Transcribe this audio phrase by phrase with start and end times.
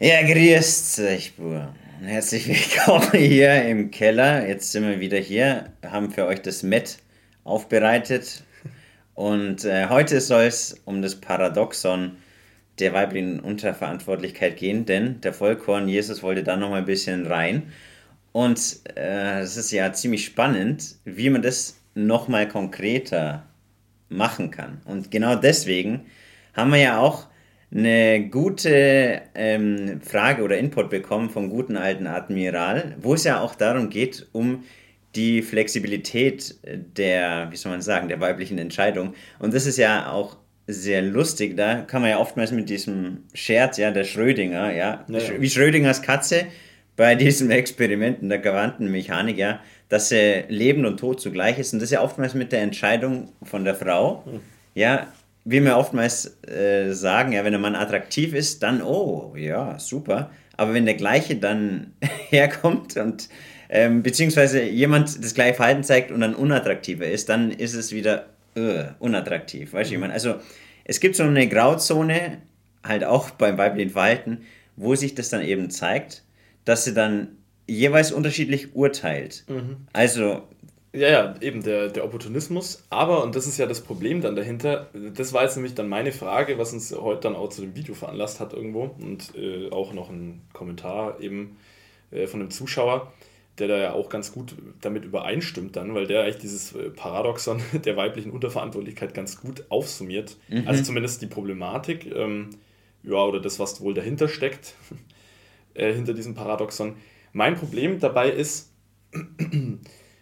[0.00, 1.74] Ja, grüßt euch, Bur.
[2.00, 4.46] Herzlich willkommen hier im Keller.
[4.46, 6.98] Jetzt sind wir wieder hier, haben für euch das Met
[7.42, 8.44] aufbereitet.
[9.14, 12.12] Und äh, heute soll es um das Paradoxon
[12.78, 17.72] der weiblichen Unterverantwortlichkeit gehen, denn der Vollkorn Jesus wollte da noch mal ein bisschen rein.
[18.30, 23.48] Und äh, es ist ja ziemlich spannend, wie man das noch mal konkreter
[24.08, 24.80] machen kann.
[24.84, 26.06] Und genau deswegen
[26.54, 27.26] haben wir ja auch
[27.70, 33.54] eine gute ähm, Frage oder Input bekommen vom guten alten Admiral, wo es ja auch
[33.54, 34.64] darum geht, um
[35.14, 39.14] die Flexibilität der, wie soll man sagen, der weiblichen Entscheidung.
[39.38, 41.56] Und das ist ja auch sehr lustig.
[41.56, 45.40] Da kann man ja oftmals mit diesem Scherz, ja, der Schrödinger, ja, ja, ja.
[45.40, 46.46] wie Schrödingers Katze
[46.96, 51.72] bei diesem Experiment in der Quantenmechanik, ja, dass äh, Leben und Tod zugleich ist.
[51.72, 54.40] Und das ist ja oftmals mit der Entscheidung von der Frau, hm.
[54.74, 55.06] ja,
[55.50, 60.30] wie wir oftmals äh, sagen, ja, wenn ein Mann attraktiv ist, dann, oh, ja, super.
[60.58, 61.94] Aber wenn der gleiche dann
[62.28, 63.30] herkommt und
[63.70, 68.26] ähm, beziehungsweise jemand das gleiche Verhalten zeigt und dann unattraktiver ist, dann ist es wieder
[68.58, 69.72] uh, unattraktiv.
[69.72, 69.96] Weißt du, mhm.
[69.96, 70.34] ich meine, also
[70.84, 72.38] es gibt so eine Grauzone,
[72.84, 74.42] halt auch beim weiblichen Verhalten,
[74.76, 76.24] wo sich das dann eben zeigt,
[76.66, 77.28] dass sie dann
[77.66, 79.44] jeweils unterschiedlich urteilt.
[79.48, 79.86] Mhm.
[79.94, 80.42] Also
[80.92, 82.84] ja, ja, eben der, der Opportunismus.
[82.88, 86.12] Aber, und das ist ja das Problem dann dahinter, das war jetzt nämlich dann meine
[86.12, 89.92] Frage, was uns heute dann auch zu dem Video veranlasst hat irgendwo und äh, auch
[89.92, 91.58] noch ein Kommentar eben
[92.10, 93.12] äh, von einem Zuschauer,
[93.58, 97.60] der da ja auch ganz gut damit übereinstimmt dann, weil der eigentlich dieses äh, Paradoxon
[97.84, 100.36] der weiblichen Unterverantwortlichkeit ganz gut aufsummiert.
[100.48, 100.66] Mhm.
[100.66, 102.50] Also zumindest die Problematik, ähm,
[103.02, 104.74] ja, oder das, was wohl dahinter steckt,
[105.74, 106.96] äh, hinter diesem Paradoxon.
[107.34, 108.72] Mein Problem dabei ist,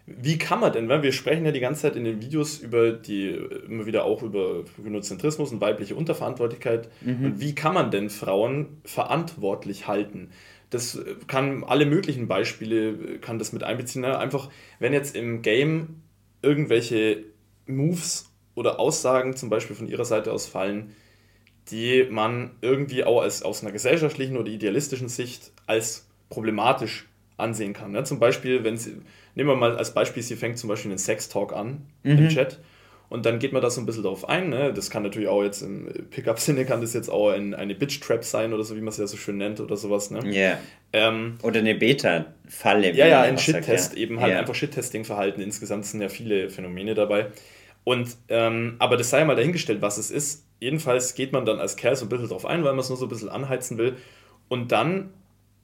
[0.07, 2.93] wie kann man denn, weil wir sprechen ja die ganze Zeit in den Videos über
[2.93, 3.29] die,
[3.69, 6.89] immer wieder auch über Gynozentrismus und weibliche Unterverantwortlichkeit.
[7.01, 7.25] Mhm.
[7.25, 10.31] Und wie kann man denn Frauen verantwortlich halten?
[10.71, 14.03] Das kann alle möglichen Beispiele, kann das mit einbeziehen.
[14.03, 14.17] Ne?
[14.17, 14.49] Einfach,
[14.79, 16.03] wenn jetzt im Game
[16.41, 17.25] irgendwelche
[17.67, 20.95] Moves oder Aussagen zum Beispiel von ihrer Seite aus fallen,
[21.71, 27.93] die man irgendwie auch als, aus einer gesellschaftlichen oder idealistischen Sicht als problematisch ansehen kann.
[27.93, 28.05] Ne?
[28.05, 28.99] Zum Beispiel, wenn sie,
[29.37, 32.19] nehmen wir mal als Beispiel, sie fängt zum Beispiel einen Sex-Talk an mhm.
[32.19, 32.59] im Chat
[33.09, 34.49] und dann geht man da so ein bisschen drauf ein.
[34.49, 34.73] Ne?
[34.73, 38.53] Das kann natürlich auch jetzt im Pickup-Sinne, kann das jetzt auch ein, eine Bitch-Trap sein
[38.53, 40.11] oder so, wie man es ja so schön nennt oder sowas.
[40.11, 40.25] Ne?
[40.25, 40.59] Yeah.
[40.93, 42.93] Ähm, oder eine Beta-Falle.
[42.95, 43.99] Ja, ja, ein Shit-Test, ja.
[44.01, 44.41] eben halt yeah.
[44.41, 45.41] einfach Shit-Testing-Verhalten.
[45.41, 47.29] Insgesamt sind ja viele Phänomene dabei.
[47.85, 50.45] Und, ähm, aber das sei mal dahingestellt, was es ist.
[50.59, 52.99] Jedenfalls geht man dann als Kerl so ein bisschen drauf ein, weil man es nur
[52.99, 53.97] so ein bisschen anheizen will.
[54.49, 55.11] Und dann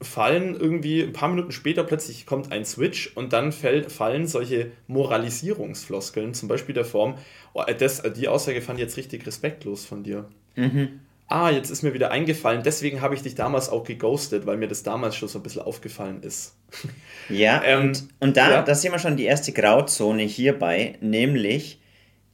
[0.03, 4.71] fallen irgendwie ein paar Minuten später plötzlich kommt ein Switch und dann fällt, fallen solche
[4.87, 7.15] Moralisierungsfloskeln, zum Beispiel der Form,
[7.53, 10.29] oh, das, die Aussage fand ich jetzt richtig respektlos von dir.
[10.55, 10.99] Mhm.
[11.27, 14.67] Ah, jetzt ist mir wieder eingefallen, deswegen habe ich dich damals auch geghostet, weil mir
[14.67, 16.55] das damals schon so ein bisschen aufgefallen ist.
[17.29, 18.61] Ja, ähm, und, und da, ja.
[18.63, 21.79] da sehen wir schon die erste Grauzone hierbei, nämlich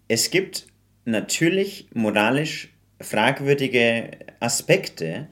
[0.07, 0.65] es gibt
[1.05, 2.69] natürlich moralisch
[2.99, 5.27] fragwürdige Aspekte,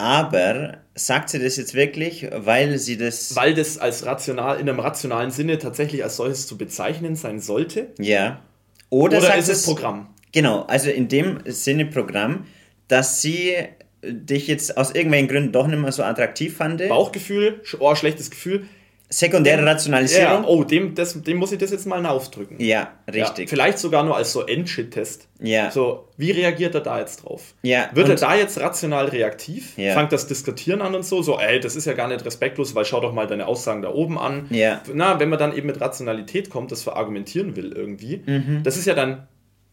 [0.00, 3.36] aber sagt sie das jetzt wirklich, weil sie das.
[3.36, 7.88] Weil das als rational, in einem rationalen Sinne tatsächlich als solches zu bezeichnen sein sollte?
[7.98, 8.40] Ja.
[8.88, 10.08] Oder, Oder ist es Programm?
[10.32, 12.46] Genau, also in dem Sinne Programm,
[12.88, 13.54] dass sie
[14.02, 16.88] dich jetzt aus irgendwelchen Gründen doch nicht mehr so attraktiv fand.
[16.88, 18.66] Bauchgefühl, oh, schlechtes Gefühl.
[19.12, 20.44] Sekundäre Rationalisierung.
[20.44, 22.60] Ja, oh, dem, das, dem muss ich das jetzt mal aufdrücken.
[22.60, 23.46] Ja, richtig.
[23.46, 25.26] Ja, vielleicht sogar nur als so Endshit-Test.
[25.40, 25.72] Ja.
[25.72, 27.54] So, wie reagiert er da jetzt drauf?
[27.62, 27.90] Ja.
[27.92, 29.76] Wird er da jetzt rational reaktiv?
[29.76, 29.94] Ja.
[29.94, 31.22] Fangt das Diskutieren an und so?
[31.22, 33.90] So, ey, das ist ja gar nicht respektlos, weil schau doch mal deine Aussagen da
[33.90, 34.46] oben an.
[34.50, 34.80] Ja.
[34.94, 38.60] Na, wenn man dann eben mit Rationalität kommt, das verargumentieren will irgendwie, mhm.
[38.62, 39.26] das ist ja dann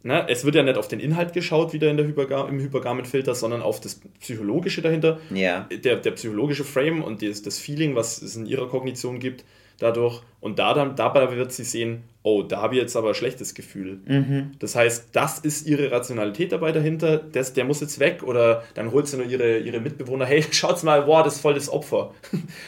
[0.08, 3.36] Ne, es wird ja nicht auf den Inhalt geschaut, wieder in der Hyperga im Hypergarment-Filter,
[3.36, 5.20] sondern auf das Psychologische dahinter.
[5.34, 5.68] Ja.
[5.70, 9.44] Der, der psychologische Frame und das, das Feeling, was es in ihrer Kognition gibt,
[9.80, 10.22] dadurch.
[10.40, 13.54] Und da dann, dabei wird sie sehen, oh, da habe ich jetzt aber ein schlechtes
[13.54, 14.00] Gefühl.
[14.06, 14.52] Mhm.
[14.60, 18.92] Das heißt, das ist ihre Rationalität dabei dahinter, das, der muss jetzt weg oder dann
[18.92, 22.14] holt sie nur ihre, ihre Mitbewohner, hey, schaut's mal, boah, das ist voll das Opfer.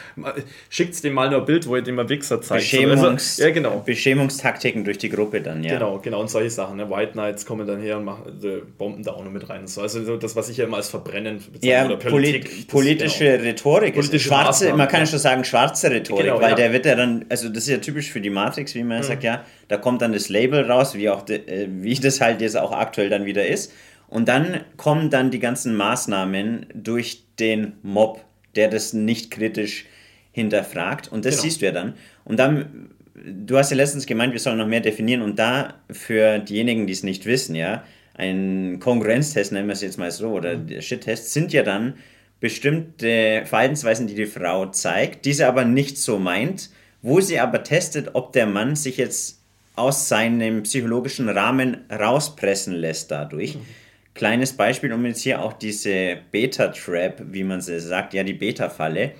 [0.70, 2.62] Schickt's dem mal nur ein Bild, wo ihr dem mal Wichser zeigt.
[2.62, 3.82] Beschämungs also, ja, genau.
[3.84, 5.74] Beschämungstaktiken durch die Gruppe dann, ja.
[5.74, 6.78] Genau, genau, und solche Sachen.
[6.78, 6.88] Ne?
[6.88, 9.66] White Knights kommen dann her und machen, äh, bomben da auch noch mit rein.
[9.66, 9.82] So.
[9.82, 12.66] Also das, was ich ja immer als Verbrennen bezeichne ja, oder Politik.
[12.66, 13.44] Polit politische genau.
[13.44, 13.94] Rhetorik.
[13.94, 16.56] Politische schwarze, man kann ja schon sagen, schwarze Rhetorik, genau, weil ja.
[16.56, 19.02] der wird ja dann, also das ist ja typisch für die Matrix, wie man mhm.
[19.02, 22.40] sagt, ja, da kommt dann das Label raus, wie, auch de, äh, wie das halt
[22.40, 23.72] jetzt auch aktuell dann wieder ist.
[24.08, 28.24] Und dann kommen dann die ganzen Maßnahmen durch den Mob,
[28.56, 29.86] der das nicht kritisch
[30.32, 31.10] hinterfragt.
[31.10, 31.42] Und das genau.
[31.42, 31.94] siehst du ja dann.
[32.24, 35.22] Und dann, du hast ja letztens gemeint, wir sollen noch mehr definieren.
[35.22, 39.98] Und da für diejenigen, die es nicht wissen, ja, ein Kongruenztest, nennen wir es jetzt
[39.98, 40.80] mal so, oder mhm.
[40.80, 41.94] Shit-Test, sind ja dann
[42.40, 46.70] bestimmte Verhaltensweisen, die die Frau zeigt, diese aber nicht so meint,
[47.02, 49.39] wo sie aber testet, ob der Mann sich jetzt
[49.76, 53.56] aus seinem psychologischen Rahmen rauspressen lässt dadurch.
[53.56, 53.66] Mhm.
[54.14, 59.12] Kleines Beispiel, um jetzt hier auch diese Beta-Trap, wie man sie sagt, ja, die Beta-Falle.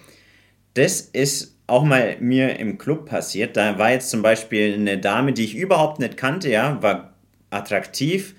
[0.74, 3.56] Das ist auch mal mir im Club passiert.
[3.56, 7.14] Da war jetzt zum Beispiel eine Dame, die ich überhaupt nicht kannte, ja, war
[7.50, 8.34] attraktiv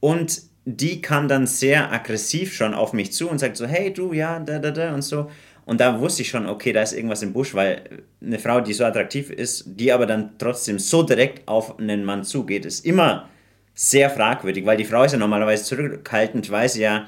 [0.00, 4.12] und die kam dann sehr aggressiv schon auf mich zu und sagt so, hey du,
[4.12, 5.30] ja, da, da, da und so.
[5.68, 7.82] Und da wusste ich schon, okay, da ist irgendwas im Busch, weil
[8.24, 12.24] eine Frau, die so attraktiv ist, die aber dann trotzdem so direkt auf einen Mann
[12.24, 13.28] zugeht, ist immer
[13.74, 17.06] sehr fragwürdig, weil die Frau ist ja normalerweise zurückhaltend, weil sie ja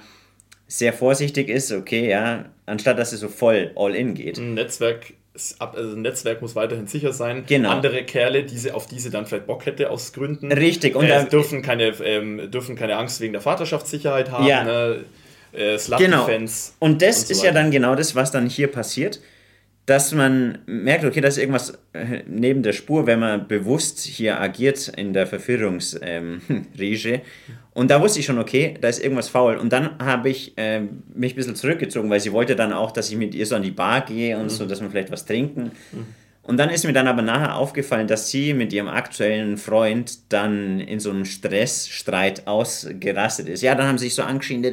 [0.66, 4.36] sehr vorsichtig ist, okay, ja, anstatt dass sie so voll all in geht.
[4.36, 5.14] Ein Netzwerk
[5.58, 7.44] also ein Netzwerk muss weiterhin sicher sein.
[7.46, 7.70] Genau.
[7.70, 10.52] Andere Kerle, die sie, auf die sie dann vielleicht Bock hätte aus Gründen.
[10.52, 10.96] Richtig.
[10.96, 14.46] Und äh, dürfen, keine, ähm, dürfen keine Angst wegen der Vaterschaftssicherheit haben.
[14.46, 14.64] Ja.
[14.64, 15.04] Ne?
[15.52, 16.26] Äh, genau.
[16.26, 19.20] Und das und so ist ja dann genau das, was dann hier passiert
[19.90, 24.40] dass man merkt, okay, da ist irgendwas äh, neben der Spur, wenn man bewusst hier
[24.40, 27.14] agiert in der Verführungsriege.
[27.14, 27.20] Ähm,
[27.74, 29.56] und da wusste ich schon, okay, da ist irgendwas faul.
[29.56, 30.82] Und dann habe ich äh,
[31.12, 33.62] mich ein bisschen zurückgezogen, weil sie wollte dann auch, dass ich mit ihr so an
[33.62, 34.50] die Bar gehe und mhm.
[34.50, 35.72] so, dass wir vielleicht was trinken.
[35.90, 36.06] Mhm.
[36.50, 40.80] Und dann ist mir dann aber nachher aufgefallen, dass sie mit ihrem aktuellen Freund dann
[40.80, 43.62] in so einem Stressstreit ausgerastet ist.
[43.62, 44.64] Ja, dann haben sie sich so angeschrien.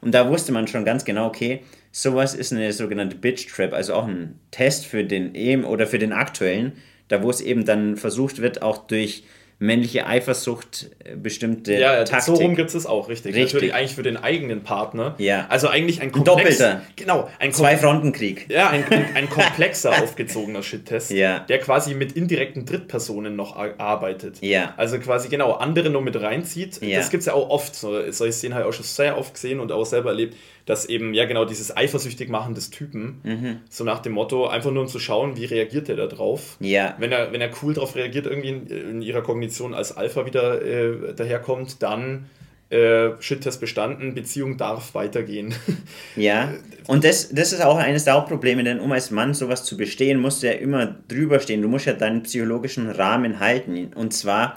[0.00, 3.94] Und da wusste man schon ganz genau, okay, Sowas ist eine sogenannte Bitch Trap, also
[3.94, 6.74] auch ein Test für den eben oder für den aktuellen,
[7.08, 9.24] da wo es eben dann versucht wird, auch durch
[9.60, 12.34] männliche Eifersucht äh, bestimmte ja, ja Taktik.
[12.34, 13.34] so rum gibt es auch, richtig.
[13.34, 13.52] richtig.
[13.52, 15.14] Natürlich eigentlich für den eigenen Partner.
[15.18, 15.46] Ja.
[15.50, 16.80] Also eigentlich ein komplex, Doppelter.
[16.96, 17.28] Genau.
[17.38, 18.46] Ein Zwei-Fronten-Krieg.
[18.48, 18.84] Ja, ein,
[19.14, 21.40] ein komplexer aufgezogener Shit-Test, ja.
[21.40, 24.38] der quasi mit indirekten Drittpersonen noch arbeitet.
[24.40, 24.72] Ja.
[24.78, 26.80] Also quasi genau andere nur mit reinzieht.
[26.80, 26.98] Ja.
[26.98, 27.74] Das gibt es ja auch oft.
[27.74, 30.36] So, solche Szenen habe ich auch schon sehr oft gesehen und auch selber erlebt
[30.70, 33.56] dass eben, ja genau, dieses eifersüchtig machen des Typen, mhm.
[33.68, 36.56] so nach dem Motto, einfach nur um zu schauen, wie reagiert er da drauf.
[36.60, 36.94] Ja.
[36.98, 40.62] Wenn er, wenn er cool drauf reagiert, irgendwie in, in ihrer Kognition als Alpha wieder
[40.62, 42.26] äh, daherkommt, dann
[42.68, 45.54] äh, Shit-Test bestanden, Beziehung darf weitergehen.
[46.16, 46.52] Ja,
[46.86, 50.20] und das, das ist auch eines der Hauptprobleme, denn um als Mann sowas zu bestehen,
[50.20, 51.62] musst du ja immer drüber stehen.
[51.62, 53.90] Du musst ja deinen psychologischen Rahmen halten.
[53.94, 54.56] Und zwar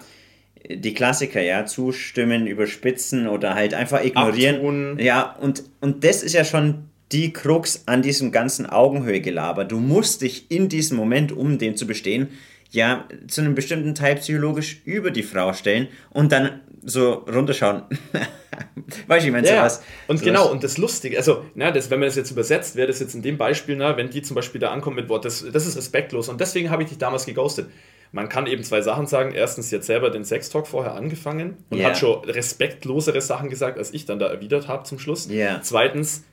[0.69, 4.55] die Klassiker, ja, zustimmen, überspitzen oder halt einfach ignorieren.
[4.55, 4.99] Abtun.
[4.99, 9.65] Ja, und, und das ist ja schon die Krux an diesem ganzen Augenhöhe-Gelaber.
[9.65, 12.29] Du musst dich in diesem Moment, um den zu bestehen,
[12.71, 17.83] ja, zu einem bestimmten Teil psychologisch über die Frau stellen und dann so runterschauen.
[19.07, 19.83] weißt du, ich meine, ja, sowas.
[20.07, 20.25] Und sowas.
[20.25, 23.13] genau, und das Lustige, also, na, das, wenn man das jetzt übersetzt, wäre das jetzt
[23.13, 25.77] in dem Beispiel, na, wenn die zum Beispiel da ankommt mit Wort, das, das ist
[25.77, 27.69] respektlos und deswegen habe ich dich damals geghostet.
[28.13, 29.33] Man kann eben zwei Sachen sagen.
[29.33, 31.89] Erstens, jetzt selber den Sextalk vorher angefangen und yeah.
[31.89, 35.27] hat schon respektlosere Sachen gesagt, als ich dann da erwidert habe zum Schluss.
[35.27, 35.61] Yeah.
[35.63, 36.23] Zweitens,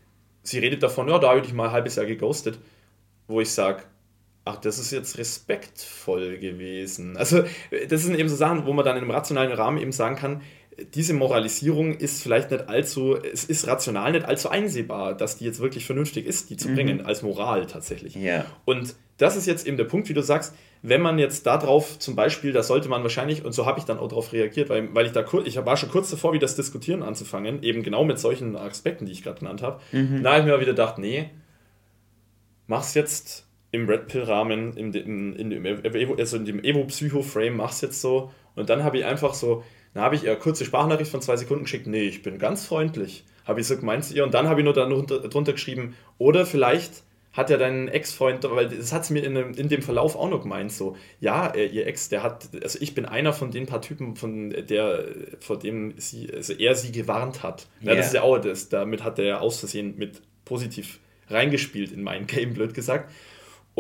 [0.42, 2.58] sie redet davon, ja, da habe ich mal ein halbes Jahr geghostet,
[3.28, 3.82] wo ich sage,
[4.44, 7.16] ach, das ist jetzt respektvoll gewesen.
[7.16, 7.44] Also,
[7.88, 10.42] das sind eben so Sachen, wo man dann in einem rationalen Rahmen eben sagen kann,
[10.94, 15.60] diese Moralisierung ist vielleicht nicht allzu, es ist rational nicht allzu einsehbar, dass die jetzt
[15.60, 16.74] wirklich vernünftig ist, die zu mhm.
[16.74, 18.14] bringen, als Moral tatsächlich.
[18.16, 18.44] Ja.
[18.66, 22.16] Und das ist jetzt eben der Punkt, wie du sagst, wenn man jetzt darauf zum
[22.16, 25.06] Beispiel, da sollte man wahrscheinlich, und so habe ich dann auch darauf reagiert, weil, weil
[25.06, 28.18] ich da kurz, ich war schon kurz davor, wie das Diskutieren anzufangen, eben genau mit
[28.18, 29.80] solchen Aspekten, die ich gerade genannt habe.
[29.92, 30.22] Mhm.
[30.22, 31.30] Da habe ich mir wieder gedacht, nee,
[32.66, 38.00] mach's jetzt im Red Pill-Rahmen, in, in, in, dem, also in dem Evo-Psycho-Frame, mach's jetzt
[38.00, 38.32] so.
[38.56, 41.64] Und dann habe ich einfach so, dann habe ich ihr kurze Sprachnachricht von zwei Sekunden
[41.64, 43.25] geschickt, nee, ich bin ganz freundlich.
[43.44, 47.02] Habe ich so gemeint zu ihr und dann habe ich nur darunter geschrieben, oder vielleicht
[47.32, 50.42] hat ja dein Ex-Freund, weil das hat es mir in, in dem Verlauf auch noch
[50.42, 53.80] gemeint, so, ja, äh, ihr Ex, der hat, also ich bin einer von den paar
[53.80, 55.04] Typen, von der,
[55.38, 57.68] vor dem sie, also er sie gewarnt hat.
[57.80, 57.96] Ja, yeah.
[57.96, 62.26] das ist ja auch das, damit hat er aus Versehen mit positiv reingespielt in mein
[62.26, 63.12] Game, blöd gesagt.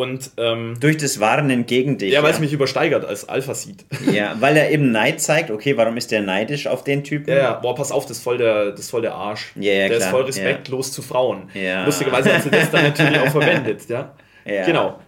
[0.00, 2.10] Und, ähm, Durch das Warnen gegen dich.
[2.10, 2.36] Ja, weil ja.
[2.36, 3.84] es mich übersteigert als Alpha sieht.
[4.10, 5.50] Ja, weil er eben Neid zeigt.
[5.50, 7.28] Okay, warum ist der neidisch auf den Typen?
[7.28, 7.52] Ja, ja.
[7.52, 9.52] boah, pass auf, das ist voll der, das ist voll der Arsch.
[9.56, 10.00] Ja, ja, der klar.
[10.00, 11.50] ist voll respektlos zu Frauen.
[11.52, 11.84] Ja.
[11.84, 14.14] Lustigerweise hat sie das dann natürlich auch verwendet, ja.
[14.46, 14.64] Ja.
[14.64, 14.98] Genau.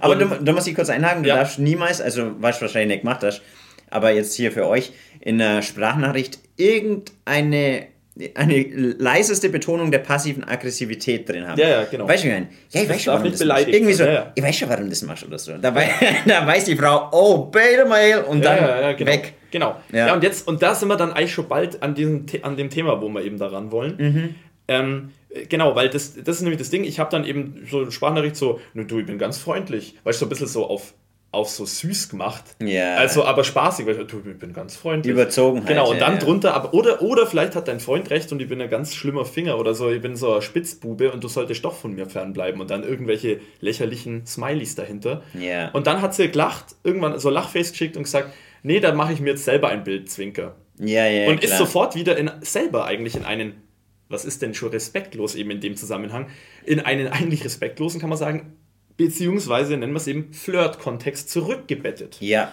[0.00, 1.36] Aber du, du musst dich kurz einhaken, du ja.
[1.36, 3.42] darfst niemals, also was du wahrscheinlich nicht gemacht hast,
[3.90, 7.88] aber jetzt hier für euch in einer Sprachnachricht irgendeine
[8.34, 8.62] eine
[8.98, 11.58] leiseste Betonung der passiven Aggressivität drin haben.
[11.58, 12.08] Ja, ja, genau.
[12.08, 13.68] Weißt du, ja, ich weiß schon, warum das machst.
[13.68, 14.32] Irgendwie so, ja, ja.
[14.34, 15.52] ich weiß schon, warum das machst oder so.
[15.58, 15.70] Da,
[16.26, 19.10] da weiß die Frau, oh, Beta Mail und dann ja, genau.
[19.10, 19.34] weg.
[19.50, 19.76] Genau.
[19.92, 20.14] Ja.
[20.14, 23.00] und jetzt, und da sind wir dann eigentlich schon bald an, diesem, an dem Thema,
[23.00, 23.94] wo wir eben daran wollen.
[23.98, 24.34] Mhm.
[24.68, 25.10] Ähm,
[25.48, 28.36] genau, weil das, das ist nämlich das Ding, ich habe dann eben so eine Sprachnachricht
[28.36, 30.94] so, du, ich bin ganz freundlich, weißt du, so ein bisschen so auf
[31.32, 32.44] auf so süß gemacht.
[32.60, 32.96] Ja.
[32.96, 35.12] Also aber spaßig, weil du, ich bin ganz freundlich.
[35.12, 36.24] Überzogen Genau, und dann ja, ja.
[36.24, 39.24] drunter, aber, oder, oder vielleicht hat dein Freund recht und ich bin ein ganz schlimmer
[39.24, 42.60] Finger oder so, ich bin so ein Spitzbube und du solltest doch von mir fernbleiben
[42.60, 45.22] und dann irgendwelche lächerlichen Smileys dahinter.
[45.38, 45.70] Ja.
[45.70, 48.32] Und dann hat sie gelacht, irgendwann so Lachface geschickt und gesagt,
[48.64, 50.56] nee, dann mache ich mir jetzt selber ein Bild, Zwinker.
[50.80, 51.52] Ja, ja, und klar.
[51.52, 53.62] ist sofort wieder in, selber eigentlich in einen,
[54.08, 56.26] was ist denn schon respektlos eben in dem Zusammenhang,
[56.64, 58.56] in einen eigentlich respektlosen, kann man sagen,
[59.04, 62.18] beziehungsweise nennen wir es eben Flirt-Kontext zurückgebettet.
[62.20, 62.52] Ja.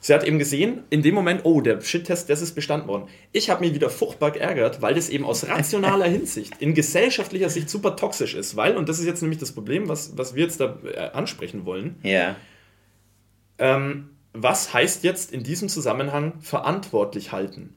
[0.00, 3.08] Sie hat eben gesehen, in dem Moment, oh, der Shit-Test, das ist bestanden worden.
[3.30, 7.70] Ich habe mich wieder furchtbar geärgert, weil das eben aus rationaler Hinsicht, in gesellschaftlicher Sicht
[7.70, 8.56] super toxisch ist.
[8.56, 11.66] Weil, und das ist jetzt nämlich das Problem, was, was wir jetzt da äh, ansprechen
[11.66, 12.34] wollen, Ja.
[13.58, 17.74] ähm, was heißt jetzt in diesem Zusammenhang verantwortlich halten?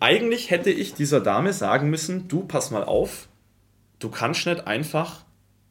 [0.00, 3.28] Eigentlich hätte ich dieser Dame sagen müssen, du pass mal auf,
[4.00, 5.24] du kannst nicht einfach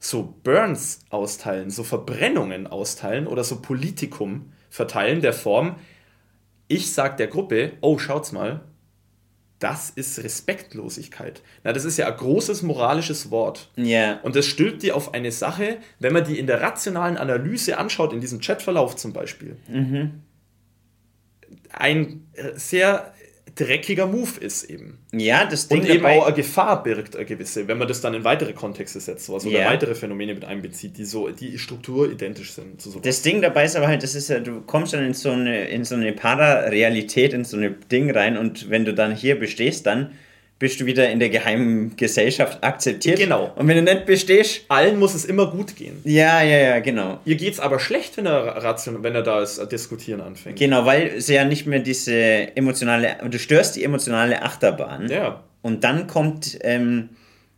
[0.03, 5.75] so Burns austeilen, so Verbrennungen austeilen oder so Politikum verteilen der Form,
[6.67, 8.62] ich sag der Gruppe, oh, schaut's mal,
[9.60, 11.43] das ist Respektlosigkeit.
[11.63, 13.70] Na, das ist ja ein großes moralisches Wort.
[13.75, 14.20] Ja.
[14.22, 18.12] Und das stülpt dir auf eine Sache, wenn man die in der rationalen Analyse anschaut,
[18.12, 19.58] in diesem Chatverlauf zum Beispiel,
[21.70, 23.13] ein äh, sehr
[23.55, 24.98] dreckiger Move ist eben.
[25.12, 28.13] Ja, das Ding Und eben auch eine Gefahr birgt, eine gewisse, wenn man das dann
[28.13, 29.70] in weitere Kontexte setzt, sowas, oder Ja.
[29.70, 32.81] weitere Phänomene mit einbezieht, die so, die Struktur identisch sind.
[33.03, 35.67] Das Ding dabei ist aber halt, das ist ja, du kommst dann in so eine,
[35.70, 39.86] in so eine Pararealität, in so eine Ding rein und wenn du dann hier bestehst,
[39.86, 40.12] dann
[40.61, 43.17] bist du wieder in der geheimen Gesellschaft akzeptiert.
[43.17, 43.51] Genau.
[43.55, 45.99] Und wenn du nicht bestehst, Allen muss es immer gut gehen.
[46.03, 47.19] ja, ja, ja, genau.
[47.25, 50.59] Ihr geht's aber schlecht, wenn er, ration, wenn er da das Diskutieren anfängt.
[50.59, 55.09] Genau, weil sie ja nicht mehr diese emotionale, du störst die emotionale Achterbahn.
[55.09, 55.43] Ja.
[55.63, 57.09] Und dann kommt, ähm,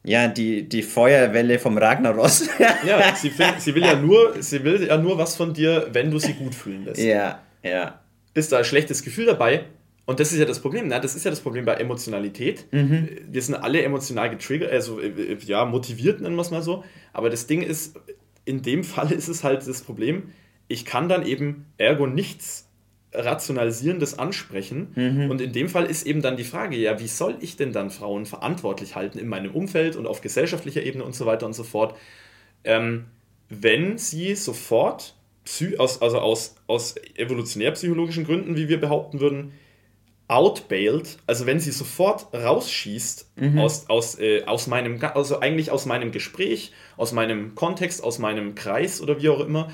[0.05, 2.47] ja, die, die Feuerwelle vom Ragnaros.
[2.87, 6.09] Ja, sie, will, sie, will ja nur, sie will ja nur was von dir, wenn
[6.09, 7.01] du sie gut fühlen lässt.
[7.01, 7.99] ja, ja.
[8.33, 9.65] Ist da ein schlechtes Gefühl dabei?
[10.05, 10.99] Und das ist ja das Problem, ne?
[10.99, 12.65] das ist ja das Problem bei Emotionalität.
[13.31, 16.83] Wir sind alle emotional getriggert, also äh, ja, motiviert, nennen wir es mal so.
[17.13, 17.95] Aber das Ding ist,
[18.43, 20.31] in dem Fall ist es halt das Problem,
[20.67, 22.67] ich kann dann eben ergo nichts
[23.13, 24.87] Rationalisierendes ansprechen.
[25.29, 27.91] Und in dem Fall ist eben dann die Frage, ja, wie soll ich denn dann
[27.91, 31.63] Frauen verantwortlich halten in meinem Umfeld und auf gesellschaftlicher Ebene und so weiter und so
[31.63, 31.95] fort,
[32.63, 33.05] ähm,
[33.49, 35.15] wenn sie sofort,
[35.77, 39.51] aus, also aus, aus evolutionär-psychologischen Gründen, wie wir behaupten würden,
[40.33, 46.11] outbailed, also wenn sie sofort rausschießt aus, aus, äh, aus meinem, also eigentlich aus meinem
[46.11, 49.69] Gespräch, aus meinem Kontext, aus meinem Kreis oder wie auch immer,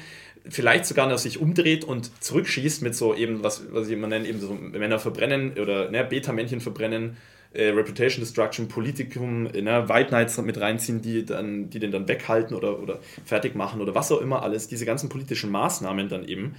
[0.49, 4.27] vielleicht sogar noch sich umdreht und zurückschießt mit so eben, was, was ich immer nenne,
[4.27, 7.15] eben so Männer verbrennen oder ne, Beta-Männchen verbrennen,
[7.53, 12.09] äh, Reputation Destruction, Politikum, äh, ne, White Knights mit reinziehen, die, dann, die den dann
[12.09, 16.27] weghalten oder, oder fertig machen oder was auch immer alles, diese ganzen politischen Maßnahmen dann
[16.27, 16.55] eben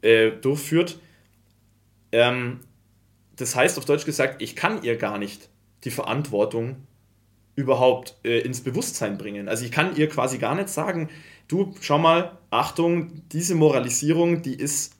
[0.00, 0.98] äh, durchführt.
[2.12, 2.60] Ähm,
[3.42, 5.48] das heißt auf Deutsch gesagt, ich kann ihr gar nicht
[5.82, 6.76] die Verantwortung
[7.56, 9.48] überhaupt äh, ins Bewusstsein bringen.
[9.48, 11.10] Also ich kann ihr quasi gar nicht sagen,
[11.48, 14.94] du, schau mal, Achtung, diese Moralisierung, die ist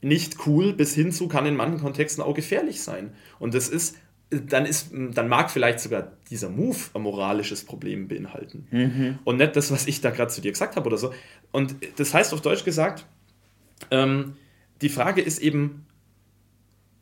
[0.00, 3.12] nicht cool, bis hin zu kann in manchen Kontexten auch gefährlich sein.
[3.40, 3.96] Und das ist,
[4.30, 8.68] dann ist, dann mag vielleicht sogar dieser Move ein moralisches Problem beinhalten.
[9.24, 11.12] Und nicht das, was ich da gerade zu dir gesagt habe oder so.
[11.50, 13.04] Und das heißt auf Deutsch gesagt,
[13.90, 14.36] ähm,
[14.80, 15.86] die Frage ist eben,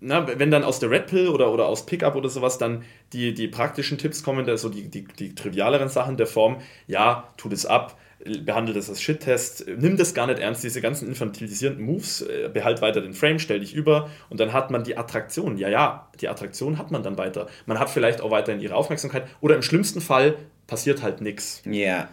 [0.06, 3.34] na, wenn dann aus der Red Pill oder, oder aus Pickup oder sowas dann die,
[3.34, 7.66] die praktischen Tipps kommen, also die, die, die trivialeren Sachen der Form, ja, tu das
[7.66, 7.98] ab,
[8.44, 12.80] behandle das als Shit-Test, nimm das gar nicht ernst, diese ganzen infantilisierenden Moves, äh, behalt
[12.82, 15.58] weiter den Frame, stell dich über und dann hat man die Attraktion.
[15.58, 17.48] Ja, ja, die Attraktion hat man dann weiter.
[17.66, 20.36] Man hat vielleicht auch weiterhin ihre Aufmerksamkeit oder im schlimmsten Fall
[20.68, 21.62] passiert halt nichts.
[21.64, 22.08] Ja.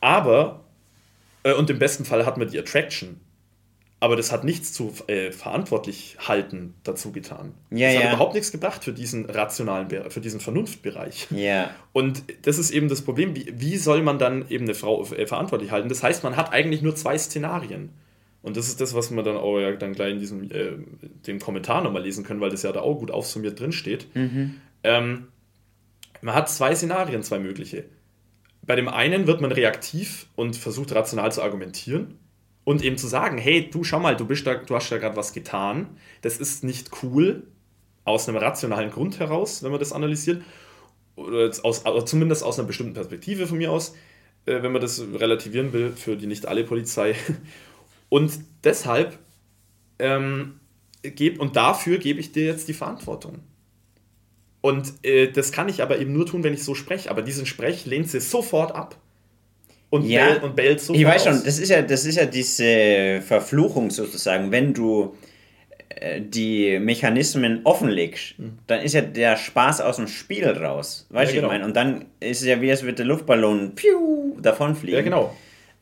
[0.00, 0.60] Aber,
[1.44, 3.20] äh, und im besten Fall hat man die Attraction.
[4.02, 7.54] Aber das hat nichts zu äh, verantwortlich halten dazu getan.
[7.70, 8.00] Ja, das ja.
[8.00, 11.28] hat überhaupt nichts gebracht für diesen rationalen, für diesen Vernunftbereich.
[11.30, 11.70] Ja.
[11.92, 15.24] Und das ist eben das Problem, wie, wie soll man dann eben eine Frau äh,
[15.28, 15.88] verantwortlich halten?
[15.88, 17.90] Das heißt, man hat eigentlich nur zwei Szenarien.
[18.42, 20.72] Und das ist das, was man dann auch ja dann gleich in diesem äh,
[21.24, 24.08] dem Kommentar nochmal lesen können, weil das ja da auch gut aufsummiert drin steht.
[24.82, 25.28] Ähm,
[26.22, 27.84] man hat zwei Szenarien, zwei mögliche.
[28.62, 32.18] Bei dem einen wird man reaktiv und versucht rational zu argumentieren
[32.64, 35.16] und eben zu sagen, hey, du schau mal, du bist da, du hast da gerade
[35.16, 35.88] was getan,
[36.20, 37.46] das ist nicht cool
[38.04, 40.42] aus einem rationalen Grund heraus, wenn man das analysiert
[41.16, 43.94] oder aus, aber zumindest aus einer bestimmten Perspektive von mir aus,
[44.46, 47.14] äh, wenn man das relativieren will für die nicht alle Polizei.
[48.08, 48.32] Und
[48.64, 49.18] deshalb
[49.98, 50.60] ähm,
[51.02, 53.38] geb, und dafür gebe ich dir jetzt die Verantwortung.
[54.60, 57.10] Und äh, das kann ich aber eben nur tun, wenn ich so spreche.
[57.10, 59.00] Aber diesen Sprech lehnt sie sofort ab.
[59.92, 62.24] Und, ja, bellt, und bellt so Ich weiß schon, das ist ja, das ist ja
[62.24, 65.14] diese Verfluchung sozusagen, wenn du
[65.90, 68.58] äh, die Mechanismen offenlegst, mhm.
[68.66, 71.06] dann ist ja der Spaß aus dem Spiel raus.
[71.10, 71.52] Weißt du, ja, genau.
[71.52, 71.66] ich meine?
[71.66, 74.96] Und dann ist es ja wie, als würde der Luftballon piu, davonfliegen.
[74.96, 75.36] Ja, genau.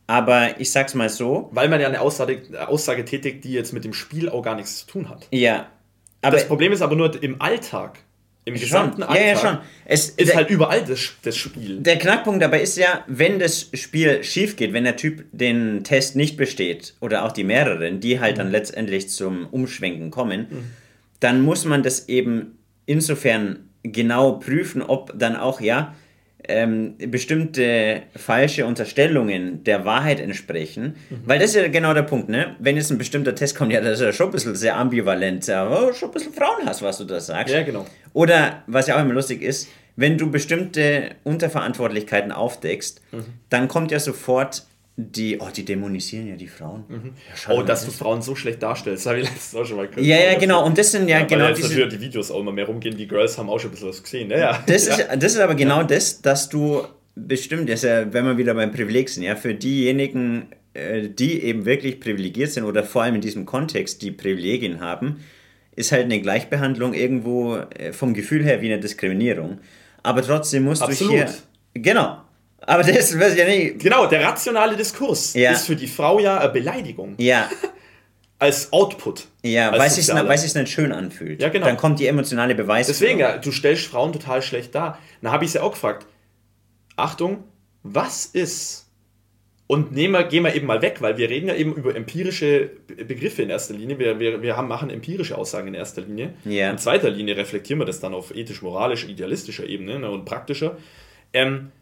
[0.09, 1.49] Aber ich sag's mal so.
[1.53, 4.79] Weil man ja eine Aussage, Aussage tätigt, die jetzt mit dem Spiel auch gar nichts
[4.79, 5.29] zu tun hat.
[5.31, 5.69] Ja.
[6.21, 8.01] Aber das Problem ist aber nur im Alltag.
[8.45, 9.21] Im gesamten Alltag.
[9.21, 9.59] Ja, ja, schon.
[9.85, 11.79] Es ist der, halt überall das, das Spiel.
[11.81, 16.17] Der Knackpunkt dabei ist ja, wenn das Spiel schief geht, wenn der Typ den Test
[16.17, 18.39] nicht besteht oder auch die mehreren, die halt mhm.
[18.39, 20.65] dann letztendlich zum Umschwenken kommen, mhm.
[21.21, 25.95] dann muss man das eben insofern genau prüfen, ob dann auch, ja,
[26.49, 30.97] ähm, bestimmte falsche Unterstellungen der Wahrheit entsprechen.
[31.09, 31.17] Mhm.
[31.27, 32.57] Weil das ist ja genau der Punkt, ne?
[32.59, 35.49] Wenn jetzt ein bestimmter Test kommt, ja, das ist ja schon ein bisschen sehr ambivalent,
[35.51, 37.55] aber schon ein bisschen Frauenhass, was du da sagst.
[37.55, 37.87] Ja, genau.
[38.13, 43.25] Oder, was ja auch immer lustig ist, wenn du bestimmte Unterverantwortlichkeiten aufdeckst, mhm.
[43.49, 44.65] dann kommt ja sofort
[45.09, 46.85] die, oh, die dämonisieren ja die Frauen.
[46.89, 47.13] Mhm.
[47.49, 50.05] Ja, oh, dass du Frauen so schlecht darstellst, habe ich letztens auch schon mal gehört.
[50.05, 50.65] Ja, ja, genau.
[50.65, 51.69] Und das sind ja, ja genau weil diese...
[51.69, 54.03] Natürlich die Videos auch immer mehr rumgehen, die Girls haben auch schon ein bisschen was
[54.03, 54.31] gesehen.
[54.31, 54.65] Ja, ja.
[54.67, 56.83] Das, Ist, das ist aber genau das, dass du
[57.15, 61.65] bestimmt, das ja, wenn wir wieder beim Privileg sind, ja, für diejenigen, äh, die eben
[61.65, 65.25] wirklich privilegiert sind oder vor allem in diesem Kontext die Privilegien haben,
[65.77, 69.59] ist halt eine Gleichbehandlung irgendwo äh, vom Gefühl her wie eine Diskriminierung.
[70.03, 71.13] Aber trotzdem musst Absolut.
[71.13, 71.29] du hier.
[71.75, 72.23] Genau.
[72.71, 73.81] Aber das weiß ich ja nicht.
[73.81, 75.51] Genau, der rationale Diskurs ja.
[75.51, 77.17] ist für die Frau ja eine Beleidigung.
[77.19, 77.51] Ja.
[78.39, 79.27] als Output.
[79.43, 81.43] Ja, weil es sich nicht schön anfühlt.
[81.43, 81.67] Ja, genau.
[81.67, 82.87] Dann kommt die emotionale Beweis.
[82.87, 84.99] Deswegen, ja, du stellst Frauen total schlecht dar.
[85.21, 86.07] Dann habe ich sie auch gefragt.
[86.95, 87.43] Achtung,
[87.83, 88.87] was ist?
[89.67, 92.71] Und nehmen wir, gehen wir eben mal weg, weil wir reden ja eben über empirische
[92.87, 93.99] Begriffe in erster Linie.
[93.99, 96.35] Wir, wir, wir haben, machen empirische Aussagen in erster Linie.
[96.45, 96.71] Ja.
[96.71, 100.77] In zweiter Linie reflektieren wir das dann auf ethisch-moralisch, idealistischer Ebene ne, und praktischer.
[101.33, 101.73] Ähm,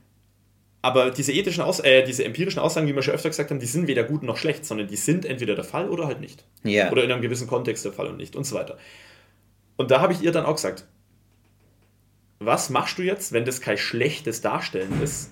[0.80, 3.66] aber diese ethischen Aus äh, diese empirischen Aussagen, wie wir schon öfter gesagt haben, die
[3.66, 6.44] sind weder gut noch schlecht, sondern die sind entweder der Fall oder halt nicht.
[6.62, 6.92] Ja.
[6.92, 8.78] Oder in einem gewissen Kontext der Fall und nicht und so weiter.
[9.76, 10.84] Und da habe ich ihr dann auch gesagt,
[12.38, 15.30] was machst du jetzt, wenn das kein schlechtes Darstellen ist,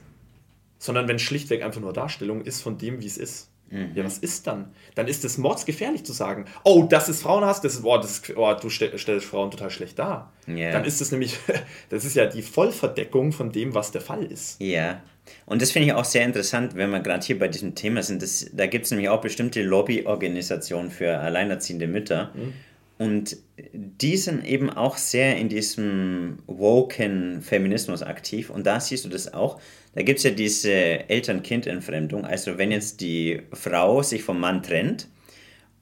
[0.78, 3.50] sondern wenn schlichtweg einfach nur Darstellung ist von dem, wie es ist?
[3.70, 3.92] Mhm.
[3.94, 4.72] Ja, was ist dann?
[4.94, 8.36] Dann ist es mordsgefährlich zu sagen, oh, das ist Frauenhass, das ist, oh, das ist,
[8.36, 10.32] oh du stellst Frauen total schlecht dar.
[10.46, 10.72] Yeah.
[10.72, 11.38] Dann ist es nämlich,
[11.88, 14.60] das ist ja die Vollverdeckung von dem, was der Fall ist.
[14.60, 15.02] Ja.
[15.46, 18.22] Und das finde ich auch sehr interessant, wenn wir gerade hier bei diesem Thema sind.
[18.22, 22.32] Das, da gibt es nämlich auch bestimmte Lobbyorganisationen für alleinerziehende Mütter.
[22.34, 22.52] Mhm.
[22.98, 23.36] Und
[23.72, 28.48] die sind eben auch sehr in diesem woken Feminismus aktiv.
[28.48, 29.60] Und da siehst du das auch.
[29.94, 32.24] Da gibt es ja diese Eltern-Kind-Entfremdung.
[32.24, 35.08] Also wenn jetzt die Frau sich vom Mann trennt,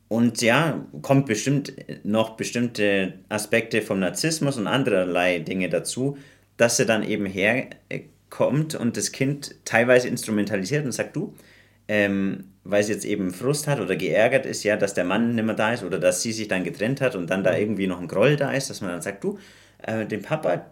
[0.09, 1.73] und ja, kommt bestimmt
[2.05, 6.19] noch bestimmte Aspekte vom Narzissmus und andererlei Dinge dazu,
[6.57, 7.27] dass sie dann eben
[8.35, 11.35] herkommt und das Kind teilweise instrumentalisiert und sagt, du,
[11.87, 15.45] ähm, weil sie jetzt eben Frust hat oder geärgert ist, ja, dass der Mann nicht
[15.45, 17.59] mehr da ist oder dass sie sich dann getrennt hat und dann da mhm.
[17.59, 19.39] irgendwie noch ein Groll da ist, dass man dann sagt, du,
[19.83, 20.67] äh, den Papa,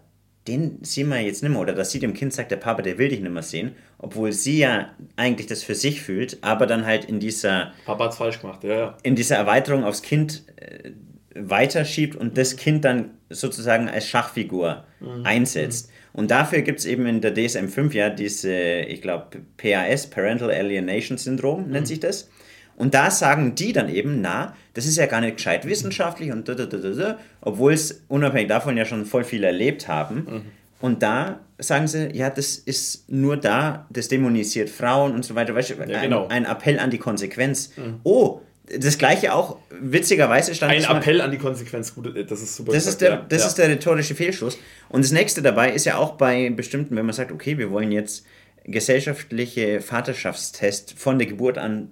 [0.48, 1.60] den sehen wir jetzt nicht mehr.
[1.60, 4.32] Oder dass sie dem Kind sagt, der Papa, der will dich nicht mehr sehen, obwohl
[4.32, 7.72] sie ja eigentlich das für sich fühlt, aber dann halt in dieser...
[7.84, 8.96] Papa hat's falsch gemacht, ja, ja.
[9.02, 10.90] In dieser Erweiterung aufs Kind äh,
[11.34, 15.24] weiterschiebt und das Kind dann sozusagen als Schachfigur mhm.
[15.24, 15.91] einsetzt.
[16.12, 21.16] Und dafür gibt es eben in der DSM-5 ja diese, ich glaube, PAS, Parental Alienation
[21.18, 21.86] Syndrom nennt mhm.
[21.86, 22.28] sich das.
[22.76, 26.48] Und da sagen die dann eben, na, das ist ja gar nicht gescheit wissenschaftlich und
[26.48, 30.16] da, da, da, da, obwohl es unabhängig davon ja schon voll viel erlebt haben.
[30.16, 30.42] Mhm.
[30.80, 35.54] Und da sagen sie, ja, das ist nur da, das dämonisiert Frauen und so weiter.
[35.54, 36.24] Weißt du, ja, genau.
[36.24, 37.72] ein, ein, Appell an die Konsequenz.
[37.76, 38.00] Mhm.
[38.02, 38.40] Oh,
[38.78, 42.72] das gleiche auch, witzigerweise stand Ein Appell mal, an die Konsequenz, gut, das ist super.
[42.72, 43.48] Das, ist der, das ja.
[43.48, 44.58] ist der rhetorische Fehlschluss.
[44.88, 47.92] Und das nächste dabei ist ja auch bei bestimmten, wenn man sagt, okay, wir wollen
[47.92, 48.24] jetzt
[48.64, 51.90] gesellschaftliche Vaterschaftstest von der Geburt an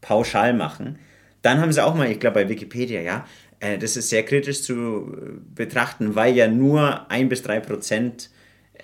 [0.00, 0.98] pauschal machen,
[1.42, 3.26] dann haben sie auch mal, ich glaube bei Wikipedia, ja,
[3.60, 5.16] äh, das ist sehr kritisch zu
[5.54, 8.30] betrachten, weil ja nur ein bis drei Prozent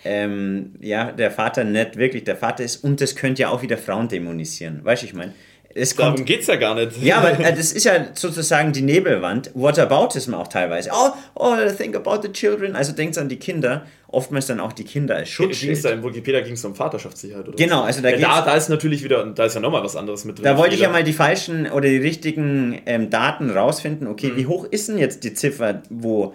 [0.05, 3.79] ähm, ja, der Vater nicht wirklich der Vater ist und das könnte ja auch wieder
[3.79, 4.85] Frauen dämonisieren.
[4.85, 5.33] Weißt du, ich meine,
[5.75, 7.03] es kommt, Darum geht's ja gar nicht.
[7.03, 9.51] Ja, aber äh, das ist ja sozusagen die Nebelwand.
[9.55, 10.91] Whataboutism auch teilweise.
[10.93, 12.77] Oh, oh, think about the children.
[12.77, 13.87] Also denkt an die Kinder.
[14.09, 15.83] Oftmals dann auch die Kinder als Schutzschild.
[15.85, 17.57] Da in Wikipedia ging es um Vaterschaftssicherheit, oder?
[17.57, 20.27] Genau, also da ja, da, da ist natürlich wieder, da ist ja nochmal was anderes
[20.27, 20.45] mit drin.
[20.45, 24.07] Da wollte ich ja mal die falschen oder die richtigen ähm, Daten rausfinden.
[24.07, 24.37] Okay, mhm.
[24.37, 26.35] wie hoch ist denn jetzt die Ziffer, wo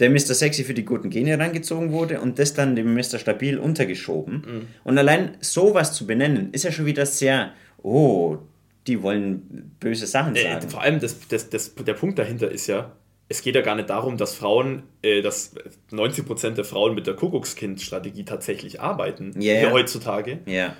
[0.00, 0.34] der Mr.
[0.34, 3.18] Sexy für die guten Gene reingezogen wurde und das dann dem Mr.
[3.18, 4.34] Stabil untergeschoben.
[4.34, 4.66] Mhm.
[4.82, 8.38] Und allein sowas zu benennen, ist ja schon wieder sehr, oh,
[8.86, 10.66] die wollen böse Sachen äh, sagen.
[10.66, 12.92] Äh, vor allem das, das, das, der Punkt dahinter ist ja,
[13.28, 15.54] es geht ja gar nicht darum, dass Frauen, äh, dass
[15.92, 19.70] 90% der Frauen mit der Kuckuckskind-Strategie tatsächlich arbeiten, yeah.
[19.70, 20.40] heutzutage.
[20.46, 20.76] Yeah.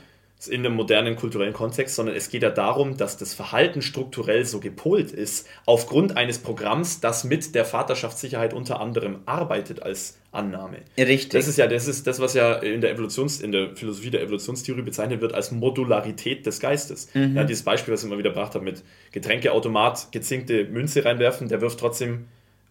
[0.49, 4.61] In einem modernen kulturellen Kontext, sondern es geht ja darum, dass das Verhalten strukturell so
[4.61, 10.79] gepolt ist, aufgrund eines Programms, das mit der Vaterschaftssicherheit unter anderem arbeitet als Annahme.
[10.97, 11.31] Richtig.
[11.31, 14.23] Das ist ja das, ist das was ja in der, Evolutions-, in der Philosophie der
[14.23, 17.09] Evolutionstheorie bezeichnet wird als Modularität des Geistes.
[17.15, 17.37] Mhm.
[17.37, 21.61] Ja, dieses Beispiel, was ich immer wieder gebracht habe, mit Getränkeautomat gezinkte Münze reinwerfen, der
[21.61, 22.29] wirft trotzdem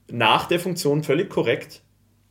[0.09, 1.81] nach der Funktion völlig korrekt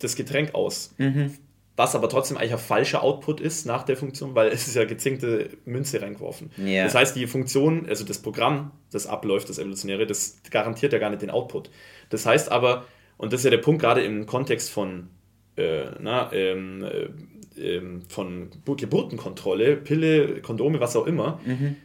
[0.01, 0.95] das Getränk aus.
[0.99, 1.33] Mhm
[1.79, 4.85] was aber trotzdem eigentlich ein falscher Output ist nach der Funktion, weil es ist ja
[4.85, 6.51] gezinkte Münze reingeworfen.
[6.59, 6.83] Yeah.
[6.83, 11.09] Das heißt, die Funktion, also das Programm, das abläuft, das Evolutionäre, das garantiert ja gar
[11.09, 11.71] nicht den Output.
[12.11, 12.85] Das heißt aber,
[13.17, 15.09] und das ist ja der Punkt gerade im Kontext von,
[15.57, 21.77] äh, na, ähm, äh, ähm, von Geburtenkontrolle, Pille, Kondome, was auch immer, mhm.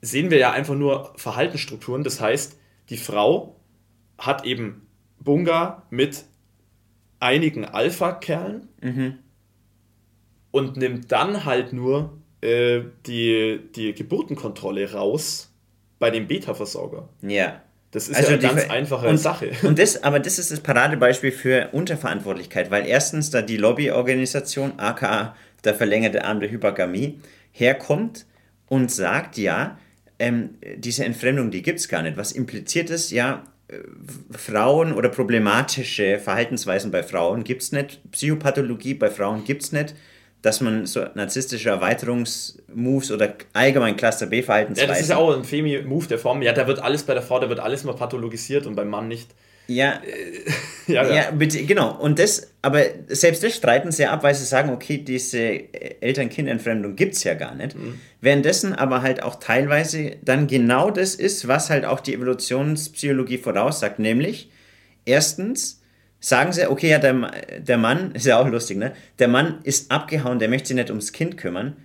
[0.00, 2.04] sehen wir ja einfach nur Verhaltensstrukturen.
[2.04, 3.60] Das heißt, die Frau
[4.16, 4.86] hat eben
[5.18, 6.24] Bunga mit
[7.20, 9.18] einigen Alpha-Kerlen mhm.
[10.50, 15.52] und nimmt dann halt nur äh, die, die Geburtenkontrolle raus
[15.98, 17.08] bei dem Beta-Versorger.
[17.22, 17.62] Ja.
[17.92, 19.50] Das ist also ja eine ganz einfache und, Sache.
[19.64, 25.34] Und das, aber das ist das Paradebeispiel für Unterverantwortlichkeit, weil erstens da die Lobbyorganisation, aka
[25.64, 27.18] der verlängerte Arm der Hypergamie,
[27.50, 28.26] herkommt
[28.68, 29.76] und sagt, ja,
[30.20, 32.16] ähm, diese Entfremdung, die gibt es gar nicht.
[32.16, 33.42] Was impliziert ist, ja,
[34.30, 39.94] Frauen oder problematische Verhaltensweisen bei Frauen gibt es nicht, Psychopathologie bei Frauen gibt es nicht,
[40.42, 44.88] dass man so narzisstische Erweiterungsmoves oder allgemein Cluster B-Verhaltensweisen.
[44.88, 46.42] Ja, das ist ja auch ein Femi-Move der Form.
[46.42, 49.08] Ja, da wird alles bei der Frau, da wird alles mal pathologisiert und beim Mann
[49.08, 49.30] nicht.
[49.70, 50.00] Ja,
[50.88, 51.14] ja, ja.
[51.14, 51.96] ja bitte, genau.
[51.96, 57.14] Und das, aber selbst das streiten sie ab, weil sie sagen, okay, diese Eltern-Kind-Entfremdung gibt
[57.14, 57.76] es ja gar nicht.
[57.76, 58.00] Mhm.
[58.20, 64.00] Währenddessen aber halt auch teilweise dann genau das ist, was halt auch die Evolutionspsychologie voraussagt,
[64.00, 64.50] nämlich
[65.04, 65.80] erstens
[66.18, 68.92] sagen sie, okay, ja, der, der Mann, ist ja auch lustig, ne?
[69.20, 71.76] Der Mann ist abgehauen, der möchte sich nicht ums Kind kümmern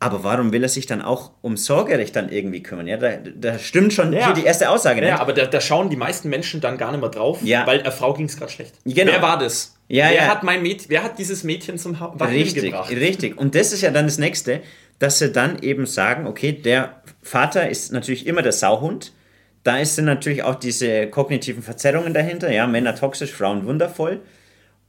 [0.00, 2.86] aber warum will er sich dann auch um Sorgerecht dann irgendwie kümmern?
[2.86, 4.26] Ja, da, da stimmt schon ja.
[4.26, 5.00] hier die erste Aussage.
[5.00, 5.20] Ja, nicht?
[5.20, 7.66] aber da, da, schauen die meisten Menschen dann gar nicht mehr drauf, ja.
[7.66, 8.74] weil der Frau ging es gerade schlecht.
[8.84, 9.10] Genau.
[9.10, 9.76] Wer war das?
[9.88, 10.26] Ja, wer, ja.
[10.28, 12.90] Hat mein Mäd wer hat dieses Mädchen zum Wachen richtig, gebracht?
[12.90, 14.60] Richtig, und das ist ja dann das Nächste,
[15.00, 19.12] dass sie dann eben sagen, okay, der Vater ist natürlich immer der Sauhund.
[19.64, 22.52] Da sind natürlich auch diese kognitiven Verzerrungen dahinter.
[22.52, 24.20] Ja, Männer toxisch, Frauen wundervoll.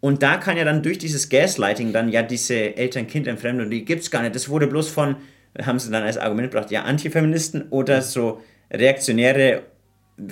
[0.02, 4.12] Und da kann ja dann durch dieses Gaslighting dann ja diese Eltern-Kind-Entfremdung, die gibt es
[4.12, 4.36] gar nicht.
[4.36, 5.18] Das wurde bloß von,
[5.62, 9.64] haben sie dann als Argument gebracht, ja, Antifeministen oder so reaktionäre,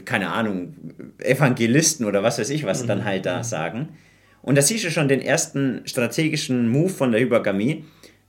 [0.06, 0.76] keine Ahnung,
[1.20, 2.88] Evangelisten oder was weiß ich, was mhm.
[2.88, 3.90] dann halt da sagen.
[4.42, 7.84] Und da siehst du schon den ersten strategischen Move von der Hypergamie.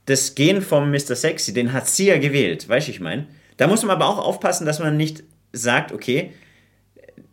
[0.05, 1.15] Das Gen vom Mr.
[1.15, 3.27] Sexy, den hat sie ja gewählt, weißt du, ich meine.
[3.55, 5.23] Da muss man aber auch aufpassen, dass man nicht
[5.53, 6.31] sagt, okay,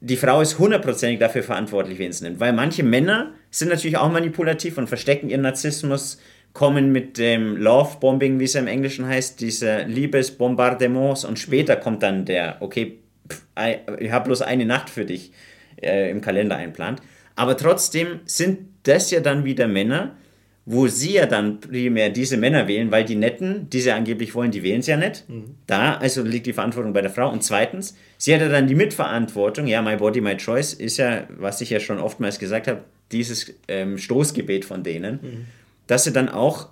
[0.00, 2.40] die Frau ist hundertprozentig dafür verantwortlich, wen es nimmt.
[2.40, 6.18] Weil manche Männer sind natürlich auch manipulativ und verstecken ihren Narzissmus,
[6.52, 12.24] kommen mit dem Love-Bombing, wie es im Englischen heißt, diese Liebesbombardements und später kommt dann
[12.24, 13.42] der, okay, pff,
[13.98, 15.32] ich habe bloß eine Nacht für dich
[15.82, 17.02] äh, im Kalender einplant.
[17.34, 20.16] Aber trotzdem sind das ja dann wieder Männer,
[20.68, 24.50] wo sie ja dann primär diese Männer wählen, weil die Netten, die sie angeblich wollen,
[24.50, 25.24] die wählen sie ja nicht.
[25.28, 25.54] Mhm.
[25.68, 27.30] Da also liegt die Verantwortung bei der Frau.
[27.30, 31.28] Und zweitens, sie hat ja dann die Mitverantwortung, ja, my body, my choice, ist ja,
[31.28, 35.44] was ich ja schon oftmals gesagt habe, dieses ähm, Stoßgebet von denen, mhm.
[35.86, 36.70] dass sie dann auch,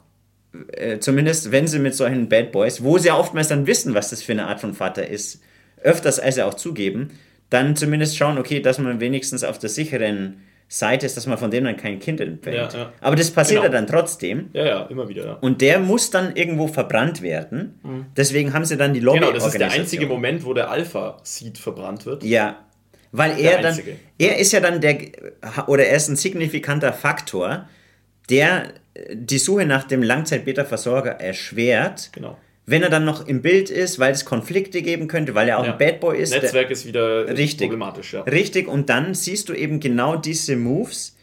[0.73, 4.11] äh, zumindest wenn sie mit solchen Bad Boys, wo sie ja oftmals dann wissen, was
[4.11, 5.41] das für eine Art von Vater ist,
[5.81, 7.11] öfters als sie auch zugeben,
[7.49, 11.51] dann zumindest schauen, okay, dass man wenigstens auf der sicheren Seite ist, dass man von
[11.51, 12.73] dem dann kein Kind entfällt.
[12.73, 12.93] Ja, ja.
[13.01, 13.73] Aber das passiert genau.
[13.73, 14.51] ja dann trotzdem.
[14.53, 15.25] Ja, ja, immer wieder.
[15.25, 15.33] Ja.
[15.35, 17.79] Und der muss dann irgendwo verbrannt werden.
[17.83, 18.07] Mhm.
[18.17, 19.21] Deswegen haben sie dann die Lobby.
[19.21, 22.25] Genau, das ist der einzige Moment, wo der Alpha-Seed verbrannt wird.
[22.25, 22.59] Ja.
[23.13, 23.79] Weil er dann,
[24.19, 24.99] er ist ja dann der,
[25.69, 27.69] oder er ist ein signifikanter Faktor,
[28.29, 28.73] der
[29.13, 32.11] die Suche nach dem Langzeit-Beta-Versorger erschwert.
[32.13, 35.59] Genau wenn er dann noch im Bild ist, weil es Konflikte geben könnte, weil er
[35.59, 35.73] auch ja.
[35.73, 36.31] ein Bad Boy ist.
[36.31, 38.23] Netzwerk ist wieder richtig, problematisch, ja.
[38.23, 41.17] Richtig, und dann siehst du eben genau diese Moves,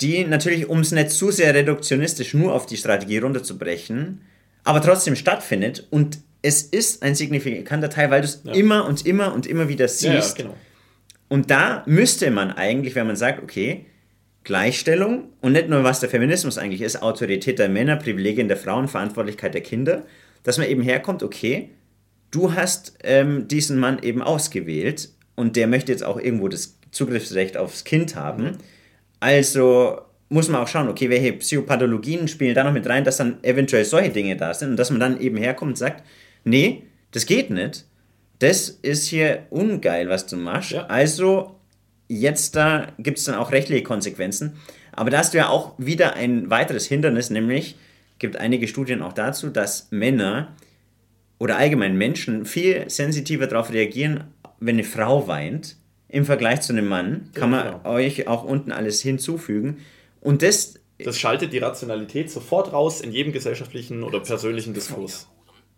[0.00, 4.20] die natürlich, um es nicht zu sehr reduktionistisch nur auf die Strategie runterzubrechen,
[4.64, 8.52] aber trotzdem stattfindet und es ist ein signifikanter Teil, weil du es ja.
[8.52, 10.38] immer und immer und immer wieder siehst.
[10.38, 10.56] Ja, genau.
[11.28, 13.86] Und da müsste man eigentlich, wenn man sagt, okay,
[14.42, 18.88] Gleichstellung und nicht nur was der Feminismus eigentlich ist, Autorität der Männer, Privilegien der Frauen,
[18.88, 20.04] Verantwortlichkeit der Kinder,
[20.42, 21.70] dass man eben herkommt, okay,
[22.30, 27.56] du hast ähm, diesen Mann eben ausgewählt und der möchte jetzt auch irgendwo das Zugriffsrecht
[27.56, 28.44] aufs Kind haben.
[28.44, 28.58] Mhm.
[29.20, 33.42] Also muss man auch schauen, okay, welche Psychopathologien spielen da noch mit rein, dass dann
[33.42, 36.04] eventuell solche Dinge da sind und dass man dann eben herkommt und sagt,
[36.44, 37.84] nee, das geht nicht.
[38.38, 40.70] Das ist hier ungeil, was du machst.
[40.70, 40.86] Ja.
[40.86, 41.56] Also
[42.08, 44.54] jetzt da gibt es dann auch rechtliche Konsequenzen.
[44.92, 47.76] Aber da hast du ja auch wieder ein weiteres Hindernis, nämlich
[48.20, 50.54] gibt einige Studien auch dazu, dass Männer
[51.38, 54.24] oder allgemein Menschen viel sensitiver darauf reagieren,
[54.60, 55.76] wenn eine Frau weint,
[56.08, 57.30] im Vergleich zu einem Mann.
[57.34, 57.90] Kann man genau.
[57.90, 59.78] euch auch unten alles hinzufügen.
[60.20, 65.28] Und das, Das schaltet die Rationalität sofort raus in jedem gesellschaftlichen oder persönlichen Diskurs.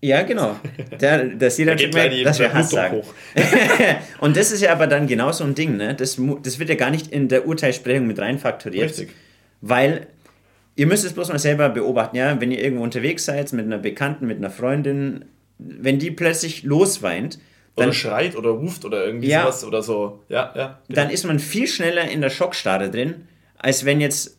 [0.01, 0.57] ja genau,
[0.99, 2.97] da, das sieht Da die- dass wir Hass sagen.
[2.97, 3.15] hoch.
[4.21, 5.95] Und das ist ja aber dann genau so ein Ding, ne?
[5.95, 8.91] Das, das wird ja gar nicht in der Urteilssprechung mit reinfaktoriert.
[8.91, 9.11] Richtig.
[9.61, 10.09] Weil
[10.77, 13.79] ihr müsst es bloß mal selber beobachten, ja, wenn ihr irgendwo unterwegs seid mit einer
[13.79, 15.25] Bekannten, mit einer Freundin,
[15.59, 17.39] wenn die plötzlich losweint,
[17.77, 19.43] Oder dann, schreit oder ruft oder irgendwie Ja.
[19.43, 20.23] sowas oder so.
[20.29, 20.79] Ja, ja.
[20.89, 24.39] dann ist man viel schneller in der Schockstarre drin, als wenn jetzt,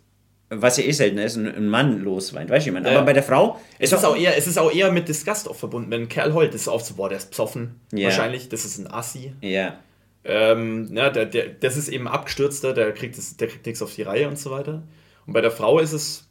[0.49, 2.89] was ja eh seltener ist, ein, Mann losweint, weißt du, ich meine.
[2.91, 2.97] Ja.
[2.97, 5.55] Aber bei der Frau Es ist, auch eher, es ist auch eher mit Disgust auch
[5.55, 5.89] verbunden.
[5.89, 7.79] Wenn ein Kerl heult, ist es oft so, boah, der ist psoffen.
[7.91, 8.05] Ja.
[8.09, 9.33] Wahrscheinlich, das ist ein Assi.
[9.41, 9.79] Ja,
[10.25, 13.93] Ähm, na, der, der, das ist eben abgestürzter, der kriegt, das, der kriegt nichts auf
[13.95, 14.83] die Reihe und so weiter.
[15.25, 16.27] Und bei der Frau ist es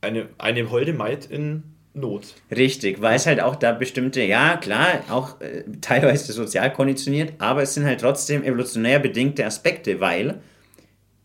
[0.00, 2.34] eine, eine holde Maid in Not.
[2.54, 7.62] richtig, weil es halt auch da bestimmte, ja klar, auch äh, teilweise sozial konditioniert, aber
[7.62, 10.40] es sind halt trotzdem evolutionär bedingte Aspekte, weil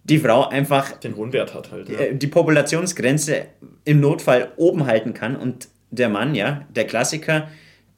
[0.03, 1.89] die Frau einfach Den hohen Wert hat halt.
[1.89, 1.99] Ja.
[1.99, 3.45] äh, die Populationsgrenze
[3.85, 7.47] im Notfall oben halten kann und der Mann, ja, der Klassiker,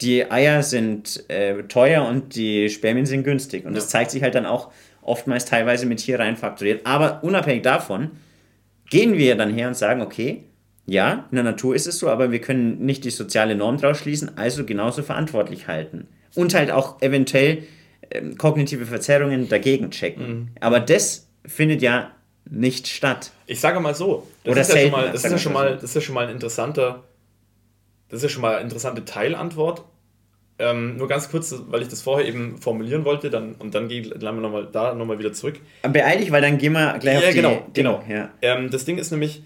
[0.00, 3.64] die Eier sind äh, teuer und die Spermien sind günstig.
[3.64, 3.90] Und das Ja.
[3.90, 4.70] zeigt sich halt dann auch
[5.02, 6.86] oftmals teilweise mit hier rein faktoriert.
[6.86, 8.10] Aber unabhängig davon
[8.90, 10.44] gehen wir dann her und sagen, okay,
[10.86, 13.98] ja, in der Natur ist es so, aber wir können nicht die soziale Norm draus
[13.98, 16.08] schließen, also genauso verantwortlich halten.
[16.34, 17.64] Und halt auch eventuell
[18.10, 20.28] ähm, kognitive Verzerrungen dagegen checken.
[20.28, 20.48] Mhm.
[20.60, 22.12] Aber das findet ja
[22.50, 23.32] nicht statt.
[23.46, 25.36] Ich sage mal so, das Oder ist ja schon seltener, mal, das ist sagen ja
[25.36, 25.74] wir schon mal mal, so.
[25.74, 27.04] das ist ja schon mal ein interessanter,
[28.08, 29.84] das ist ja schon mal eine interessante Teilantwort.
[30.60, 34.00] Ähm, nur ganz kurz, weil ich das vorher eben formulieren wollte, dann und dann gehe
[34.00, 35.60] ich noch mal da nochmal wieder zurück.
[35.82, 37.70] Beeil dich, weil dann gehen wir gleich Ja, auf die genau, Dinge.
[37.72, 38.04] genau.
[38.08, 38.30] Ja.
[38.42, 39.42] Ähm, das Ding ist nämlich,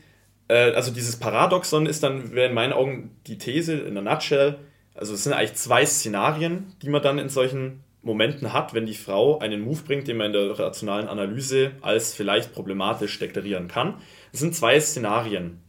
[0.49, 4.57] äh, also dieses Paradoxon ist dann, wäre in meinen Augen die These in der Nutshell,
[4.95, 8.95] also es sind eigentlich zwei Szenarien, die man dann in solchen Momenten hat, wenn die
[8.95, 13.95] Frau einen Move bringt, den man in der rationalen Analyse als vielleicht problematisch deklarieren kann.
[14.33, 15.61] Es sind zwei Szenarien,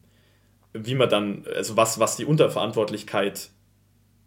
[0.73, 3.49] wie man dann, also was, was die Unterverantwortlichkeit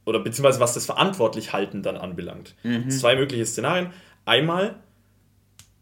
[0.06, 2.54] oder beziehungsweise was das Verantwortlichhalten dann anbelangt.
[2.90, 3.90] Zwei mögliche Szenarien.
[4.24, 4.76] Einmal,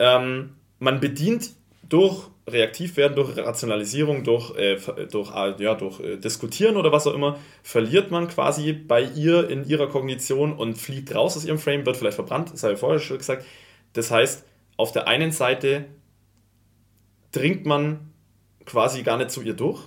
[0.00, 1.50] ähm, man bedient
[1.88, 4.76] durch Reaktivwerden, durch Rationalisierung, durch, äh,
[5.10, 9.48] durch, äh, ja, durch äh, Diskutieren oder was auch immer, verliert man quasi bei ihr
[9.48, 12.80] in ihrer Kognition und fliegt raus aus ihrem Frame, wird vielleicht verbrannt, das habe ich
[12.80, 13.46] vorher schon gesagt.
[13.94, 14.44] Das heißt,
[14.76, 15.86] auf der einen Seite
[17.32, 18.10] dringt man
[18.66, 19.80] quasi gar nicht zu ihr durch,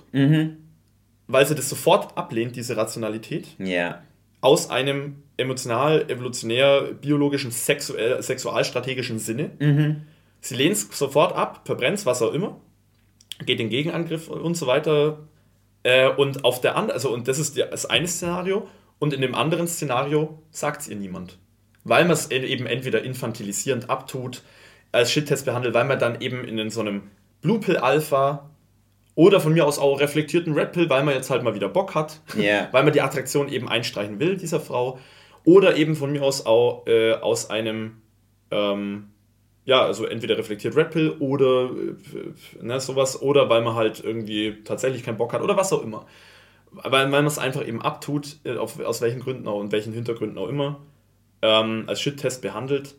[1.26, 4.02] weil sie das sofort ablehnt, diese Rationalität Ja.
[4.40, 9.50] Aus einem emotional, evolutionär, biologischen, sexuell, sexualstrategischen Sinne.
[10.40, 12.60] Sie lehnt es sofort ab, verbrennt was auch immer,
[13.44, 15.28] geht in Gegenangriff und so weiter.
[15.82, 19.34] Äh, und auf der anderen, also und das ist das eine Szenario, und in dem
[19.34, 21.38] anderen Szenario sagt es ihr niemand.
[21.84, 24.42] Weil man es eben entweder infantilisierend abtut,
[24.90, 27.02] als Shit-Test behandelt, weil man dann eben in so einem
[27.40, 28.50] Blue Pill Alpha
[29.18, 31.96] oder von mir aus auch reflektierten Red Pill, weil man jetzt halt mal wieder Bock
[31.96, 32.68] hat, Ja.
[32.72, 35.00] weil man die Attraktion eben einstreichen will, dieser Frau.
[35.42, 37.96] Oder eben von mir aus auch äh, aus einem,
[38.52, 39.08] ähm,
[39.64, 44.62] ja, also entweder reflektiert Red Pill oder äh, ne, sowas, oder weil man halt irgendwie
[44.62, 46.06] tatsächlich keinen Bock hat oder was auch immer.
[46.70, 49.92] Weil, weil man es einfach eben abtut, äh, auf, aus welchen Gründen auch und welchen
[49.94, 50.78] Hintergründen auch immer,
[51.42, 52.94] ähm, als Shit-Test behandelt.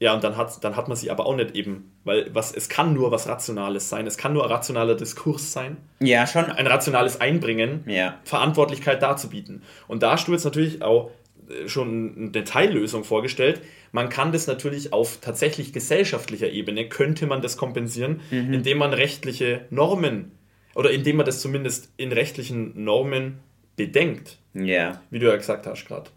[0.00, 2.68] Ja, und dann hat, dann hat man sie aber auch nicht eben, weil was, es
[2.68, 6.44] kann nur was Rationales sein, es kann nur ein rationaler Diskurs sein, Ja, schon.
[6.44, 8.16] ein rationales Einbringen, Ja.
[8.24, 9.62] Verantwortlichkeit darzubieten.
[9.88, 11.10] Und da hast du jetzt natürlich auch
[11.50, 13.60] äh, schon eine Detaillösung vorgestellt.
[13.90, 19.62] Man kann das natürlich auf tatsächlich gesellschaftlicher Ebene, könnte man das kompensieren, indem man rechtliche
[19.70, 20.30] Normen
[20.76, 23.38] oder indem man das zumindest in rechtlichen Normen
[23.76, 25.00] bedenkt, Ja.
[25.10, 26.10] wie du ja gesagt hast gerade.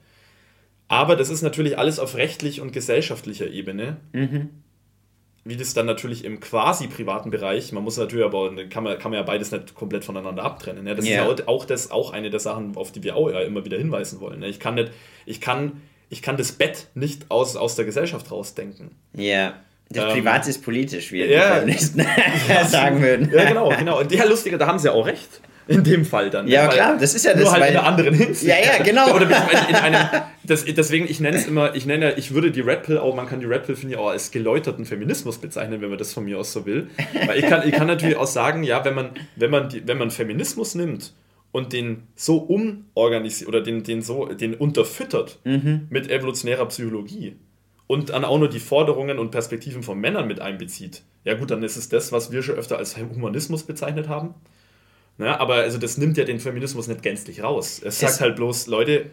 [0.92, 3.98] Aber das ist natürlich alles auf rechtlich und gesellschaftlicher Ebene.
[5.44, 9.10] Wie das dann natürlich im quasi privaten Bereich, man muss natürlich aber, kann man, kann
[9.12, 10.84] man ja beides nicht komplett voneinander abtrennen.
[10.84, 10.94] Ne?
[10.94, 11.24] Das Ja.
[11.24, 13.78] ist ja auch, das, auch eine der Sachen, auf die wir auch ja immer wieder
[13.78, 14.42] hinweisen wollen.
[14.42, 14.48] Ne?
[14.50, 14.92] Ich kann nicht,
[15.26, 18.92] ich kann, ich kann das Bett nicht aus, aus der Gesellschaft rausdenken.
[19.16, 19.54] Ja.
[19.90, 21.56] Das Ähm, Privat ist politisch, wie ja.
[21.56, 22.06] die Feministen
[22.68, 23.32] sagen würden.
[23.34, 24.00] Ja, genau, genau.
[24.00, 25.42] Und ja, lustiger, da haben sie ja auch recht.
[25.78, 26.46] In dem Fall dann.
[26.46, 26.52] ne?
[26.52, 28.44] Ja, Weil- klar, das ist ja das, Nur halt in einer anderen Hinsicht.
[28.44, 29.12] Ja, ja, genau.
[29.16, 30.08] Oder beziehungsweise in einem,
[30.44, 33.28] das, deswegen, ich nenne es immer, ich nenne, ich würde die Red Pill auch, man
[33.28, 36.24] kann die Red Pill, finde ich, auch als geläuterten Feminismus bezeichnen, wenn man das von
[36.26, 36.88] mir aus so will.
[37.26, 39.98] Weil ich kann, ich kann natürlich auch sagen, ja, wenn man, wenn man, die, wenn
[39.98, 41.14] man Feminismus nimmt
[41.52, 45.88] und den so umorganisiert oder den, den so, den unterfüttert Mhm.
[45.90, 47.36] mit evolutionärer Psychologie
[47.88, 51.62] und dann auch nur die Forderungen und Perspektiven von Männern mit einbezieht, ja gut, dann
[51.62, 54.34] ist es das, was wir schon öfter als Humanismus bezeichnet haben.
[55.22, 55.40] Ne?
[55.40, 57.80] Aber also das nimmt ja den Feminismus nicht gänzlich raus.
[57.86, 59.06] Es sagt halt bloß, Leute,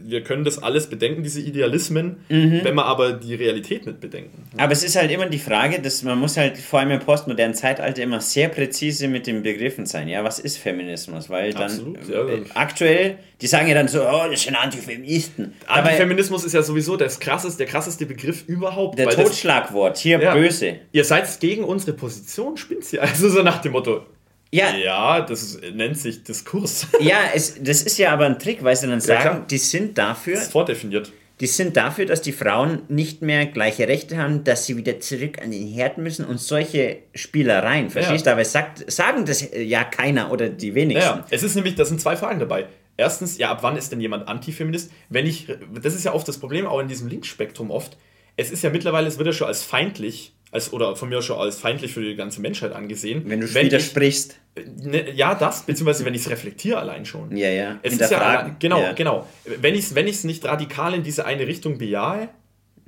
[0.00, 2.60] wir können das alles bedenken, diese Idealismen, mhm.
[2.62, 4.44] wenn wir aber die Realität mit bedenken.
[4.56, 7.54] Aber es ist halt immer die Frage, dass man muss halt vor allem im postmodernen
[7.54, 10.08] Zeitalter immer sehr präzise mit den Begriffen sein.
[10.08, 11.28] Ja, was ist Feminismus?
[11.28, 12.24] Weil dann Absolut, ja.
[12.54, 15.54] aktuell, die sagen ja dann so, oh, das sind Antifeministen.
[15.66, 18.96] Antifeminismus ist ja sowieso das krasseste, der krasseste Begriff überhaupt.
[18.96, 20.76] Der Totschlagwort, hier ja, böse.
[20.92, 23.02] Ihr seid gegen unsere Position, spinnt ihr.
[23.16, 24.04] Also so nach dem Motto,
[24.50, 24.76] ja.
[24.76, 26.86] Ja, das nennt sich Diskurs.
[27.00, 29.98] Ja, es, das ist ja aber ein Trick, weil sie dann sagen, ja, die sind
[29.98, 30.34] dafür.
[30.34, 31.12] Das ist vordefiniert.
[31.40, 35.42] Die sind dafür, dass die Frauen nicht mehr gleiche Rechte haben, dass sie wieder zurück
[35.42, 37.90] an den Herd müssen und solche Spielereien.
[37.90, 38.30] Verstehst du?
[38.30, 38.32] Ja.
[38.32, 41.18] Aber es sagt, sagen das ja keiner oder die wenigsten.
[41.18, 42.66] Ja, es ist nämlich, das sind zwei Fragen dabei.
[42.96, 44.90] Erstens, ja, ab wann ist denn jemand Antifeminist?
[45.10, 45.48] Wenn ich,
[45.82, 47.98] das ist ja oft das Problem, auch in diesem Linksspektrum oft.
[48.38, 51.38] Es ist ja mittlerweile, es wird ja schon als feindlich als, oder von mir schon
[51.38, 53.22] als feindlich für die ganze Menschheit angesehen.
[53.26, 54.38] Wenn du wenn widersprichst.
[54.54, 57.36] Ich, ne, ja, das, beziehungsweise wenn ich es reflektiere allein schon.
[57.36, 57.78] Ja, ja.
[57.82, 58.92] Es ist ja, genau, ja.
[58.92, 59.28] genau.
[59.44, 62.30] Wenn ich es wenn nicht radikal in diese eine Richtung bejahe,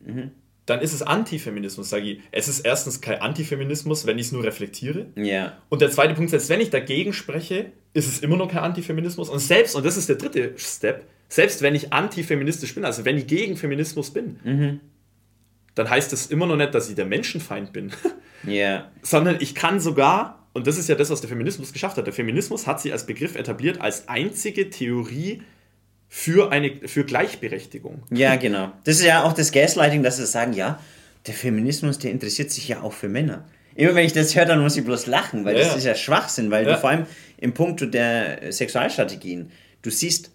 [0.04, 0.30] mhm.
[0.66, 2.20] dann ist es Antifeminismus, sage ich.
[2.32, 5.06] Es ist erstens kein Antifeminismus, wenn ich es nur reflektiere.
[5.16, 5.58] Ja.
[5.68, 9.28] Und der zweite Punkt ist, wenn ich dagegen spreche, ist es immer noch kein Antifeminismus.
[9.28, 13.18] Und selbst, und das ist der dritte Step, selbst wenn ich antifeministisch bin, also wenn
[13.18, 14.80] ich gegen Feminismus bin, mhm
[15.78, 17.92] dann heißt das immer noch nicht, dass ich der Menschenfeind bin.
[18.44, 18.52] Ja.
[18.52, 18.92] Yeah.
[19.02, 22.14] Sondern ich kann sogar, und das ist ja das, was der Feminismus geschafft hat, der
[22.14, 25.42] Feminismus hat sie als Begriff etabliert, als einzige Theorie
[26.08, 28.04] für, eine, für Gleichberechtigung.
[28.10, 28.70] Ja, genau.
[28.84, 30.78] Das ist ja auch das Gaslighting, dass sie sagen, ja,
[31.26, 33.44] der Feminismus, der interessiert sich ja auch für Männer.
[33.74, 35.64] Immer wenn ich das höre, dann muss ich bloß lachen, weil ja.
[35.64, 36.74] das ist ja Schwachsinn, weil ja.
[36.74, 37.06] du vor allem
[37.38, 39.50] im Punkt der Sexualstrategien,
[39.82, 40.30] du siehst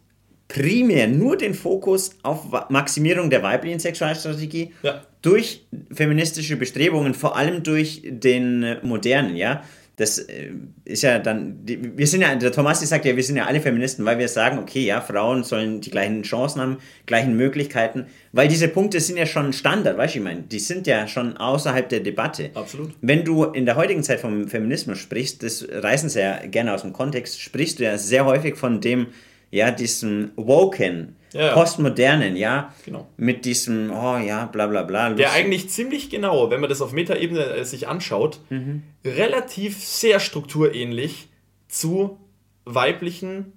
[0.54, 5.02] primär nur den Fokus auf Maximierung der weiblichen Sexualstrategie ja.
[5.24, 9.64] durch feministische Bestrebungen, vor allem durch den modernen, ja.
[9.96, 10.52] Das äh,
[10.86, 14.06] ist ja dann, wir sind ja, der Tomasi sagt ja, wir sind ja alle Feministen,
[14.06, 18.68] weil wir sagen, okay, ja, Frauen sollen die gleichen Chancen haben, gleichen Möglichkeiten, weil diese
[18.68, 22.00] Punkte sind ja schon Standard, weißt du, ich meine, die sind ja schon außerhalb der
[22.00, 22.50] Debatte.
[22.56, 22.92] Absolut.
[23.02, 26.82] Wenn du in der heutigen Zeit vom Feminismus sprichst, das reißen sie ja gerne aus
[26.82, 29.08] dem Kontext, sprichst du ja sehr häufig von dem,
[29.54, 33.08] ja, diesem Woken, ja, postmodernen, ja, genau.
[33.18, 35.10] mit diesem, oh ja, bla bla bla.
[35.10, 35.28] Lustig.
[35.28, 38.82] Der eigentlich ziemlich genau, wenn man das auf Metaebene äh, sich anschaut, mhm.
[39.06, 41.30] relativ sehr strukturähnlich
[41.68, 42.18] zu
[42.66, 43.54] weiblichen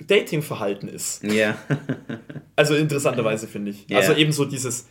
[0.00, 1.22] Datingverhalten ist.
[1.22, 1.56] Ja.
[2.56, 3.88] also interessanterweise finde ich.
[3.88, 3.98] Ja.
[3.98, 4.88] Also eben so dieses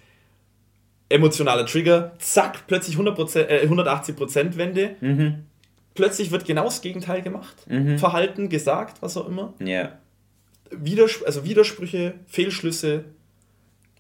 [1.10, 4.96] emotionale Trigger, zack, plötzlich 100%, äh, 180% Wende.
[5.02, 5.44] Mhm.
[5.96, 7.58] Plötzlich wird genau das Gegenteil gemacht.
[7.68, 7.98] Mhm.
[7.98, 9.54] Verhalten, gesagt, was auch immer.
[9.60, 10.00] Ja.
[10.72, 13.06] Widers also Widersprüche, Fehlschlüsse.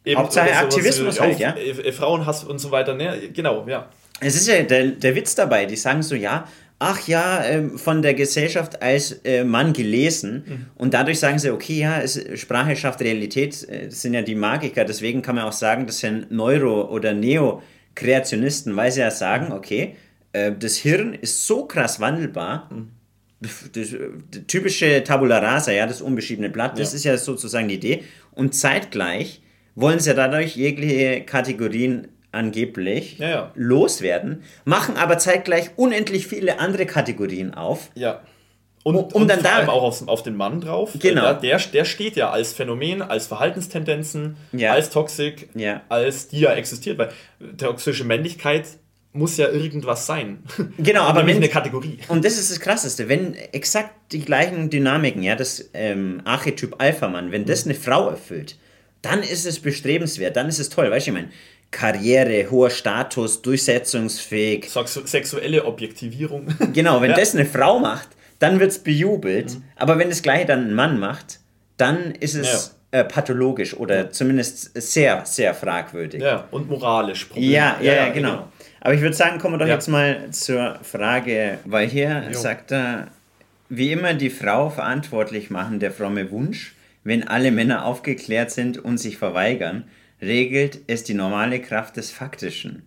[0.05, 1.55] Eben, Hauptsache Aktivismus halt, ja.
[1.55, 2.95] Äh, Frauenhass und so weiter.
[2.95, 3.29] Ne?
[3.33, 3.89] Genau, ja.
[4.21, 6.47] Es ist ja der, der Witz dabei, die sagen so, ja,
[6.79, 10.43] ach ja, äh, von der Gesellschaft als äh, Mann gelesen.
[10.45, 10.65] Mhm.
[10.75, 14.35] Und dadurch sagen sie, okay, ja, es, Sprache schafft Realität, äh, das sind ja die
[14.35, 14.85] Magiker.
[14.85, 19.95] Deswegen kann man auch sagen, das sind Neuro- oder Neo-Kreationisten, weil sie ja sagen, okay,
[20.31, 22.98] äh, das Hirn ist so krass wandelbar, mhm
[23.39, 23.95] das,
[24.47, 26.95] typische Tabula Rasa, ja, das unbeschriebene Blatt, das ja.
[26.97, 28.03] ist ja sozusagen die Idee.
[28.31, 29.41] Und zeitgleich
[29.75, 33.51] wollen sie dadurch jegliche Kategorien angeblich ja, ja.
[33.55, 37.89] loswerden, machen aber zeitgleich unendlich viele andere Kategorien auf.
[37.95, 38.21] Ja.
[38.83, 40.91] Und, um, um und dann vor allem auch auf, auf, den Mann drauf.
[40.99, 41.33] Genau.
[41.33, 45.49] Der, der steht ja als Phänomen, als Verhaltenstendenzen, als Toxik,
[45.89, 46.97] als die ja existiert.
[46.97, 47.09] Weil
[47.57, 48.67] toxische Männlichkeit
[49.13, 50.43] muss ja irgendwas sein.
[50.77, 51.99] Genau, aber wenn, eine Kategorie.
[52.07, 57.31] Und das ist das Krasseste, wenn exakt die gleichen Dynamiken, ja, das ähm, Archetyp Alpha-Mann,
[57.31, 58.57] wenn das eine Frau erfüllt,
[59.01, 61.29] dann ist es bestrebenswert, dann ist es toll, weißt du, ich meine,
[61.71, 64.69] Karriere, hoher Status, durchsetzungsfähig.
[64.69, 66.47] Sexuelle Objektivierung.
[66.73, 67.17] Genau, wenn ja.
[67.17, 69.63] das eine Frau macht, dann wird es bejubelt, mhm.
[69.75, 71.39] aber wenn das gleiche dann ein Mann macht,
[71.77, 72.47] dann ist es...
[72.47, 74.09] Ja äh, pathologisch oder ja.
[74.09, 76.23] zumindest sehr, sehr fragwürdig.
[76.23, 77.25] Ja, und moralisch.
[77.25, 77.51] Problem.
[77.51, 78.31] Ja, ja, ja, genau.
[78.31, 78.51] genau.
[78.81, 79.75] Aber ich würde sagen, kommen wir doch ja.
[79.75, 82.37] jetzt mal zur Frage, weil hier jo.
[82.37, 83.07] sagt er,
[83.69, 88.97] wie immer die Frau verantwortlich machen, der fromme Wunsch, wenn alle Männer aufgeklärt sind und
[88.97, 89.85] sich verweigern,
[90.21, 92.83] regelt es die normale Kraft des Faktischen.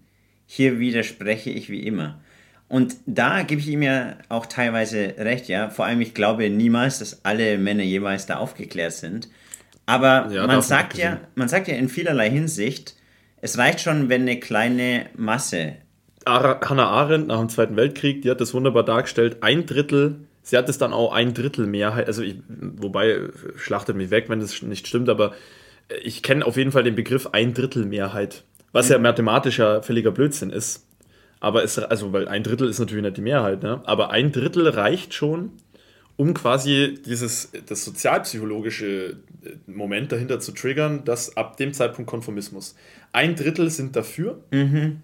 [0.46, 2.20] Hier widerspreche ich wie immer.
[2.68, 5.68] Und da gebe ich ihm ja auch teilweise recht, ja.
[5.70, 9.28] Vor allem, ich glaube niemals, dass alle Männer jeweils da aufgeklärt sind.
[9.84, 12.96] Aber ja, man, sagt ja, man sagt ja in vielerlei Hinsicht,
[13.42, 15.74] es reicht schon, wenn eine kleine Masse.
[16.24, 19.38] Hannah Arendt nach dem Zweiten Weltkrieg, die hat das wunderbar dargestellt.
[19.42, 23.18] Ein Drittel, sie hat es dann auch ein Drittel Mehrheit, also ich, wobei,
[23.56, 25.32] schlachtet mich weg, wenn das nicht stimmt, aber
[26.02, 30.50] ich kenne auf jeden Fall den Begriff ein Drittel Mehrheit, was ja mathematischer völliger Blödsinn
[30.50, 30.86] ist.
[31.40, 33.80] Aber es, also, weil ein Drittel ist natürlich nicht die Mehrheit, ne?
[33.84, 35.50] aber ein Drittel reicht schon,
[36.16, 42.74] um quasi dieses, das sozialpsychologische äh, Moment dahinter zu triggern, dass ab dem Zeitpunkt Konformismus.
[43.12, 44.42] Ein Drittel sind dafür.
[44.50, 45.00] Mhm.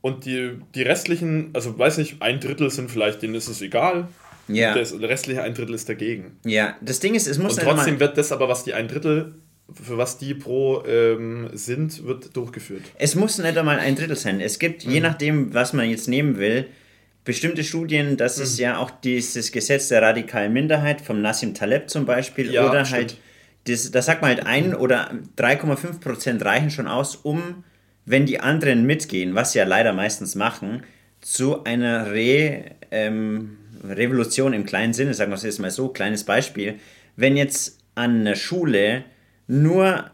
[0.00, 4.08] Und die, die restlichen, also weiß nicht, ein Drittel sind vielleicht, denen ist es egal.
[4.48, 4.74] Ja.
[4.74, 6.38] Das restliche ein Drittel ist dagegen.
[6.44, 7.56] Ja, das Ding ist, es muss.
[7.56, 9.34] Und trotzdem wird das aber, was die ein Drittel
[9.72, 12.82] für was die pro ähm, sind, wird durchgeführt.
[12.98, 14.40] Es muss nicht einmal ein Drittel sein.
[14.40, 14.92] Es gibt, mhm.
[14.92, 16.66] je nachdem, was man jetzt nehmen will,
[17.24, 18.42] bestimmte Studien, das mhm.
[18.44, 22.84] ist ja auch dieses Gesetz der radikalen Minderheit vom Nassim Taleb zum Beispiel, ja, oder
[22.84, 23.00] stimmt.
[23.00, 23.16] halt,
[23.66, 27.64] das, da sagt man halt ein oder 3,5 Prozent reichen schon aus, um,
[28.04, 30.82] wenn die anderen mitgehen, was sie ja leider meistens machen,
[31.22, 36.24] zu einer Re, ähm, Revolution im kleinen Sinne, sagen wir es jetzt mal so, kleines
[36.24, 36.74] Beispiel,
[37.16, 39.04] wenn jetzt an einer Schule
[39.46, 40.10] nur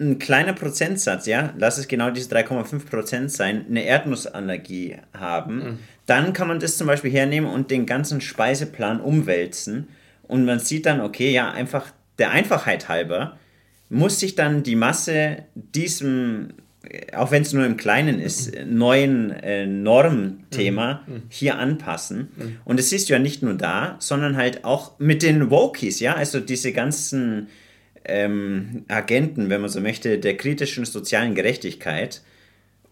[0.00, 5.78] ein kleiner Prozentsatz, ja, lass es genau diese 3,5 Prozent sein, eine Erdnussallergie haben, mhm.
[6.10, 9.88] Dann kann man das zum Beispiel hernehmen und den ganzen Speiseplan umwälzen
[10.22, 13.38] und man sieht dann, okay, ja, einfach der Einfachheit halber
[13.88, 16.54] muss sich dann die Masse diesem,
[17.14, 21.14] auch wenn es nur im Kleinen ist, neuen äh, Normthema mhm.
[21.14, 21.22] mhm.
[21.28, 22.28] hier anpassen.
[22.36, 22.56] Mhm.
[22.64, 26.14] Und das siehst du ja nicht nur da, sondern halt auch mit den Wokies, ja,
[26.14, 27.48] also diese ganzen
[28.04, 32.22] ähm, Agenten, wenn man so möchte, der kritischen sozialen Gerechtigkeit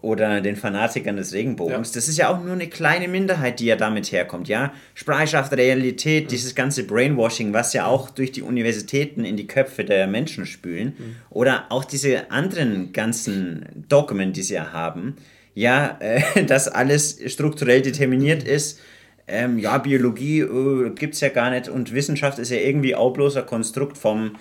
[0.00, 1.94] oder den Fanatikern des Regenbogens, ja.
[1.94, 4.72] das ist ja auch nur eine kleine Minderheit, die ja damit herkommt, ja.
[4.94, 6.28] Sprache Realität, mhm.
[6.28, 10.94] dieses ganze Brainwashing, was ja auch durch die Universitäten in die Köpfe der Menschen spülen,
[10.96, 11.16] mhm.
[11.30, 15.16] oder auch diese anderen ganzen Dogmen, die sie ja haben,
[15.54, 18.80] ja, äh, dass alles strukturell determiniert ist,
[19.26, 23.12] ähm, ja, Biologie äh, gibt es ja gar nicht und Wissenschaft ist ja irgendwie auch
[23.12, 24.36] bloß ein Konstrukt vom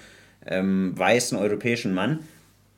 [0.45, 2.20] ähm, weißen europäischen Mann.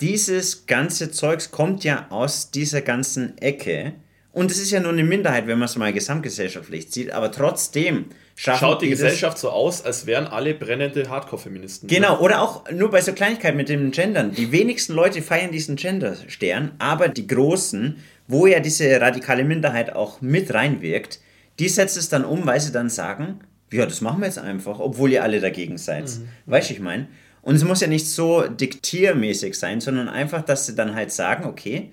[0.01, 3.93] Dieses ganze Zeugs kommt ja aus dieser ganzen Ecke.
[4.31, 8.05] Und es ist ja nur eine Minderheit, wenn man es mal gesamtgesellschaftlich sieht, aber trotzdem
[8.41, 11.89] Schaut die Gesellschaft so aus, als wären alle brennende Hardcore-Feministen.
[11.89, 12.19] Genau, ne?
[12.21, 14.31] oder auch nur bei so Kleinigkeiten mit dem Gendern.
[14.31, 17.97] Die wenigsten Leute feiern diesen Gender-Stern, aber die Großen,
[18.29, 21.19] wo ja diese radikale Minderheit auch mit reinwirkt,
[21.59, 23.41] die setzt es dann um, weil sie dann sagen,
[23.73, 26.05] ja, das machen wir jetzt einfach, obwohl ihr alle dagegen seid.
[26.05, 26.29] Mhm.
[26.45, 27.07] Weißt du, ich meine?
[27.41, 31.45] Und es muss ja nicht so diktiermäßig sein, sondern einfach, dass sie dann halt sagen,
[31.45, 31.91] okay,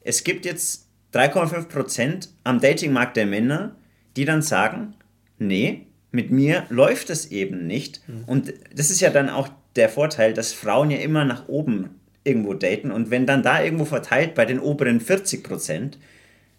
[0.00, 3.76] es gibt jetzt 3,5% am Datingmarkt der Männer,
[4.16, 4.94] die dann sagen,
[5.38, 8.00] nee, mit mir läuft es eben nicht.
[8.08, 8.24] Mhm.
[8.26, 11.90] Und das ist ja dann auch der Vorteil, dass Frauen ja immer nach oben
[12.24, 12.90] irgendwo daten.
[12.90, 15.92] Und wenn dann da irgendwo verteilt bei den oberen 40%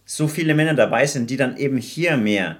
[0.05, 2.57] so viele Männer dabei sind, die dann eben hier mehr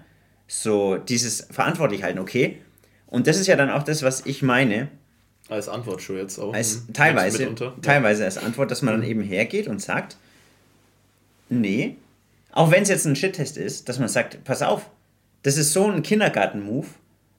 [0.48, 2.58] so dieses verantwortlich halten, okay.
[3.06, 4.90] Und das ist ja dann auch das, was ich meine
[5.50, 6.54] als Antwort schon jetzt auch.
[6.54, 6.94] Als, hm.
[6.94, 9.10] teilweise, teilweise als Antwort, dass man dann hm.
[9.10, 10.18] eben hergeht und sagt,
[11.50, 11.96] nee,
[12.52, 14.90] auch wenn es jetzt ein Shit-Test ist, dass man sagt, pass auf,
[15.44, 16.88] das ist so ein Kindergarten-Move,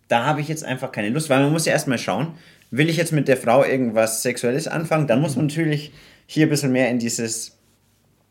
[0.09, 2.35] da habe ich jetzt einfach keine Lust, weil man muss ja erstmal schauen,
[2.71, 5.93] will ich jetzt mit der Frau irgendwas Sexuelles anfangen, dann muss man natürlich
[6.27, 7.57] hier ein bisschen mehr in dieses,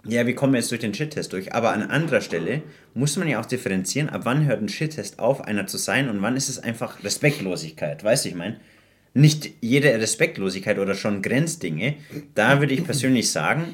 [0.06, 1.54] ja, wie kommen wir jetzt durch den Shit-Test durch?
[1.54, 2.62] Aber an anderer Stelle
[2.94, 6.22] muss man ja auch differenzieren, ab wann hört ein Shit-Test auf, einer zu sein und
[6.22, 8.60] wann ist es einfach Respektlosigkeit, weißt du, ich meine?
[9.18, 11.96] Nicht jede Respektlosigkeit oder schon Grenzdinge.
[12.36, 13.74] Da würde ich persönlich sagen,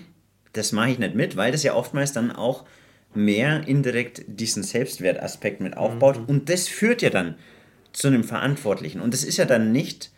[0.54, 2.66] das mache ich nicht mit, weil das ja oftmals dann auch
[3.14, 6.22] mehr indirekt diesen Selbstwertaspekt mit aufbaut.
[6.22, 6.26] Mhm.
[6.26, 7.36] Und das führt ja dann
[7.92, 9.02] zu einem Verantwortlichen.
[9.02, 10.12] Und das ist ja dann nicht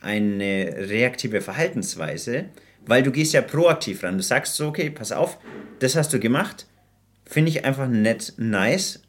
[0.00, 2.46] eine reaktive Verhaltensweise,
[2.86, 4.16] weil du gehst ja proaktiv ran.
[4.16, 5.38] Du sagst so, okay, pass auf,
[5.80, 6.66] das hast du gemacht,
[7.26, 9.02] finde ich einfach nett nice.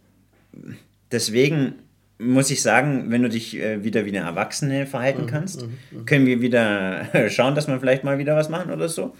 [1.12, 1.76] Deswegen
[2.20, 5.78] muss ich sagen, wenn du dich äh, wieder wie eine Erwachsene verhalten mhm, kannst, mhm,
[5.92, 6.06] mhm.
[6.06, 9.16] können wir wieder schauen, dass wir vielleicht mal wieder was machen oder so.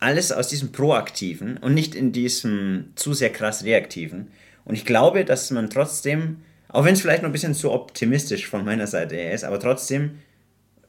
[0.00, 4.28] Alles aus diesem Proaktiven und nicht in diesem zu sehr krass Reaktiven.
[4.64, 6.38] Und ich glaube, dass man trotzdem,
[6.68, 9.60] auch wenn es vielleicht noch ein bisschen zu optimistisch von meiner Seite her ist, aber
[9.60, 10.18] trotzdem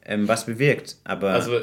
[0.05, 0.97] ähm, was bewirkt.
[1.03, 1.59] Aber also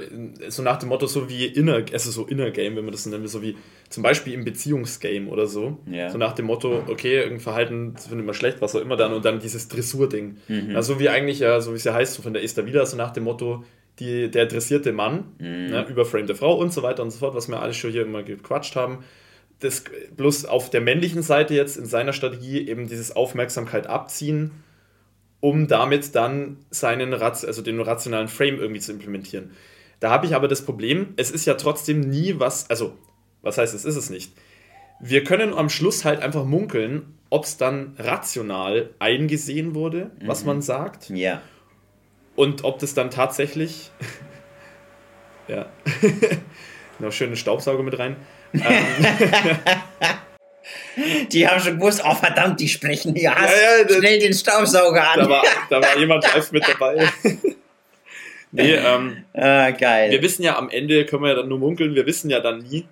[0.49, 3.11] so nach dem Motto, so wie Inner, also so Inner Game, wenn man das so
[3.11, 3.57] nennt, so wie
[3.89, 5.79] zum Beispiel im Beziehungsgame oder so.
[5.91, 6.11] Ja.
[6.11, 9.25] So nach dem Motto, okay, irgendein Verhalten findet man schlecht, was auch immer dann und
[9.25, 10.39] dann dieses Dressur-Ding.
[10.49, 10.77] Mhm.
[10.77, 12.97] Also wie eigentlich ja, so wie es ja heißt, so von der Esther wieder, so
[12.97, 13.65] nach dem Motto,
[13.99, 15.67] die, der dressierte Mann, mhm.
[15.71, 18.23] ne, überframte Frau und so weiter und so fort, was wir alles schon hier immer
[18.23, 19.05] gequatscht haben.
[19.59, 19.85] Das
[20.17, 24.53] bloß auf der männlichen Seite jetzt in seiner Strategie eben dieses Aufmerksamkeit abziehen
[25.41, 29.51] um damit dann seinen also den rationalen Frame irgendwie zu implementieren.
[30.01, 32.97] Da habe ich aber das Problem, es ist ja trotzdem nie was, also
[33.43, 34.33] was heißt, es ist es nicht.
[35.01, 40.29] Wir können am Schluss halt einfach munkeln, ob es dann rational eingesehen wurde, mhm.
[40.29, 41.09] was man sagt.
[41.11, 41.41] Ja.
[42.37, 43.91] Und ob das dann tatsächlich.
[45.49, 45.67] ja.
[46.99, 48.17] Noch schöne Staubsauger mit rein.
[48.53, 48.61] Ähm,
[51.31, 53.31] Die haben schon gewusst, oh verdammt, die sprechen hier.
[53.31, 55.21] Ja, ja, schnell den Staubsauger an.
[55.21, 57.09] Da war, da war jemand live mit dabei.
[58.53, 60.11] nee, ähm, ah, geil.
[60.11, 62.59] Wir wissen ja am Ende, können wir ja dann nur munkeln, wir wissen ja dann
[62.59, 62.87] nie,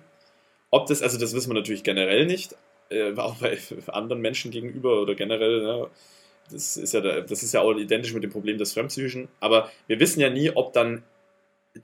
[0.69, 2.55] ob das, also das wissen wir natürlich generell nicht,
[2.89, 3.57] äh, auch bei
[3.87, 5.87] anderen Menschen gegenüber oder generell, ne,
[6.51, 9.99] das ist ja, das ist ja auch identisch mit dem Problem des Fremdpsychischen, aber wir
[9.99, 11.03] wissen ja nie, ob dann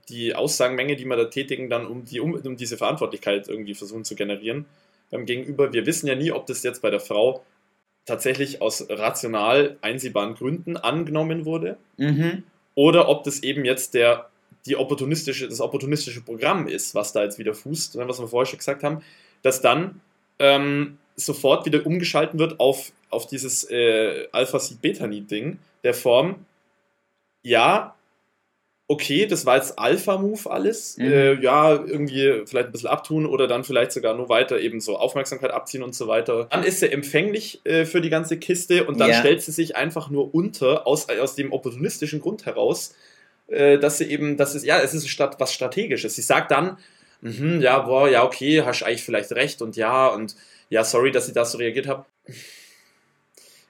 [0.08, 4.04] die Aussagenmenge, die wir da tätigen, dann um, die, um, um diese Verantwortlichkeit irgendwie versuchen
[4.04, 4.66] zu generieren
[5.10, 5.72] beim Gegenüber.
[5.72, 7.44] Wir wissen ja nie, ob das jetzt bei der Frau
[8.04, 12.44] tatsächlich aus rational einsehbaren Gründen angenommen wurde mhm.
[12.74, 14.30] oder ob das eben jetzt der,
[14.64, 18.46] die opportunistische, das opportunistische Programm ist, was da jetzt wieder fußt, ne, was wir vorher
[18.46, 19.02] schon gesagt haben,
[19.42, 20.00] dass dann
[20.38, 26.46] ähm, sofort wieder umgeschalten wird auf, auf dieses äh, Alpha-Seed-Beta-Need-Ding der Form,
[27.42, 27.95] ja,
[28.88, 30.96] okay, das war jetzt Alpha-Move alles.
[30.96, 31.04] Mhm.
[31.04, 34.96] Äh, ja, irgendwie vielleicht ein bisschen abtun oder dann vielleicht sogar nur weiter eben so
[34.96, 36.46] Aufmerksamkeit abziehen und so weiter.
[36.50, 39.18] Dann ist sie empfänglich äh, für die ganze Kiste und dann ja.
[39.18, 42.94] stellt sie sich einfach nur unter, aus, aus dem opportunistischen Grund heraus,
[43.48, 46.14] äh, dass sie eben, das ist, ja, es ist statt, was Strategisches.
[46.14, 46.78] Sie sagt dann,
[47.22, 50.36] mh, ja, boah, ja, okay, hast eigentlich vielleicht recht und ja, und
[50.68, 52.06] ja, sorry, dass ich da so reagiert habe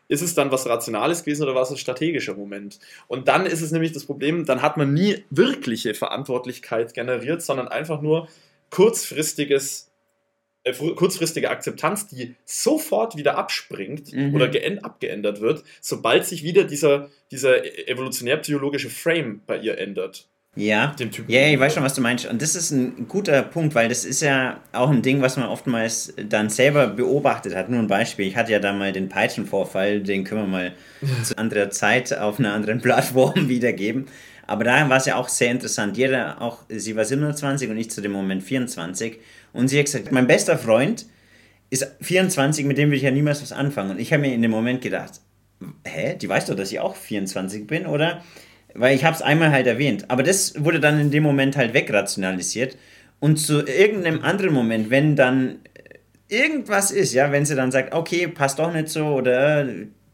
[0.08, 2.78] ist es dann was Rationales gewesen oder war es ein strategischer Moment?
[3.08, 7.68] Und dann ist es nämlich das Problem, dann hat man nie wirkliche Verantwortlichkeit generiert, sondern
[7.68, 8.28] einfach nur
[8.70, 9.90] kurzfristiges,
[10.64, 14.34] äh, kurzfristige Akzeptanz, die sofort wieder abspringt mhm.
[14.34, 14.50] oder
[14.82, 20.28] abgeändert wird, sobald sich wieder dieser, dieser evolutionär-psychologische Frame bei ihr ändert.
[20.56, 21.30] Ja, dem Typen.
[21.30, 22.24] Ja, ich weiß schon, was du meinst.
[22.24, 25.46] Und das ist ein guter Punkt, weil das ist ja auch ein Ding, was man
[25.46, 27.68] oftmals dann selber beobachtet hat.
[27.68, 28.26] Nur ein Beispiel.
[28.26, 30.72] Ich hatte ja da mal den Peitschenvorfall, den können wir mal
[31.22, 34.06] zu anderer Zeit auf einer anderen Plattform wiedergeben.
[34.46, 35.98] Aber da war es ja auch sehr interessant.
[35.98, 39.18] Jeder, auch sie war 27 und ich zu dem Moment 24.
[39.52, 41.04] Und sie hat gesagt, mein bester Freund
[41.68, 43.90] ist 24, mit dem will ich ja niemals was anfangen.
[43.90, 45.20] Und ich habe mir in dem Moment gedacht,
[45.84, 48.22] hä, die weiß doch, dass ich auch 24 bin, oder?
[48.78, 50.10] Weil ich habe es einmal halt erwähnt.
[50.10, 52.76] Aber das wurde dann in dem Moment halt wegrationalisiert.
[53.18, 55.60] Und zu irgendeinem anderen Moment, wenn dann
[56.28, 59.66] irgendwas ist, ja, wenn sie dann sagt, okay, passt doch nicht so oder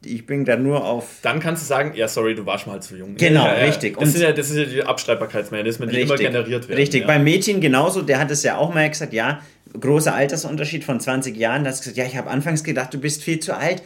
[0.04, 1.18] ich bin da nur auf.
[1.22, 3.16] Dann kannst du sagen, ja, sorry, du warst mal halt zu jung.
[3.16, 3.98] Genau, ja, ja, richtig.
[3.98, 6.78] Das, sind ja, das ist ja die Abschreibbarkeitsmechanismen, die richtig, immer generiert werden.
[6.78, 7.06] Richtig, ja.
[7.06, 9.40] beim Mädchen genauso, der hat es ja auch mal gesagt, ja,
[9.78, 13.00] großer Altersunterschied von 20 Jahren, da hast du gesagt, ja, ich habe anfangs gedacht, du
[13.00, 13.82] bist viel zu alt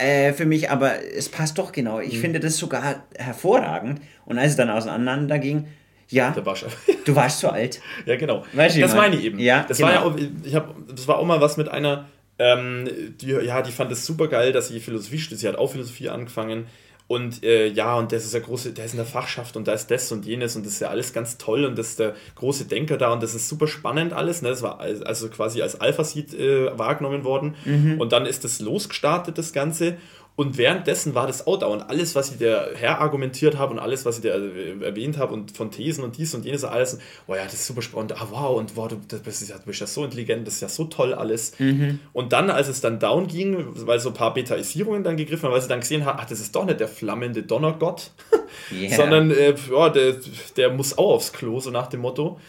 [0.00, 2.00] äh, für mich, aber es passt doch genau.
[2.00, 2.20] Ich mhm.
[2.20, 4.00] finde das sogar hervorragend.
[4.24, 5.66] Und als es dann auseinander ging,
[6.08, 6.30] ja,
[7.04, 7.80] du warst zu alt.
[8.06, 8.44] Ja, genau.
[8.52, 9.38] Weißt das meine ich eben.
[9.38, 9.88] Ja, das genau.
[9.88, 12.88] war ja auch, ich hab, das war auch mal was mit einer, ähm,
[13.20, 15.40] die, ja, die fand es super geil, dass sie Philosophie studiert.
[15.40, 16.66] Sie hat auch Philosophie angefangen
[17.10, 19.72] und äh, ja, und das ist der große, der ist in der Fachschaft und da
[19.72, 22.14] ist das und jenes und das ist ja alles ganz toll und das ist der
[22.36, 24.42] große Denker da und das ist super spannend alles.
[24.42, 24.50] Ne?
[24.50, 27.56] Das war also quasi als Alpha-Seed äh, wahrgenommen worden.
[27.64, 28.00] Mhm.
[28.00, 29.96] Und dann ist das losgestartet, das Ganze.
[30.40, 34.06] Und währenddessen war das da und alles, was ich der her argumentiert habe und alles,
[34.06, 37.44] was ich der erwähnt habe und von Thesen und dies und jenes alles, oh ja,
[37.44, 40.02] das ist super spannend, ah wow, und wow, du, bist, ja, du bist ja so
[40.02, 41.52] intelligent, das ist ja so toll alles.
[41.58, 41.98] Mhm.
[42.14, 45.52] Und dann, als es dann down ging, weil so ein paar Betaisierungen dann gegriffen haben,
[45.52, 48.10] weil sie dann gesehen haben, ach, das ist doch nicht der flammende Donnergott,
[48.72, 48.96] yeah.
[48.96, 50.14] sondern äh, ja, der,
[50.56, 52.40] der muss auch aufs Klo, so nach dem Motto.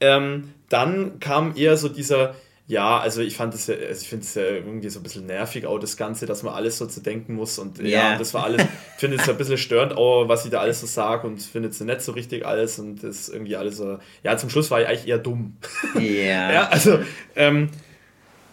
[0.00, 2.34] Ähm, dann kam eher so dieser
[2.68, 5.24] ja, also ich fand es ja, also ich finde es ja irgendwie so ein bisschen
[5.24, 7.58] nervig, auch das Ganze, dass man alles so zu denken muss.
[7.58, 8.12] Und yeah.
[8.12, 10.82] ja, das war alles, ich finde es ein bisschen störend, auch was sie da alles
[10.82, 13.98] so sagt und findet sie nicht so richtig alles und das ist irgendwie alles so.
[14.22, 15.56] Ja, zum Schluss war ich eigentlich eher dumm.
[15.96, 16.52] Yeah.
[16.52, 16.68] ja.
[16.68, 16.98] also,
[17.36, 17.70] ähm,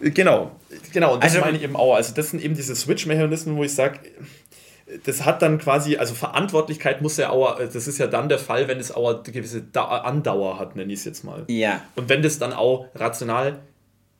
[0.00, 0.52] genau,
[0.94, 1.94] genau, und das also, meine ich eben auch.
[1.94, 4.00] Also, das sind eben diese Switch-Mechanismen, wo ich sage,
[5.04, 8.66] das hat dann quasi, also Verantwortlichkeit muss ja auch, das ist ja dann der Fall,
[8.66, 11.44] wenn es auch eine gewisse Andauer hat, nenne ich es jetzt mal.
[11.48, 11.82] Ja.
[11.96, 13.58] Und wenn das dann auch rational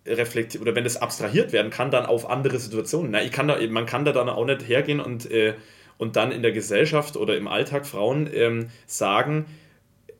[0.06, 3.10] reflektiert oder wenn das abstrahiert werden kann, dann auf andere Situationen.
[3.10, 5.54] Na, ich kann da, man kann da dann auch nicht hergehen und, äh,
[5.98, 9.46] und dann in der Gesellschaft oder im Alltag Frauen ähm, sagen,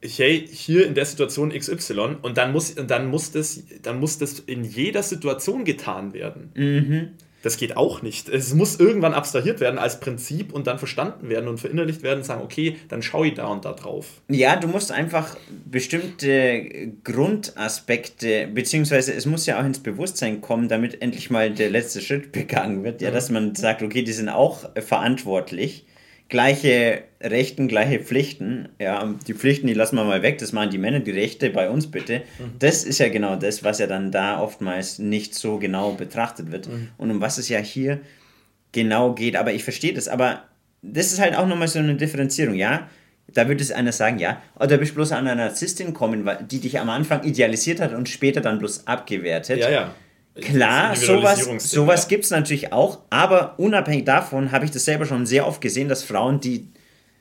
[0.03, 4.39] hey, hier in der Situation XY und dann muss, dann muss, das, dann muss das
[4.41, 6.51] in jeder Situation getan werden.
[6.55, 7.09] Mhm.
[7.47, 8.29] Das geht auch nicht.
[8.29, 12.25] Es muss irgendwann abstrahiert werden als Prinzip und dann verstanden werden und verinnerlicht werden und
[12.25, 14.21] sagen, okay, dann schaue ich da und da drauf.
[14.29, 21.01] Ja, du musst einfach bestimmte Grundaspekte, beziehungsweise es muss ja auch ins Bewusstsein kommen, damit
[21.01, 24.69] endlich mal der letzte Schritt begangen wird, ja, dass man sagt, okay, die sind auch
[24.81, 25.86] verantwortlich
[26.29, 28.69] gleiche Rechten, gleiche Pflichten.
[28.79, 31.71] Ja, die Pflichten, die lassen wir mal weg, das machen die Männer, die Rechte bei
[31.71, 32.23] uns bitte.
[32.39, 32.59] Mhm.
[32.59, 36.69] Das ist ja genau das, was ja dann da oftmals nicht so genau betrachtet wird.
[36.69, 36.89] Mhm.
[36.99, 38.01] Und um was es ja hier
[38.73, 39.37] genau geht.
[39.37, 40.09] Aber ich verstehe das.
[40.09, 40.45] Aber
[40.83, 42.89] das ist halt auch nochmal so eine Differenzierung, ja.
[43.33, 46.61] Da würde es einer sagen, ja, oder oh, bist bloß an einer Narzisstin kommen, die
[46.61, 49.59] dich am Anfang idealisiert hat und später dann bloß abgewertet.
[49.59, 49.95] Ja, ja.
[50.41, 55.25] Klar, sowas, sowas gibt es natürlich auch, aber unabhängig davon habe ich das selber schon
[55.25, 56.69] sehr oft gesehen, dass Frauen, die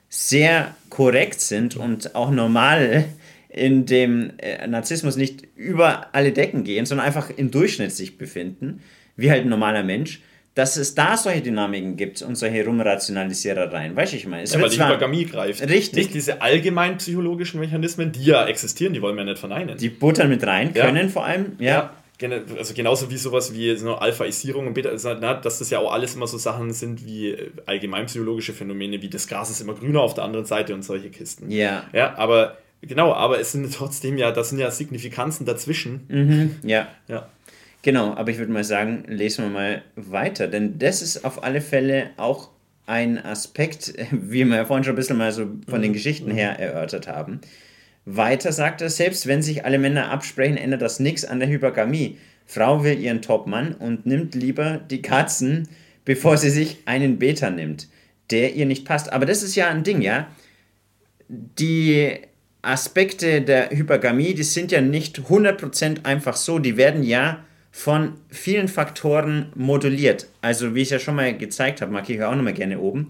[0.08, 3.06] sehr korrekt sind und auch normal
[3.48, 8.82] in dem äh, Narzissmus nicht über alle Decken gehen, sondern einfach im Durchschnitt sich befinden,
[9.16, 10.20] wie halt ein normaler Mensch,
[10.54, 13.94] dass es da solche Dynamiken gibt und solche Rumrationalisierereien.
[13.96, 14.42] Weißt du, ich meine?
[14.42, 15.60] Es ja, weil die Hypergamie greift.
[15.62, 15.94] Richtig.
[15.94, 19.76] Nicht diese allgemein psychologischen Mechanismen, die ja existieren, die wollen wir ja nicht verneinen.
[19.76, 21.08] Die buttern mit rein, können ja.
[21.08, 21.66] vor allem, ja.
[21.66, 21.94] ja.
[22.22, 26.14] Also genauso wie sowas wie so Alphaisierung und Beta, also, dass das ja auch alles
[26.14, 30.00] immer so Sachen sind wie äh, allgemein psychologische Phänomene, wie das Gras ist immer grüner
[30.00, 31.50] auf der anderen Seite und solche Kisten.
[31.50, 31.84] Ja.
[31.92, 36.06] Ja, aber genau, aber es sind trotzdem ja, das sind ja Signifikanzen dazwischen.
[36.08, 36.88] Mhm, ja.
[37.08, 37.28] Ja.
[37.82, 41.60] Genau, aber ich würde mal sagen, lesen wir mal weiter, denn das ist auf alle
[41.60, 42.48] Fälle auch
[42.86, 45.94] ein Aspekt, wie wir ja vorhin schon ein bisschen mal so von den mhm.
[45.94, 47.40] Geschichten her erörtert haben.
[48.06, 52.18] Weiter sagt er, selbst wenn sich alle Männer absprechen, ändert das nichts an der Hypergamie.
[52.46, 55.68] Frau will ihren Topmann und nimmt lieber die Katzen,
[56.04, 57.88] bevor sie sich einen Beta nimmt,
[58.30, 59.12] der ihr nicht passt.
[59.12, 60.28] Aber das ist ja ein Ding, ja.
[61.28, 62.12] Die
[62.62, 68.68] Aspekte der Hypergamie, die sind ja nicht 100% einfach so, die werden ja von vielen
[68.68, 70.28] Faktoren moduliert.
[70.40, 73.08] Also wie ich ja schon mal gezeigt habe, markiere ich auch nochmal gerne oben,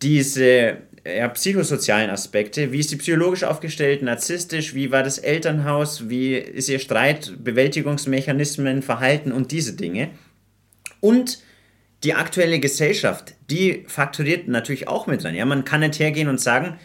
[0.00, 0.78] diese
[1.16, 6.68] ja, psychosozialen Aspekte, wie ist die psychologisch aufgestellt, narzisstisch, wie war das Elternhaus, wie ist
[6.68, 10.10] ihr Streit, Bewältigungsmechanismen, Verhalten und diese Dinge.
[11.00, 11.38] Und
[12.04, 15.34] die aktuelle Gesellschaft, die fakturiert natürlich auch mit rein.
[15.34, 16.78] Ja, man kann nicht hergehen und sagen,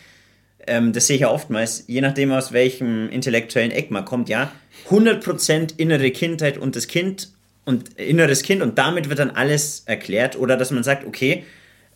[0.65, 4.51] ähm, das sehe ich ja oftmals, je nachdem aus welchem intellektuellen Eck man kommt, ja,
[4.89, 7.30] 100% innere Kindheit und das Kind
[7.65, 11.43] und inneres Kind und damit wird dann alles erklärt oder dass man sagt, okay,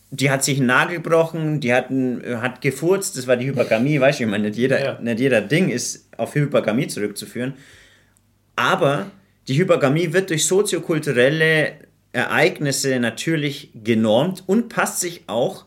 [0.09, 3.99] die hat sich einen Nagel gebrochen, die hat, ein, hat gefurzt, das war die Hypergamie,
[3.99, 4.99] weißt du, ich meine, nicht jeder, ja.
[4.99, 7.55] nicht jeder Ding ist auf Hypergamie zurückzuführen,
[8.55, 9.11] aber
[9.47, 11.73] die Hypergamie wird durch soziokulturelle
[12.13, 15.65] Ereignisse natürlich genormt und passt sich auch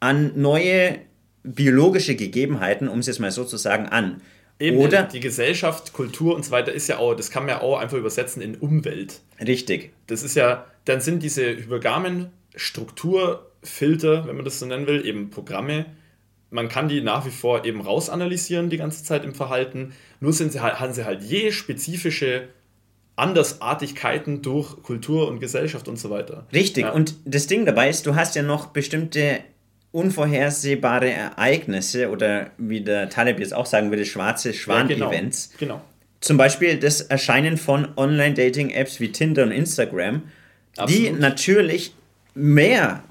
[0.00, 0.98] an neue
[1.42, 4.20] biologische Gegebenheiten, um es jetzt mal so zu sagen, an.
[4.58, 7.60] Eben, Oder die Gesellschaft, Kultur und so weiter ist ja auch, das kann man ja
[7.62, 9.20] auch einfach übersetzen in Umwelt.
[9.40, 9.92] Richtig.
[10.06, 12.30] Das ist ja, dann sind diese hypergamen
[13.62, 15.86] Strukturfilter, wenn man das so nennen will, eben Programme.
[16.50, 19.92] Man kann die nach wie vor eben rausanalysieren die ganze Zeit im Verhalten.
[20.20, 22.48] Nur sind sie halt, haben sie halt je spezifische
[23.16, 26.46] Andersartigkeiten durch Kultur und Gesellschaft und so weiter.
[26.52, 26.84] Richtig.
[26.84, 26.92] Ja.
[26.92, 29.40] Und das Ding dabei ist, du hast ja noch bestimmte
[29.92, 35.50] unvorhersehbare Ereignisse oder wie der Taleb jetzt auch sagen würde, schwarze Schwan-Events.
[35.52, 35.84] Ja, genau, genau.
[36.20, 40.22] Zum Beispiel das Erscheinen von Online-Dating-Apps wie Tinder und Instagram,
[40.76, 40.90] Absolut.
[40.90, 41.94] die natürlich
[42.34, 43.02] mehr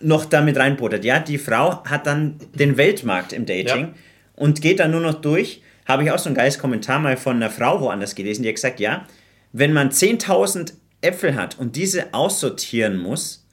[0.00, 1.04] noch damit reinbuttert.
[1.04, 3.94] Ja, die Frau hat dann den Weltmarkt im Dating ja.
[4.36, 5.62] und geht dann nur noch durch.
[5.86, 8.56] Habe ich auch so ein geiles Kommentar mal von einer Frau woanders gelesen, die hat
[8.56, 9.06] gesagt, ja,
[9.52, 13.46] wenn man 10.000 Äpfel hat und diese aussortieren muss,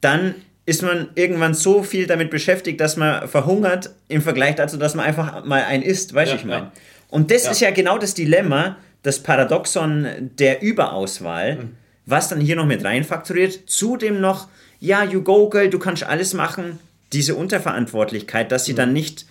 [0.00, 0.34] dann
[0.66, 5.06] ist man irgendwann so viel damit beschäftigt, dass man verhungert im Vergleich dazu, dass man
[5.06, 6.62] einfach mal ein isst, weißt du, ja, ich meine.
[6.64, 6.72] Ja.
[7.08, 11.76] Und das ist ja genau das Dilemma, das Paradoxon der Überauswahl, mhm.
[12.06, 13.68] was dann hier noch mit reinfakturiert.
[13.68, 14.48] Zudem noch,
[14.80, 16.78] ja, you go, girl, du kannst alles machen.
[17.12, 18.76] Diese Unterverantwortlichkeit, dass sie mhm.
[18.76, 19.26] dann nicht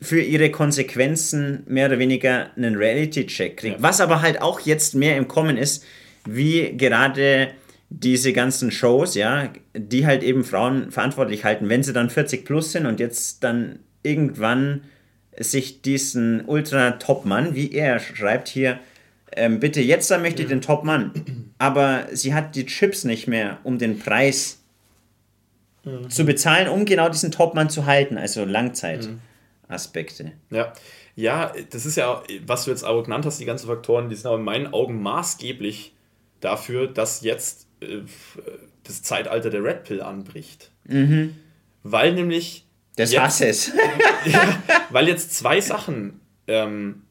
[0.00, 3.82] für ihre Konsequenzen mehr oder weniger einen Reality-Check kriegt.
[3.82, 5.84] Was aber halt auch jetzt mehr im Kommen ist,
[6.26, 7.48] wie gerade
[7.88, 12.72] diese ganzen Shows, ja, die halt eben Frauen verantwortlich halten, wenn sie dann 40 plus
[12.72, 14.82] sind und jetzt dann irgendwann
[15.38, 18.80] sich diesen Ultra-Top-Mann, wie er schreibt hier,
[19.32, 23.58] ähm, bitte, jetzt dann möchte ich den Top-Mann, aber sie hat die Chips nicht mehr,
[23.62, 24.62] um den Preis
[25.86, 26.10] mhm.
[26.10, 30.32] zu bezahlen, um genau diesen Top-Mann zu halten, also Langzeitaspekte.
[30.50, 30.72] Ja.
[31.14, 34.26] ja, das ist ja, was du jetzt auch genannt hast, die ganzen Faktoren, die sind
[34.26, 35.94] aber in meinen Augen maßgeblich
[36.40, 38.00] dafür, dass jetzt äh,
[38.84, 40.70] das Zeitalter der Red Pill anbricht.
[40.84, 41.36] Mhm.
[41.82, 42.66] Weil nämlich.
[42.96, 43.72] Das jetzt, Hasses.
[44.24, 47.02] ja, weil jetzt zwei Sachen ähm,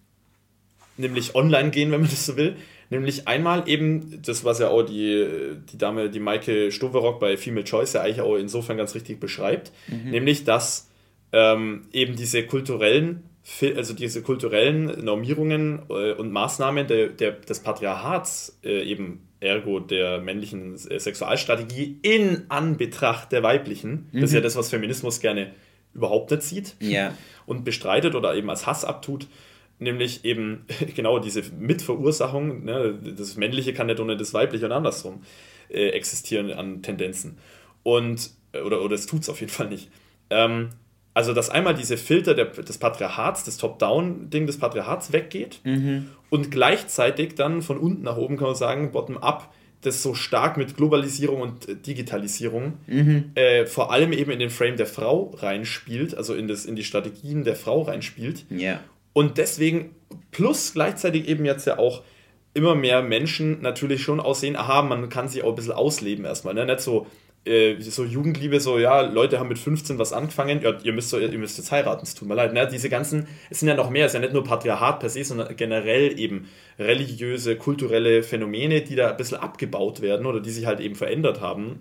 [0.97, 2.55] nämlich online gehen, wenn man das so will.
[2.89, 5.27] Nämlich einmal eben, das was ja auch die,
[5.71, 9.71] die Dame, die Maike Stoverock bei Female Choice ja eigentlich auch insofern ganz richtig beschreibt,
[9.88, 10.11] mhm.
[10.11, 10.89] nämlich dass
[11.31, 13.23] ähm, eben diese kulturellen,
[13.75, 20.19] also diese kulturellen Normierungen äh, und Maßnahmen der, der, des Patriarchats äh, eben ergo der
[20.21, 24.09] männlichen äh, Sexualstrategie in Anbetracht der weiblichen.
[24.11, 24.21] Mhm.
[24.21, 24.45] Das ist ja mhm.
[24.45, 25.51] das, was Feminismus gerne
[25.93, 27.13] überhaupt nicht sieht ja.
[27.45, 29.27] und bestreitet oder eben als Hass abtut.
[29.80, 30.65] Nämlich eben
[30.95, 35.23] genau diese Mitverursachung, ne, das Männliche kann nicht ohne das Weibliche und andersrum
[35.69, 37.38] äh, existieren an Tendenzen.
[37.84, 39.89] Und, äh, oder, oder es tut es auf jeden Fall nicht.
[40.30, 40.69] Ähm,
[41.17, 46.07] Also, dass einmal diese Filter der, des Patriarchats, das Top-Down-Ding des Patriarchats weggeht Mhm.
[46.30, 50.76] und gleichzeitig dann von unten nach oben, kann man sagen, bottom-up, das so stark mit
[50.76, 53.32] Globalisierung und äh, Digitalisierung Mhm.
[53.36, 56.84] äh, vor allem eben in den Frame der Frau reinspielt, also in, das, in die
[56.84, 58.45] Strategien der Frau reinspielt.
[58.49, 58.80] Ja.
[59.16, 59.95] Und deswegen,
[60.32, 62.03] plus gleichzeitig eben jetzt ja auch
[62.53, 66.53] immer mehr Menschen natürlich schon aussehen, aha, man kann sich auch ein bisschen ausleben erstmal.
[66.53, 66.66] Ne?
[66.66, 67.07] Nicht so,
[67.45, 71.18] äh, so Jugendliebe, so, ja, Leute haben mit 15 was angefangen, ja, ihr müsst, so,
[71.18, 72.51] ihr müsst jetzt heiraten, es tut mir leid.
[72.51, 72.68] Ne?
[72.70, 75.24] Diese ganzen, es sind ja noch mehr, es ist ja nicht nur Patriarchat per se,
[75.24, 80.66] sondern generell eben religiöse, kulturelle Phänomene, die da ein bisschen abgebaut werden oder die sich
[80.66, 81.80] halt eben verändert haben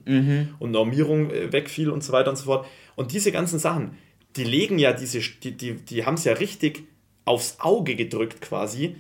[0.60, 2.64] und Normierung äh, wegfiel und so weiter und so fort.
[2.94, 3.98] Und diese ganzen Sachen,
[4.36, 6.84] die legen ja diese, die, die, die haben es ja richtig
[7.24, 8.96] aufs Auge gedrückt quasi,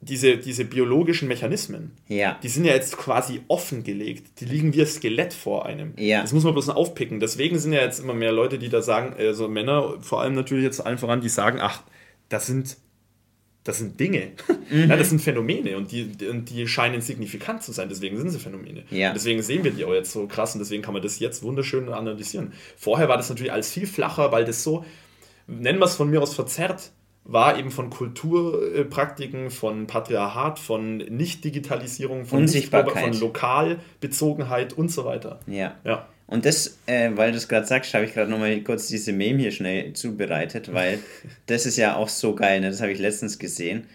[0.00, 1.92] diese, diese biologischen Mechanismen.
[2.08, 2.38] Ja.
[2.42, 4.40] Die sind ja jetzt quasi offengelegt.
[4.40, 5.94] Die liegen wie ein Skelett vor einem.
[5.96, 6.22] Ja.
[6.22, 7.18] Das muss man bloß aufpicken.
[7.18, 10.64] Deswegen sind ja jetzt immer mehr Leute, die da sagen, also Männer, vor allem natürlich
[10.64, 11.82] jetzt allen voran, die sagen, ach,
[12.28, 12.76] das sind,
[13.64, 14.32] das sind Dinge.
[14.68, 14.90] Mhm.
[14.90, 17.88] Ja, das sind Phänomene und die, und die scheinen signifikant zu sein.
[17.88, 18.82] Deswegen sind sie Phänomene.
[18.90, 19.12] Ja.
[19.12, 21.88] Deswegen sehen wir die auch jetzt so krass und deswegen kann man das jetzt wunderschön
[21.88, 22.52] analysieren.
[22.76, 24.84] Vorher war das natürlich alles viel flacher, weil das so,
[25.46, 26.90] nennen wir es von mir aus verzerrt,
[27.28, 33.02] war eben von Kulturpraktiken, von Patriarchat, von Nicht-Digitalisierung, von, Unsichtbarkeit.
[33.02, 35.40] von Lokalbezogenheit und so weiter.
[35.46, 35.74] Ja.
[35.84, 36.06] Ja.
[36.28, 39.40] Und das, äh, weil du es gerade sagst, habe ich gerade nochmal kurz diese Meme
[39.40, 40.98] hier schnell zubereitet, weil
[41.46, 42.70] das ist ja auch so geil, ne?
[42.70, 43.86] das habe ich letztens gesehen.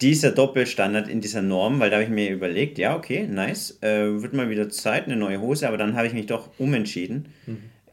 [0.00, 4.22] Dieser Doppelstandard in dieser Norm, weil da habe ich mir überlegt, ja, okay, nice, äh,
[4.22, 7.28] wird mal wieder Zeit, eine neue Hose, aber dann habe ich mich doch umentschieden.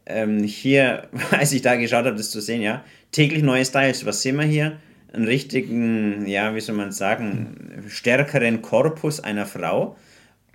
[0.06, 2.82] Ähm, hier, als ich da geschaut habe, das zu sehen, ja,
[3.12, 4.06] täglich neue Styles.
[4.06, 4.78] Was sehen wir hier?
[5.12, 9.96] Einen richtigen, ja, wie soll man sagen, stärkeren Korpus einer Frau.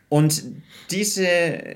[0.10, 0.44] Und
[0.92, 1.28] diese,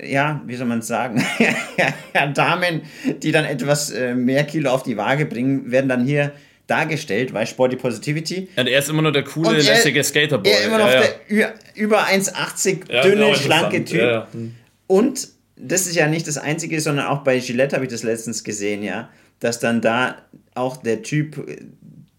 [0.04, 1.24] ja, wie soll man sagen,
[2.34, 2.82] Damen,
[3.22, 6.32] die dann etwas äh, mehr Kilo auf die Waage bringen, werden dann hier
[6.68, 8.48] dargestellt, weil Sporty Positivity.
[8.54, 10.52] Und er ist immer nur der coole, er- lässige Skaterboy.
[10.52, 11.06] Er immer noch ja, ja.
[11.28, 13.84] der über 1,80 Ja, dünne, genau, schlanke.
[13.84, 13.98] Typ.
[13.98, 14.28] Ja, ja.
[14.32, 14.54] Hm.
[14.86, 18.44] Und das ist ja nicht das Einzige, sondern auch bei Gillette habe ich das letztens
[18.44, 19.08] gesehen, ja,
[19.40, 20.16] dass dann da
[20.54, 21.44] auch der Typ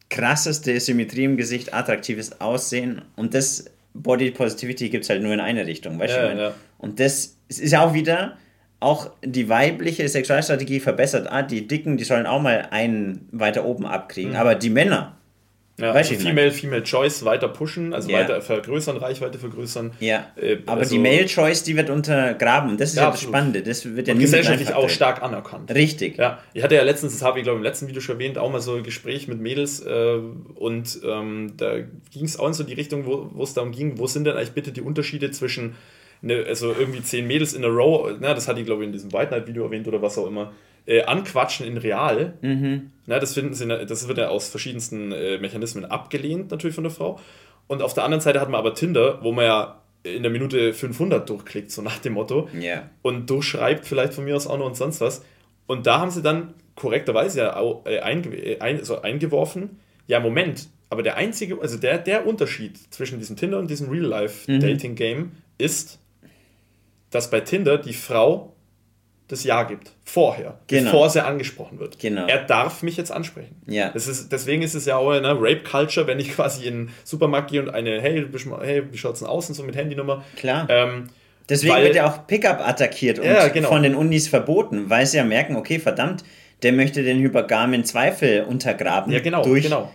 [0.09, 5.39] krasseste Symmetrie im Gesicht, attraktives Aussehen und das Body Positivity gibt es halt nur in
[5.39, 6.41] eine Richtung, weißt Ja, du?
[6.41, 6.53] ja.
[6.77, 8.37] Und das ist ja auch wieder
[8.79, 11.27] auch die weibliche Sexualstrategie verbessert.
[11.29, 15.17] Ah, die Dicken, die sollen auch mal einen weiter oben abkriegen, aber die Männer,
[15.79, 18.19] Ja, also Female, Female Choice weiter pushen, also Ja.
[18.19, 19.91] weiter vergrößern, Reichweite vergrößern.
[19.99, 23.21] ja, Äh, aber also- die Male Choice, die wird untergraben das ist ja, Ja, das.
[23.21, 25.73] Spannende, das wird ja gesellschaftlich auch stark anerkannt.
[25.73, 26.17] Richtig.
[26.17, 28.37] Ja, ich hatte ja letztens, das habe ich glaube ich im letzten Video schon erwähnt,
[28.37, 30.17] auch mal so ein Gespräch mit Mädels äh,
[30.55, 33.97] und ähm, da ging es auch in so die Richtung, wo wo es darum ging,
[33.99, 35.75] wo sind denn eigentlich bitte die Unterschiede zwischen,
[36.21, 38.93] ne, also irgendwie zehn Mädels in a row, na, das hatte ich glaube ich in
[38.93, 40.51] diesem White Night Video erwähnt oder was auch immer,
[40.85, 42.33] äh, anquatschen in real.
[43.05, 46.91] Na, das finden sie, das wird ja aus verschiedensten äh, Mechanismen abgelehnt natürlich von der
[46.91, 47.19] Frau.
[47.67, 50.73] Und auf der anderen Seite hat man aber Tinder, wo man ja in der Minute
[50.73, 52.89] 500 durchklickt, so nach dem Motto Ja.
[53.01, 55.23] und durchschreibt vielleicht von mir aus auch noch und sonst was.
[55.67, 60.19] Und da haben sie dann korrekterweise ja auch, äh, einge äh, ein, so eingeworfen, ja,
[60.19, 65.98] Moment, aber der einzige, also der, der Unterschied zwischen diesem Tinder und diesem Real-Life-Dating-Game ist,
[67.11, 68.53] dass bei Tinder die Frau
[69.27, 69.91] das Ja gibt.
[70.03, 70.59] Vorher.
[70.67, 70.85] Genau.
[70.85, 71.99] Bevor sie angesprochen wird.
[71.99, 72.25] Genau.
[72.25, 73.61] Er darf mich jetzt ansprechen.
[73.67, 73.91] Ja.
[73.91, 77.51] Das ist, deswegen ist es ja auch eine Rape-Culture, wenn ich quasi in den Supermarkt
[77.51, 78.25] gehe und eine, hey,
[78.61, 80.23] hey wie schaut's denn aus und so mit Handynummer.
[80.35, 80.67] Klar.
[80.69, 81.09] Ähm,
[81.47, 83.69] Deswegen weil- wird ja auch Pickup attackiert und Ja, genau.
[83.69, 86.23] von den Unis verboten, weil sie ja merken, okay, verdammt,
[86.63, 89.91] der möchte den hypergamen Zweifel untergraben ja, genau, durch genau.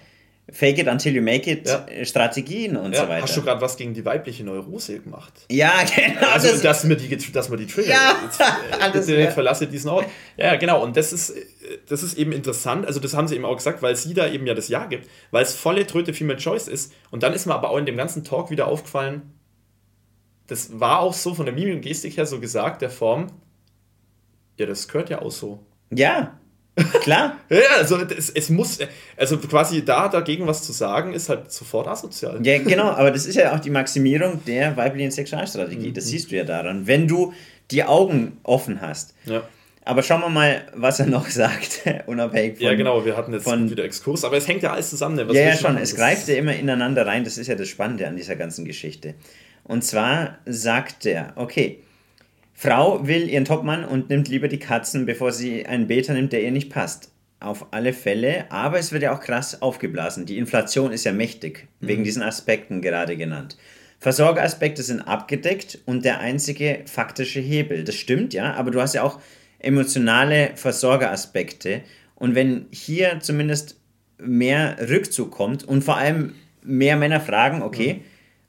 [0.54, 1.84] Fake it until you make it Ja.
[1.88, 3.22] äh, Strategien und Ja, so weiter.
[3.24, 5.32] hast du gerade was gegen die weibliche Neurose gemacht?
[5.50, 6.28] ja, genau.
[6.32, 7.90] Also, das, dass mir die, dass mir die Trigger.
[7.90, 8.44] Ja, Jetzt, äh,
[8.80, 9.30] alles, ja.
[9.32, 10.06] verlasse diesen Ort.
[10.36, 10.82] Ja, genau.
[10.84, 11.44] Und das ist, äh,
[11.88, 12.86] das ist eben interessant.
[12.86, 15.08] Also, das haben sie eben auch gesagt, weil sie da eben ja das Ja gibt,
[15.32, 16.92] weil es volle Tröte Female Choice ist.
[17.10, 19.22] Und dann ist mir aber auch in dem ganzen Talk wieder aufgefallen,
[20.46, 23.28] das war auch so von der Mimik und Gestik her so gesagt, der Form,
[24.58, 25.64] ja, das gehört ja auch so.
[25.90, 26.38] ja,
[27.02, 27.38] klar.
[27.50, 28.78] Ja, also es, es muss,
[29.16, 32.40] also quasi da dagegen was zu sagen, ist halt sofort asozial.
[32.44, 35.88] Ja, genau, aber das ist ja auch die Maximierung der weiblichen Sexualstrategie.
[35.90, 35.94] Mhm.
[35.94, 37.32] Das siehst du ja daran, wenn du
[37.70, 39.14] die Augen offen hast.
[39.24, 39.42] Ja.
[39.86, 42.66] Aber schauen wir mal, was er noch sagt, unabhängig von.
[42.66, 45.14] Ja, genau, wir hatten jetzt von- wieder Exkurs, aber es hängt ja alles zusammen.
[45.16, 45.26] ne?
[45.32, 45.76] Ja, ja, schon.
[45.76, 47.22] Es greift ja immer ineinander rein.
[47.24, 49.14] Das ist ja das Spannende an dieser ganzen Geschichte.
[49.62, 51.80] Und zwar sagt er, okay,
[52.54, 56.42] Frau will ihren Topmann und nimmt lieber die Katzen, bevor sie einen Beta nimmt, der
[56.42, 57.10] ihr nicht passt.
[57.40, 60.24] Auf alle Fälle, aber es wird ja auch krass aufgeblasen.
[60.24, 63.58] Die Inflation ist ja mächtig, wegen diesen Aspekten gerade genannt.
[63.98, 67.84] Versorgeraspekte sind abgedeckt und der einzige faktische Hebel.
[67.84, 69.20] Das stimmt, ja, aber du hast ja auch
[69.58, 71.82] emotionale Versorgeraspekte
[72.14, 73.80] Und wenn hier zumindest
[74.18, 78.00] mehr Rückzug kommt und vor allem mehr Männer fragen, okay, mhm.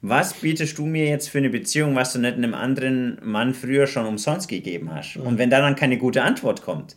[0.10, 3.88] Was bietest du mir jetzt für eine Beziehung, was du nicht einem anderen Mann früher
[3.88, 5.18] schon umsonst gegeben hast?
[5.18, 6.96] Und wenn da dann keine gute Antwort kommt,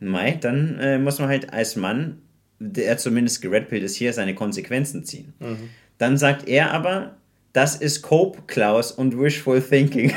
[0.00, 2.22] Mai, dann äh, muss man halt als Mann,
[2.58, 5.34] der zumindest geredpillt ist, hier seine Konsequenzen ziehen.
[5.38, 5.70] Mhm.
[5.98, 7.16] Dann sagt er aber,
[7.52, 10.12] das ist Cope, Klaus, und Wishful Thinking.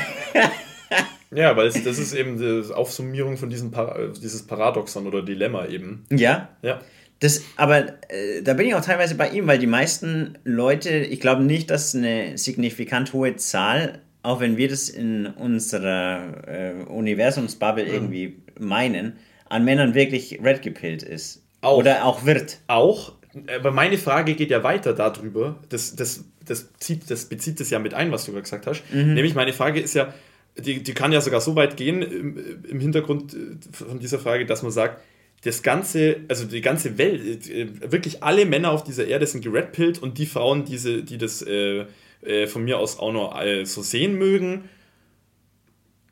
[1.30, 5.66] ja, weil es, das ist eben die Aufsummierung von diesem Par dieses Paradoxon oder Dilemma
[5.66, 6.04] eben.
[6.10, 6.48] Ja.
[6.62, 6.80] Ja.
[7.22, 11.20] Das, aber äh, da bin ich auch teilweise bei ihm, weil die meisten Leute, ich
[11.20, 17.84] glaube nicht, dass eine signifikant hohe Zahl, auch wenn wir das in unserer äh, Universumsbubble
[17.84, 17.92] mhm.
[17.92, 19.12] irgendwie meinen,
[19.48, 21.44] an Männern wirklich red gepillt ist.
[21.60, 21.78] Auch.
[21.78, 22.58] Oder auch wird.
[22.66, 23.12] Auch.
[23.56, 25.60] Aber meine Frage geht ja weiter darüber.
[25.68, 28.82] Das, das, das, zieht, das bezieht es ja mit ein, was du gerade gesagt hast.
[28.92, 29.14] Mhm.
[29.14, 30.12] Nämlich meine Frage ist ja,
[30.58, 33.36] die, die kann ja sogar so weit gehen im, im Hintergrund äh,
[33.70, 35.00] von dieser Frage, dass man sagt,
[35.42, 39.98] das ganze, also die ganze Welt, äh, wirklich alle Männer auf dieser Erde sind geredpillt
[39.98, 41.86] und die Frauen, diese, die das äh,
[42.22, 44.68] äh, von mir aus auch noch äh, so sehen mögen,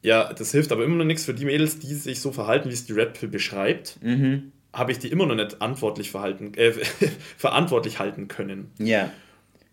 [0.02, 2.74] ja, das hilft aber immer noch nichts für die Mädels, die sich so verhalten, wie
[2.74, 3.98] es die Red Pill beschreibt.
[4.02, 4.52] Mhm.
[4.72, 6.72] Habe ich die immer noch nicht verantwortlich, verhalten, äh,
[7.36, 8.70] verantwortlich halten können.
[8.78, 9.12] Ja.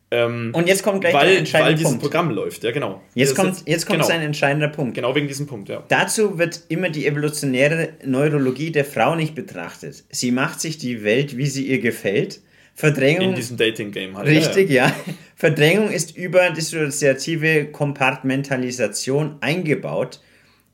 [0.10, 2.04] Ähm, und jetzt kommt gleich weil, der entscheidende weil dieses Punkt.
[2.04, 3.02] Programm läuft, ja genau.
[3.14, 4.14] Jetzt das kommt, jetzt kommt genau.
[4.14, 4.96] ein entscheidender Punkt.
[4.96, 5.84] Genau wegen diesem Punkt, ja.
[5.90, 10.06] Dazu wird immer die evolutionäre Neurologie der Frau nicht betrachtet.
[10.10, 12.40] Sie macht sich die Welt, wie sie ihr gefällt.
[12.74, 13.30] Verdrängung.
[13.30, 14.28] In diesem Dating-Game halt.
[14.28, 14.96] Richtig, ja, ja.
[15.36, 20.22] Verdrängung ist über dissoziative Kompartmentalisation eingebaut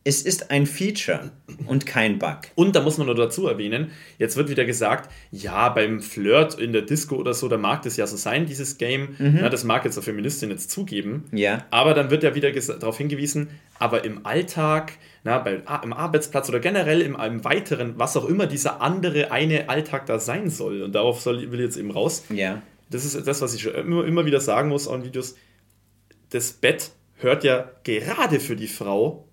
[0.06, 1.32] es ist ein Feature
[1.66, 2.39] und kein Bug.
[2.56, 6.74] Und da muss man nur dazu erwähnen, jetzt wird wieder gesagt, ja, beim Flirt in
[6.74, 9.16] der Disco oder so, da mag das ja so sein, dieses Game.
[9.18, 9.39] Mhm.
[9.41, 11.24] Na, das mag jetzt eine Feministin jetzt zugeben.
[11.32, 11.66] Ja.
[11.72, 13.49] Aber dann wird ja wieder darauf hingewiesen,
[13.80, 14.93] aber im Alltag,
[15.24, 19.70] na, bei, im Arbeitsplatz oder generell im, im weiteren, was auch immer dieser andere eine
[19.70, 20.82] Alltag da sein soll.
[20.82, 22.26] Und darauf soll, will ich jetzt eben raus.
[22.30, 22.62] Ja.
[22.89, 25.36] Das ist das, was ich schon immer, immer wieder sagen muss auch in Videos.
[26.32, 29.30] Das Bett hört ja gerade für die Frau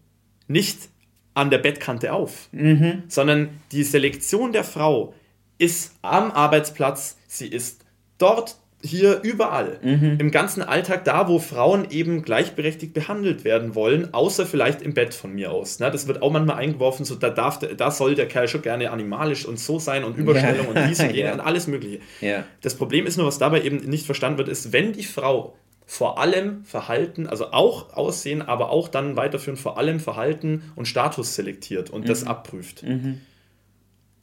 [0.51, 0.89] nicht
[1.33, 3.05] an der Bettkante auf, mhm.
[3.09, 5.15] sondern die Selektion der Frau
[5.59, 7.85] ist am Arbeitsplatz, sie ist
[8.19, 10.17] dort, hier, überall, mhm.
[10.19, 15.13] im ganzen Alltag, da wo Frauen eben gleichberechtigt behandelt werden wollen, außer vielleicht im Bett
[15.13, 15.81] von mir aus.
[15.81, 15.91] Ne?
[15.91, 19.45] Das wird auch manchmal eingeworfen, so da, darf, da soll der Kerl schon gerne animalisch
[19.45, 20.83] und so sein und Überstellung ja.
[20.83, 21.33] und dies und jenes ja.
[21.35, 22.01] und alles Mögliche.
[22.23, 22.45] Ja.
[22.63, 25.55] Das Problem ist nur, was dabei eben nicht verstanden wird, ist, wenn die Frau
[25.91, 31.35] vor allem Verhalten, also auch Aussehen, aber auch dann weiterführend vor allem Verhalten und Status
[31.35, 32.07] selektiert und mhm.
[32.07, 32.85] das abprüft.
[32.85, 33.21] Mhm.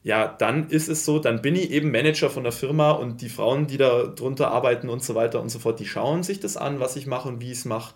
[0.02, 3.28] Ja, dann ist es so, dann bin ich eben Manager von der Firma und die
[3.28, 6.56] Frauen, die da drunter arbeiten und so weiter und so fort, die schauen sich das
[6.56, 7.96] an, was ich mache und wie ich es mache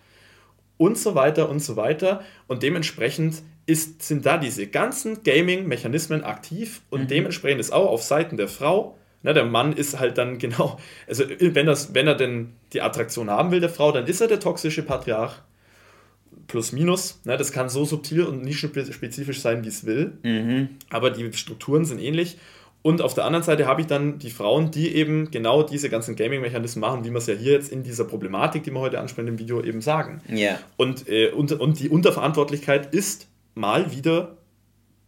[0.76, 2.26] und so weiter und so weiter.
[2.48, 7.08] Und dementsprechend ist, sind da diese ganzen Gaming-Mechanismen aktiv und mhm.
[7.08, 11.24] dementsprechend ist auch auf Seiten der Frau na, der Mann ist halt dann genau, also
[11.40, 14.40] wenn, das, wenn er denn die Attraktion haben will, der Frau, dann ist er der
[14.40, 15.42] toxische Patriarch.
[16.48, 17.22] Plus, minus.
[17.24, 20.18] Na, das kann so subtil und nischenspezifisch sein, wie es will.
[20.24, 20.70] Mhm.
[20.90, 22.38] Aber die Strukturen sind ähnlich.
[22.82, 26.16] Und auf der anderen Seite habe ich dann die Frauen, die eben genau diese ganzen
[26.16, 29.28] Gaming-Mechanismen machen, wie wir es ja hier jetzt in dieser Problematik, die wir heute ansprechen
[29.28, 30.22] im Video, eben sagen.
[30.28, 30.60] Ja.
[30.78, 34.38] Und, äh, und, und die Unterverantwortlichkeit ist mal wieder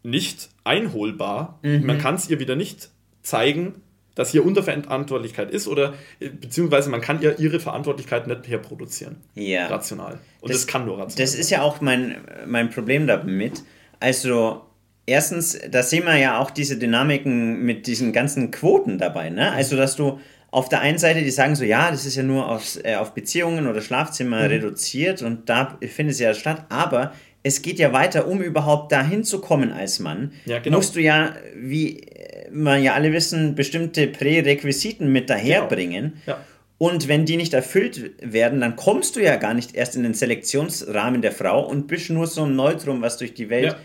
[0.03, 1.59] nicht einholbar.
[1.63, 1.85] Mhm.
[1.85, 2.89] Man kann es ihr wieder nicht
[3.23, 3.75] zeigen,
[4.15, 9.17] dass hier Unterverantwortlichkeit ist oder äh, beziehungsweise man kann ja ihre Verantwortlichkeit nicht mehr produzieren.
[9.35, 9.67] Ja.
[9.67, 10.19] Rational.
[10.41, 11.25] Und das, das kann nur rational.
[11.25, 13.63] Das ist ja auch mein, mein Problem damit.
[13.99, 14.61] Also,
[15.05, 19.29] erstens, da sehen wir ja auch diese Dynamiken mit diesen ganzen Quoten dabei.
[19.29, 19.51] Ne?
[19.51, 20.19] Also, dass du
[20.51, 23.13] auf der einen Seite, die sagen so, ja, das ist ja nur aufs, äh, auf
[23.15, 24.45] Beziehungen oder Schlafzimmer mhm.
[24.45, 29.23] reduziert und da findet es ja statt, aber es geht ja weiter, um überhaupt dahin
[29.23, 30.77] zu kommen als Mann, ja, genau.
[30.77, 32.05] musst du ja, wie
[32.53, 36.13] wir ja alle wissen, bestimmte Prärequisiten mit daherbringen.
[36.25, 36.37] Genau.
[36.37, 36.45] Ja.
[36.77, 40.13] Und wenn die nicht erfüllt werden, dann kommst du ja gar nicht erst in den
[40.13, 43.77] Selektionsrahmen der Frau und bist nur so ein Neutrum, was durch die Welt ja.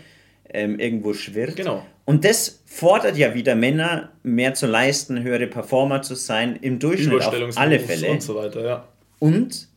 [0.53, 1.55] ähm, irgendwo schwirrt.
[1.55, 1.85] Genau.
[2.03, 7.21] Und das fordert ja wieder Männer, mehr zu leisten, höhere Performer zu sein, im Durchschnitt
[7.21, 8.09] auf alle Fälle.
[8.09, 8.87] Und so weiter, ja.
[9.19, 9.68] Und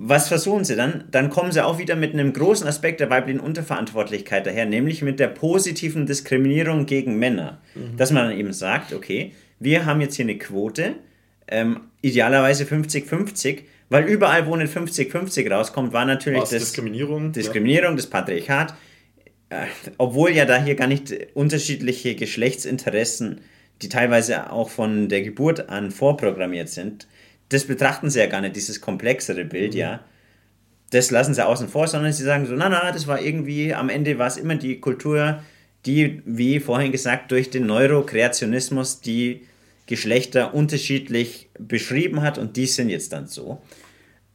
[0.00, 1.04] was versuchen sie dann?
[1.10, 5.18] Dann kommen sie auch wieder mit einem großen Aspekt der weiblichen Unterverantwortlichkeit daher, nämlich mit
[5.18, 7.60] der positiven Diskriminierung gegen Männer.
[7.74, 7.96] Mhm.
[7.96, 10.94] Dass man dann eben sagt, okay, wir haben jetzt hier eine Quote,
[11.48, 17.96] ähm, idealerweise 50-50, weil überall, wo eine 50-50 rauskommt, war natürlich das Diskriminierung, Diskriminierung, ja.
[17.96, 18.74] das Patriarchat,
[19.50, 23.40] äh, obwohl ja da hier gar nicht unterschiedliche Geschlechtsinteressen,
[23.82, 27.08] die teilweise auch von der Geburt an vorprogrammiert sind,
[27.48, 29.80] das betrachten sie ja gar nicht, dieses komplexere Bild, mhm.
[29.80, 30.04] ja.
[30.90, 33.90] Das lassen sie außen vor, sondern sie sagen so, na, na, das war irgendwie, am
[33.90, 35.42] Ende war es immer die Kultur,
[35.84, 39.42] die, wie vorhin gesagt, durch den Neurokreationismus die
[39.86, 43.62] Geschlechter unterschiedlich beschrieben hat und die sind jetzt dann so.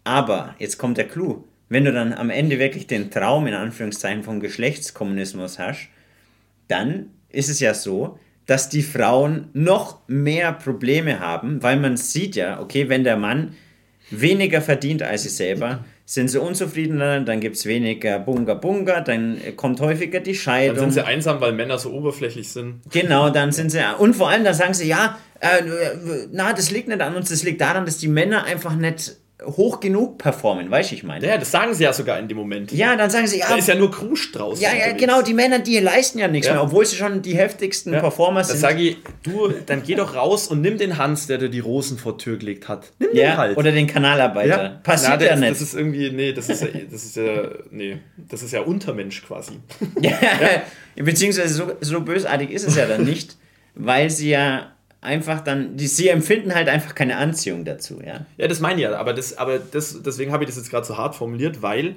[0.04, 1.44] Aber jetzt kommt der Clou.
[1.70, 5.90] Wenn du dann am Ende wirklich den Traum in Anführungszeichen von Geschlechtskommunismus hast,
[6.68, 12.36] dann ist es ja so, dass die Frauen noch mehr Probleme haben, weil man sieht
[12.36, 13.56] ja, okay, wenn der Mann
[14.10, 19.40] weniger verdient als sie selber, sind sie unzufriedener, dann gibt es weniger Bunga Bunga, dann
[19.56, 20.76] kommt häufiger die Scheidung.
[20.76, 22.82] Dann sind sie einsam, weil Männer so oberflächlich sind.
[22.92, 25.62] Genau, dann sind sie, und vor allem, dann sagen sie, ja, äh,
[26.32, 29.80] na, das liegt nicht an uns, das liegt daran, dass die Männer einfach nicht hoch
[29.80, 31.26] genug performen, weißt du, ich meine.
[31.26, 32.72] Ja, das sagen sie ja sogar in dem Moment.
[32.72, 33.50] Ja, dann sagen sie, ja.
[33.50, 34.62] Da ist ja nur Krusch draußen.
[34.62, 36.54] Ja, ja, genau, die Männer, die leisten ja nichts ja.
[36.54, 38.00] mehr, obwohl sie schon die heftigsten ja.
[38.00, 38.56] Performer sind.
[38.56, 41.60] Da sage ich, du, dann geh doch raus und nimm den Hans, der dir die
[41.60, 42.92] Rosen vor Tür gelegt hat.
[43.00, 43.58] Nimm ja, den halt.
[43.58, 44.64] Oder den Kanalarbeiter.
[44.64, 44.70] Ja.
[44.84, 45.52] Passiert Na, ja nicht.
[45.52, 49.26] Das ist irgendwie, nee, das ist ja, das ist ja, nee, das ist ja Untermensch
[49.26, 49.54] quasi.
[50.00, 50.14] ja,
[50.96, 53.36] beziehungsweise so, so bösartig ist es ja dann nicht,
[53.76, 54.73] weil sie ja
[55.04, 58.26] einfach dann, die, sie empfinden halt einfach keine Anziehung dazu, ja.
[58.38, 60.86] Ja, das meine ich ja, aber, das, aber das, deswegen habe ich das jetzt gerade
[60.86, 61.96] so hart formuliert, weil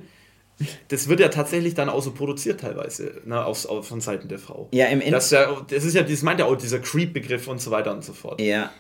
[0.89, 4.39] das wird ja tatsächlich dann auch so produziert teilweise, ne, auf, auf, von Seiten der
[4.39, 4.69] Frau.
[4.73, 5.15] Ja, im Endeffekt.
[5.15, 8.05] Das, ja, das ist ja, das meint ja auch dieser Creep-Begriff und so weiter und
[8.05, 8.41] so fort.
[8.41, 8.71] Ja.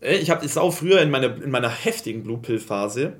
[0.00, 3.14] Äh, ich habe das auch früher in meiner, in meiner heftigen Blue Pill-Phase,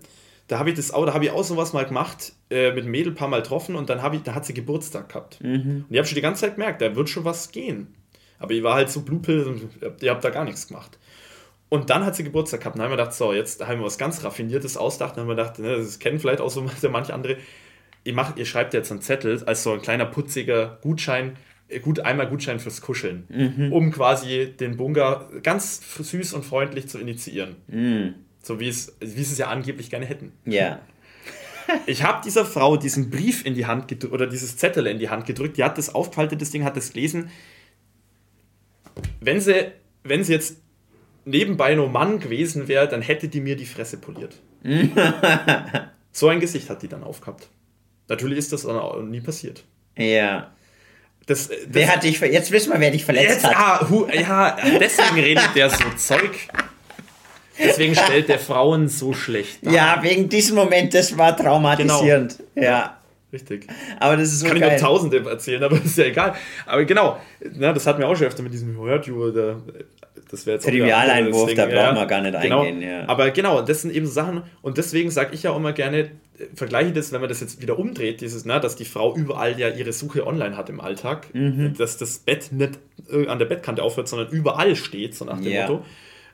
[0.48, 2.92] da habe ich das auch, da habe ich auch sowas mal gemacht, äh, mit einem
[2.92, 5.42] Mädel ein paar Mal getroffen und dann habe ich, da hat sie Geburtstag gehabt.
[5.42, 5.86] Mhm.
[5.88, 7.95] Und ich habe schon die ganze Zeit gemerkt, da wird schon was gehen.
[8.38, 9.70] Aber ich war halt so und
[10.00, 10.98] ihr habt da gar nichts gemacht.
[11.68, 12.76] Und dann hat sie Geburtstag gehabt.
[12.76, 15.16] Und dann haben wir gedacht, so, jetzt haben wir was ganz Raffiniertes ausgedacht.
[15.16, 17.38] Dann haben wir gedacht, ne, das kennen vielleicht auch so manche andere.
[18.04, 21.36] Ihr, macht, ihr schreibt jetzt einen Zettel als so ein kleiner putziger Gutschein,
[21.68, 23.72] äh, gut, einmal Gutschein fürs Kuscheln, mhm.
[23.72, 27.56] um quasi den Bunga ganz süß und freundlich zu initiieren.
[27.66, 28.14] Mhm.
[28.42, 30.30] So wie es, wie sie es ja angeblich gerne hätten.
[30.44, 30.78] Ja.
[31.86, 35.08] ich habe dieser Frau diesen Brief in die Hand gedrückt oder dieses Zettel in die
[35.08, 35.56] Hand gedrückt.
[35.56, 37.28] Die hat das aufgefaltet, das Ding hat das gelesen
[39.20, 39.72] wenn sie,
[40.04, 40.56] wenn sie jetzt
[41.24, 44.36] nebenbei nur Mann gewesen wäre, dann hätte die mir die Fresse poliert.
[46.12, 47.48] so ein Gesicht hat die dann aufgehabt.
[48.08, 48.66] Natürlich ist das
[49.04, 49.64] nie passiert.
[49.96, 50.52] Ja.
[51.26, 53.56] Das, das, wer hat dich Jetzt wissen wir, wer dich verletzt jetzt, hat.
[53.56, 56.30] Ah, hu, ja, deswegen redet der so Zeug.
[57.58, 59.72] Deswegen stellt der Frauen so schlecht dar.
[59.72, 62.38] Ja, wegen diesem Moment, das war traumatisierend.
[62.54, 62.66] Genau.
[62.66, 63.00] Ja.
[63.32, 63.66] Richtig.
[63.98, 64.76] Aber das ist so Kann geil.
[64.76, 66.34] ich noch tausende erzählen, aber ist ja egal.
[66.64, 67.20] Aber genau,
[67.54, 69.30] na, das hat mir auch schon öfter mit diesem Hört you,
[70.30, 72.62] das wäre jetzt Trivialeinwurf, da braucht man gar nicht genau.
[72.62, 72.82] eingehen.
[72.82, 73.08] Ja.
[73.08, 76.10] Aber genau, das sind eben so Sachen und deswegen sage ich ja auch immer gerne,
[76.54, 79.68] vergleiche das, wenn man das jetzt wieder umdreht, dieses, na, dass die Frau überall ja
[79.68, 81.74] ihre Suche online hat im Alltag, mhm.
[81.76, 82.78] dass das Bett nicht
[83.28, 85.62] an der Bettkante aufhört, sondern überall steht, so nach dem ja.
[85.68, 85.84] Motto.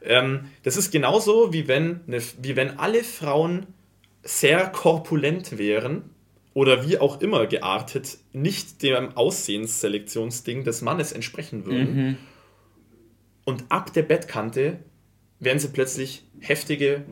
[0.05, 3.67] Ähm, das ist genauso, wie wenn, eine, wie wenn alle Frauen
[4.23, 6.11] sehr korpulent wären
[6.55, 11.95] oder wie auch immer geartet nicht dem Aussehensselektionsding des Mannes entsprechen würden.
[11.95, 12.17] Mhm.
[13.45, 14.79] Und ab der Bettkante
[15.41, 17.03] werden sie plötzlich heftige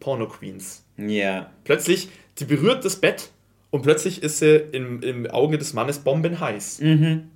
[0.00, 0.84] Porno-Queens.
[0.96, 1.50] Ja.
[1.64, 3.30] Plötzlich, die berührt das Bett
[3.70, 6.80] und plötzlich ist sie im, im Auge des Mannes bombenheiß.
[6.80, 7.30] Mhm.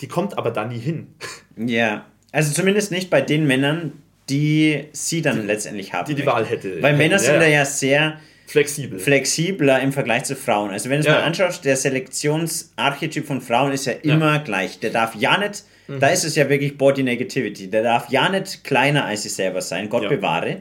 [0.00, 1.08] Die kommt aber da nie hin.
[1.56, 2.06] Ja.
[2.32, 3.92] Also zumindest nicht bei den Männern,
[4.30, 6.06] die sie dann die, letztendlich haben.
[6.08, 6.80] Die die Wahl hätte.
[6.82, 8.18] Weil Männer sind da ja sehr
[8.52, 8.98] flexibel.
[8.98, 10.70] flexibler im Vergleich zu Frauen.
[10.70, 11.14] Also wenn du es ja.
[11.14, 14.38] mal anschaust, der Selektionsarchetyp von Frauen ist ja immer ja.
[14.38, 14.78] gleich.
[14.78, 16.00] Der darf ja nicht, mhm.
[16.00, 19.62] da ist es ja wirklich Body Negativity, der darf ja nicht kleiner als sich selber
[19.62, 20.08] sein, Gott ja.
[20.08, 20.60] bewahre.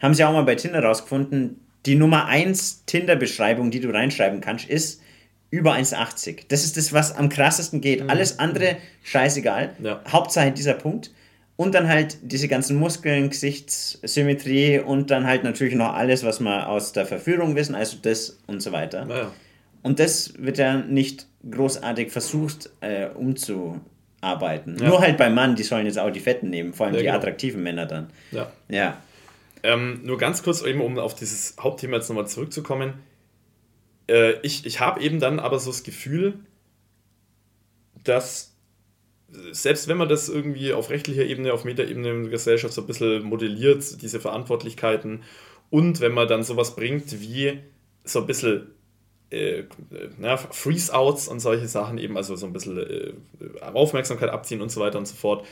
[0.00, 4.68] Haben sie auch mal bei Tinder rausgefunden, die Nummer 1 Tinder-Beschreibung, die du reinschreiben kannst,
[4.68, 5.00] ist
[5.50, 6.44] über 1,80.
[6.48, 8.04] Das ist das, was am krassesten geht.
[8.04, 8.10] Mhm.
[8.10, 9.70] Alles andere, scheißegal.
[10.08, 11.10] Hauptsache dieser Punkt.
[11.60, 16.66] Und dann halt diese ganzen Muskeln, Gesichtssymmetrie und dann halt natürlich noch alles, was wir
[16.70, 19.04] aus der Verführung wissen, also das und so weiter.
[19.04, 19.30] Naja.
[19.82, 24.78] Und das wird ja nicht großartig versucht äh, umzuarbeiten.
[24.80, 24.88] Ja.
[24.88, 27.06] Nur halt beim Mann, die sollen jetzt auch die Fetten nehmen, vor allem ja, die
[27.08, 27.18] genau.
[27.18, 28.08] attraktiven Männer dann.
[28.32, 28.50] Ja.
[28.70, 28.96] ja.
[29.62, 32.94] Ähm, nur ganz kurz, eben um auf dieses Hauptthema jetzt nochmal zurückzukommen.
[34.08, 36.38] Äh, ich ich habe eben dann aber so das Gefühl,
[38.02, 38.49] dass
[39.52, 42.86] selbst wenn man das irgendwie auf rechtlicher Ebene, auf Metaebene in der Gesellschaft so ein
[42.86, 45.22] bisschen modelliert, diese Verantwortlichkeiten,
[45.70, 47.60] und wenn man dann sowas bringt wie
[48.04, 48.72] so ein bisschen
[49.30, 49.62] äh,
[50.50, 53.12] Freeze-Outs und solche Sachen eben, also so ein bisschen äh,
[53.60, 55.46] Aufmerksamkeit abziehen und so weiter und so fort,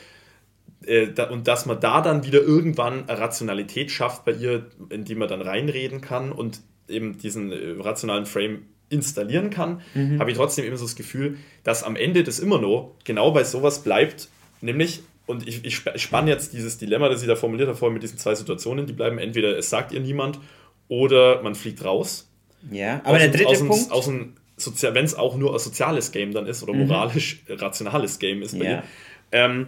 [0.85, 5.29] äh, und dass man da dann wieder irgendwann Rationalität schafft bei ihr, in die man
[5.29, 10.19] dann reinreden kann und eben diesen äh, rationalen Frame installieren kann, mhm.
[10.19, 13.43] habe ich trotzdem immer so das Gefühl, dass am Ende das immer noch genau bei
[13.43, 14.29] sowas bleibt,
[14.61, 18.03] nämlich, und ich, ich spanne jetzt dieses Dilemma, das ich da formuliert habe, vorher mit
[18.03, 20.39] diesen zwei Situationen, die bleiben entweder es sagt ihr niemand
[20.87, 22.29] oder man fliegt raus.
[22.71, 23.91] Ja, aber der dritte aus Punkt.
[23.91, 27.55] Aus dem sozial, wenn es auch nur ein soziales Game dann ist oder moralisch mhm.
[27.55, 28.71] rationales Game ist bei ja.
[28.71, 28.83] ihr.
[29.31, 29.67] Ähm,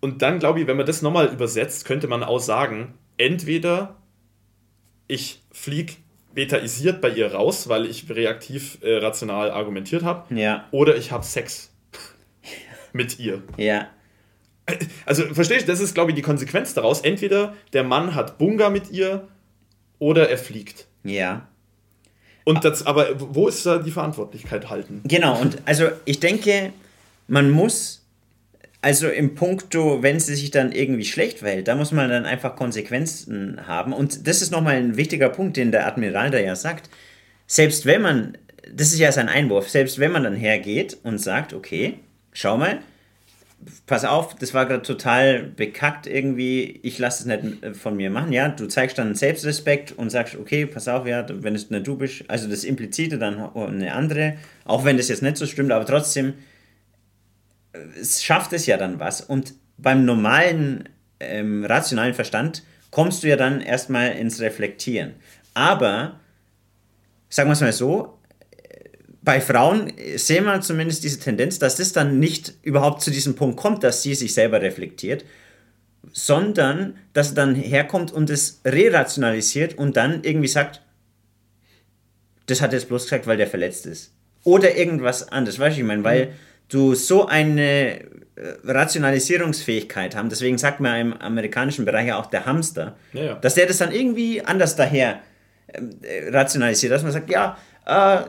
[0.00, 3.96] und dann glaube ich, wenn man das nochmal übersetzt, könnte man auch sagen, entweder
[5.08, 5.94] ich fliege
[6.34, 10.66] betaisiert bei ihr raus, weil ich reaktiv äh, rational argumentiert habe, ja.
[10.70, 11.72] oder ich habe Sex
[12.92, 13.42] mit ihr.
[13.56, 13.88] Ja.
[15.04, 17.00] Also verstehst du, das ist, glaube ich, die Konsequenz daraus.
[17.00, 19.28] Entweder der Mann hat Bunga mit ihr
[19.98, 20.86] oder er fliegt.
[21.04, 21.48] Ja.
[22.44, 25.02] Und das, aber wo ist da die Verantwortlichkeit halten?
[25.04, 26.72] Genau, und also ich denke,
[27.28, 28.01] man muss,
[28.82, 32.56] also im Punkto, wenn sie sich dann irgendwie schlecht verhält, da muss man dann einfach
[32.56, 33.92] Konsequenzen haben.
[33.92, 36.90] Und das ist nochmal ein wichtiger Punkt, den der Admiral da ja sagt.
[37.46, 38.38] Selbst wenn man,
[38.74, 41.94] das ist ja sein Einwurf, selbst wenn man dann hergeht und sagt, okay,
[42.32, 42.80] schau mal,
[43.86, 48.32] pass auf, das war gerade total bekackt irgendwie, ich lasse es nicht von mir machen.
[48.32, 51.96] Ja, du zeigst dann Selbstrespekt und sagst, okay, pass auf, ja, wenn es nicht du
[51.96, 55.86] bist, also das Implizite, dann eine andere, auch wenn das jetzt nicht so stimmt, aber
[55.86, 56.34] trotzdem,
[58.00, 59.20] es schafft es ja dann was.
[59.20, 60.88] Und beim normalen,
[61.20, 65.14] ähm, rationalen Verstand kommst du ja dann erstmal ins Reflektieren.
[65.54, 66.20] Aber,
[67.28, 68.18] sagen wir es mal so,
[69.22, 73.56] bei Frauen sehen wir zumindest diese Tendenz, dass das dann nicht überhaupt zu diesem Punkt
[73.56, 75.24] kommt, dass sie sich selber reflektiert,
[76.12, 80.82] sondern dass sie dann herkommt und es re-rationalisiert und dann irgendwie sagt,
[82.46, 84.12] das hat er jetzt bloß gesagt, weil der verletzt ist.
[84.42, 86.32] Oder irgendwas anderes, weißt du, ich meine, weil mhm.
[86.68, 88.04] Du so eine äh,
[88.64, 93.34] Rationalisierungsfähigkeit haben, deswegen sagt man im amerikanischen Bereich ja auch der Hamster, ja, ja.
[93.34, 95.20] dass der das dann irgendwie anders daher
[95.68, 97.56] äh, rationalisiert, dass man sagt, ja,
[97.86, 98.22] äh,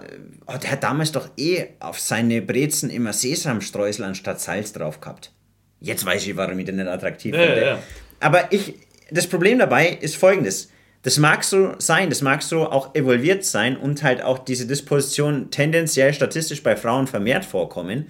[0.47, 5.31] oh, der hat damals doch eh auf seine Brezen immer Sesamstreusel anstatt Salz drauf gehabt.
[5.79, 7.79] Jetzt weiß ich, warum ich den nicht attraktiv ja, finde.
[8.19, 8.75] Aber ich,
[9.11, 10.71] das Problem dabei ist folgendes.
[11.03, 15.51] Das mag so sein, das mag so auch evolviert sein und halt auch diese Disposition
[15.51, 18.07] tendenziell statistisch bei Frauen vermehrt vorkommen.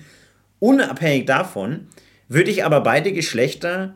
[0.59, 1.87] Unabhängig davon
[2.29, 3.95] würde ich aber beide Geschlechter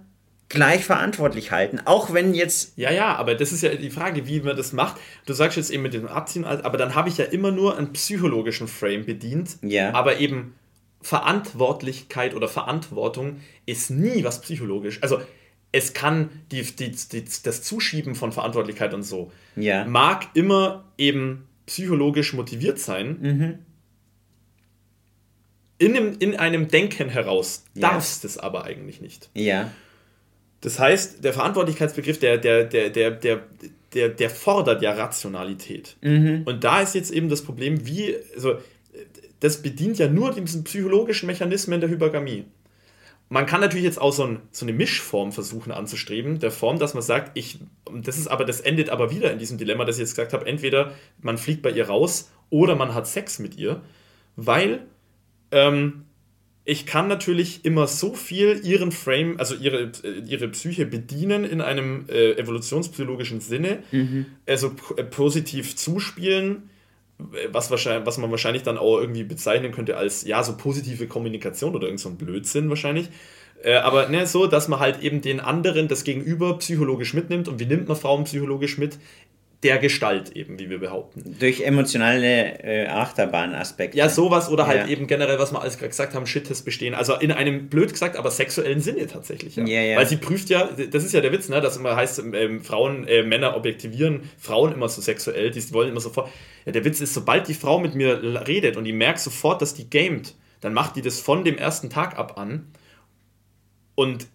[0.49, 2.73] gleich verantwortlich halten, auch wenn jetzt...
[2.77, 4.97] Ja, ja, aber das ist ja die Frage, wie man das macht.
[5.25, 7.93] Du sagst jetzt eben mit dem Abziehen, aber dann habe ich ja immer nur einen
[7.93, 9.93] psychologischen Frame bedient, ja.
[9.93, 10.55] aber eben
[11.01, 14.99] Verantwortlichkeit oder Verantwortung ist nie was psychologisch.
[15.03, 15.21] Also
[15.77, 19.85] es kann die, die, die, das Zuschieben von Verantwortlichkeit und so ja.
[19.85, 23.17] mag immer eben psychologisch motiviert sein.
[23.21, 23.59] Mhm.
[25.77, 27.91] In, einem, in einem Denken heraus ja.
[27.91, 29.29] darfst es aber eigentlich nicht.
[29.35, 29.71] Ja.
[30.61, 33.43] Das heißt, der Verantwortlichkeitsbegriff, der, der, der, der, der,
[33.93, 35.95] der, der fordert ja Rationalität.
[36.01, 36.41] Mhm.
[36.45, 38.57] Und da ist jetzt eben das Problem, wie, also,
[39.39, 42.45] das bedient ja nur diesen psychologischen Mechanismen der Hypergamie.
[43.29, 46.93] Man kann natürlich jetzt auch so, ein, so, eine Mischform versuchen anzustreben, der Form, dass
[46.93, 47.59] man sagt, ich,
[47.91, 50.45] das ist aber, das endet aber wieder in diesem Dilemma, das ich jetzt gesagt habe,
[50.45, 53.81] entweder man fliegt bei ihr raus oder man hat Sex mit ihr,
[54.37, 54.85] weil
[55.51, 56.05] ähm,
[56.69, 61.61] ich kann natürlich immer so viel ihren Frame, also ihre, äh, ihre Psyche bedienen in
[61.61, 64.25] einem äh, evolutionspsychologischen Sinne, mhm.
[64.45, 66.69] also äh, positiv zuspielen,
[67.17, 71.75] was, wahrscheinlich, was man wahrscheinlich dann auch irgendwie bezeichnen könnte als, ja, so positive Kommunikation
[71.75, 73.09] oder irgend so Blödsinn wahrscheinlich.
[73.63, 77.47] Äh, aber ne, so, dass man halt eben den anderen, das Gegenüber psychologisch mitnimmt.
[77.47, 78.99] Und wie nimmt man Frauen psychologisch mit?
[79.63, 81.35] Der Gestalt eben, wie wir behaupten.
[81.39, 83.97] Durch emotionale äh, Achterbahnaspekte.
[83.97, 84.87] Ja, sowas oder halt ja.
[84.87, 86.93] eben generell, was wir alles gesagt haben, Shit-Tests bestehen.
[86.93, 89.55] Also in einem, blöd gesagt, aber sexuellen Sinne tatsächlich.
[89.55, 89.65] Ja.
[89.65, 89.97] Ja, ja.
[89.97, 93.07] Weil sie prüft ja, das ist ja der Witz, ne, dass immer heißt, ähm, Frauen,
[93.07, 96.29] äh, Männer objektivieren Frauen immer so sexuell, die wollen immer sofort.
[96.65, 99.73] Ja, der Witz ist, sobald die Frau mit mir redet und die merkt sofort, dass
[99.73, 102.67] die gamet, dann macht die das von dem ersten Tag ab an
[103.95, 104.27] und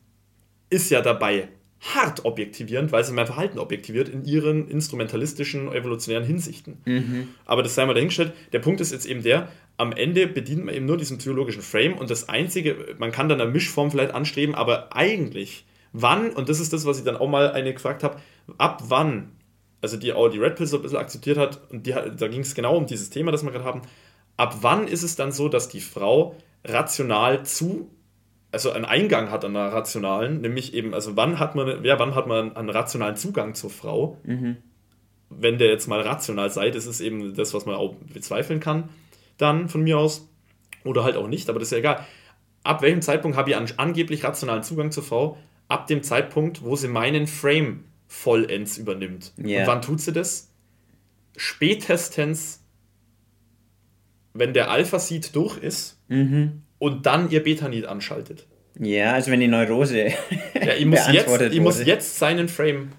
[0.68, 1.48] ist ja dabei
[1.83, 6.79] hart objektivierend, weil sie mein Verhalten objektiviert in ihren instrumentalistischen, evolutionären Hinsichten.
[6.84, 7.29] Mhm.
[7.45, 8.33] Aber das sei mal dahingestellt.
[8.53, 11.95] Der Punkt ist jetzt eben der, am Ende bedient man eben nur diesen psychologischen Frame
[11.95, 16.61] und das Einzige, man kann dann eine Mischform vielleicht anstreben, aber eigentlich, wann, und das
[16.61, 18.21] ist das, was ich dann auch mal eine gefragt habe,
[18.59, 19.33] ab wann,
[19.80, 22.42] also die auch die Red Pill so ein bisschen akzeptiert hat, und die, da ging
[22.42, 23.83] es genau um dieses Thema, das wir gerade haben,
[24.37, 27.91] ab wann ist es dann so, dass die Frau rational zu
[28.53, 32.14] also einen Eingang hat an einer rationalen, nämlich eben, also wann hat man, ja, wann
[32.14, 34.18] hat man einen rationalen Zugang zur Frau?
[34.24, 34.58] Mhm.
[35.30, 38.91] Wenn der jetzt mal rational sei, das ist eben das, was man auch bezweifeln kann,
[39.38, 40.29] dann von mir aus.
[40.84, 42.07] Oder halt auch nicht, aber das ist ja egal.
[42.62, 45.38] Ab welchem Zeitpunkt habe ich an, angeblich rationalen Zugang zur Frau?
[45.68, 49.33] Ab dem Zeitpunkt, wo sie meinen Frame vollends übernimmt.
[49.38, 49.62] Yeah.
[49.62, 50.53] Und wann tut sie das?
[51.37, 52.62] Spätestens,
[54.34, 58.45] wenn der Alpha-Seed durch ist mhm und dann ihr Betanid anschaltet.
[58.76, 59.99] Ja, also wenn die Neurose.
[60.54, 62.91] ja, ich muss, jetzt, ich muss jetzt seinen Frame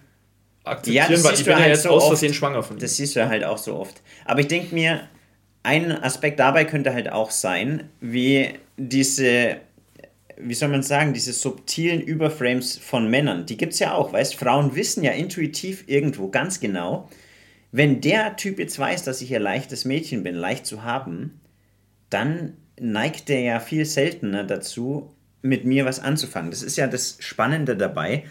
[0.63, 2.79] akzeptieren, ja, weil ich bin ja halt jetzt so aus Versehen schwanger von ihm.
[2.79, 4.01] Das siehst du halt auch so oft.
[4.23, 5.01] Aber ich denke mir,
[5.63, 9.57] ein Aspekt dabei könnte halt auch sein, wie diese,
[10.37, 13.45] wie soll man sagen, diese subtilen Überframes von Männern.
[13.45, 17.09] Die gibt es ja auch, weißt Frauen wissen ja intuitiv irgendwo ganz genau,
[17.73, 21.41] wenn der Typ jetzt weiß, dass ich ein leichtes Mädchen bin, leicht zu haben,
[22.09, 26.51] dann neigt der ja viel seltener dazu, mit mir was anzufangen.
[26.51, 28.23] Das ist ja das Spannende dabei.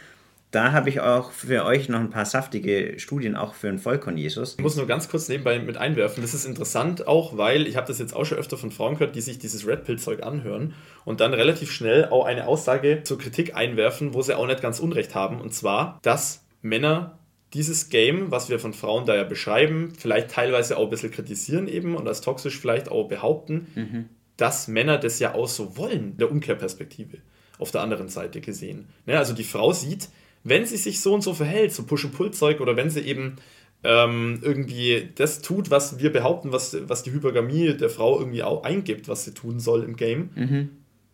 [0.51, 4.19] Da habe ich auch für euch noch ein paar saftige Studien, auch für den Vollkorn
[4.19, 4.57] Jesus.
[4.59, 6.23] Ich muss nur ganz kurz nebenbei mit einwerfen.
[6.23, 9.17] Das ist interessant auch, weil ich habe das jetzt auch schon öfter von Frauen gehört,
[9.17, 10.75] die sich dieses Red Pill-Zeug anhören
[11.07, 14.79] und dann relativ schnell auch eine Aussage zur Kritik einwerfen, wo sie auch nicht ganz
[14.79, 15.41] Unrecht haben.
[15.41, 17.19] Und zwar, dass Männer
[17.55, 21.67] dieses Game, was wir von Frauen da ja beschreiben, vielleicht teilweise auch ein bisschen kritisieren
[21.67, 26.17] eben und als toxisch vielleicht auch behaupten, mhm dass Männer das ja auch so wollen,
[26.17, 27.19] der Umkehrperspektive
[27.59, 28.89] auf der anderen Seite gesehen.
[29.07, 30.09] Ne, also die Frau sieht,
[30.45, 33.37] wenn sie sich so und so verhält, so Push-and-Pull-Zeug oder wenn sie eben
[33.85, 38.65] ähm, irgendwie das tut, was wir behaupten, was, was die Hypergamie der Frau irgendwie auch
[38.65, 40.71] eingibt, was sie tun soll im Game, mhm.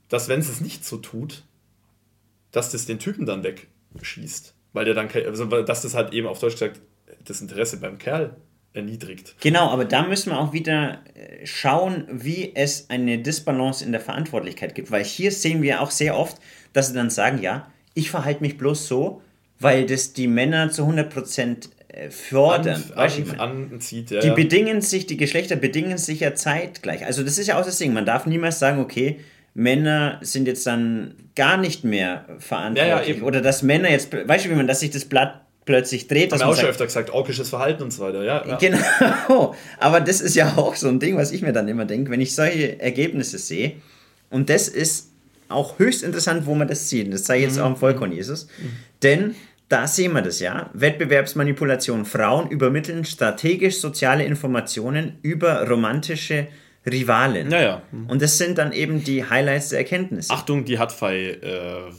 [0.08, 1.44] dass wenn sie es nicht so tut,
[2.50, 4.54] dass das den Typen dann wegschießt.
[4.72, 6.80] Weil der dann, also dass das halt eben auf Deutsch gesagt
[7.24, 8.36] das Interesse beim Kerl
[8.74, 9.36] erniedrigt.
[9.40, 14.00] Genau, aber da müssen wir auch wieder äh, schauen, wie es eine Disbalance in der
[14.00, 14.90] Verantwortlichkeit gibt.
[14.90, 16.38] Weil hier sehen wir auch sehr oft,
[16.72, 19.22] dass sie dann sagen, ja, ich verhalte mich bloß so,
[19.58, 22.84] weil das die Männer zu 100% äh, fördern.
[22.94, 27.04] An, an, anzieht, ja, die bedingen sich, die Geschlechter bedingen sich ja zeitgleich.
[27.04, 27.92] Also das ist ja auch das Ding.
[27.92, 29.18] Man darf niemals sagen, okay,
[29.54, 33.08] Männer sind jetzt dann gar nicht mehr verantwortlich.
[33.08, 36.08] Ja, ja, Oder dass Männer jetzt, weißt du, wie man, dass sich das Blatt plötzlich
[36.08, 36.32] dreht.
[36.32, 38.56] Haben wir auch schon öfter gesagt, orkisches Verhalten und so weiter, ja, ja.
[38.56, 42.10] Genau, aber das ist ja auch so ein Ding, was ich mir dann immer denke,
[42.10, 43.72] wenn ich solche Ergebnisse sehe.
[44.30, 45.10] Und das ist
[45.50, 47.12] auch höchst interessant, wo man das sieht.
[47.12, 47.64] Das zeige ich jetzt mhm.
[47.64, 48.46] auch im Vollkorn Jesus.
[48.46, 48.70] Mhm.
[49.02, 49.34] Denn
[49.68, 50.70] da sehen wir das ja.
[50.72, 52.06] Wettbewerbsmanipulation.
[52.06, 56.46] Frauen übermitteln strategisch soziale Informationen über romantische
[56.86, 57.50] Rivalen.
[57.50, 57.82] Ja, ja.
[57.92, 58.06] Mhm.
[58.08, 60.32] Und das sind dann eben die Highlights der Erkenntnisse.
[60.32, 61.92] Achtung, die hat Fei äh,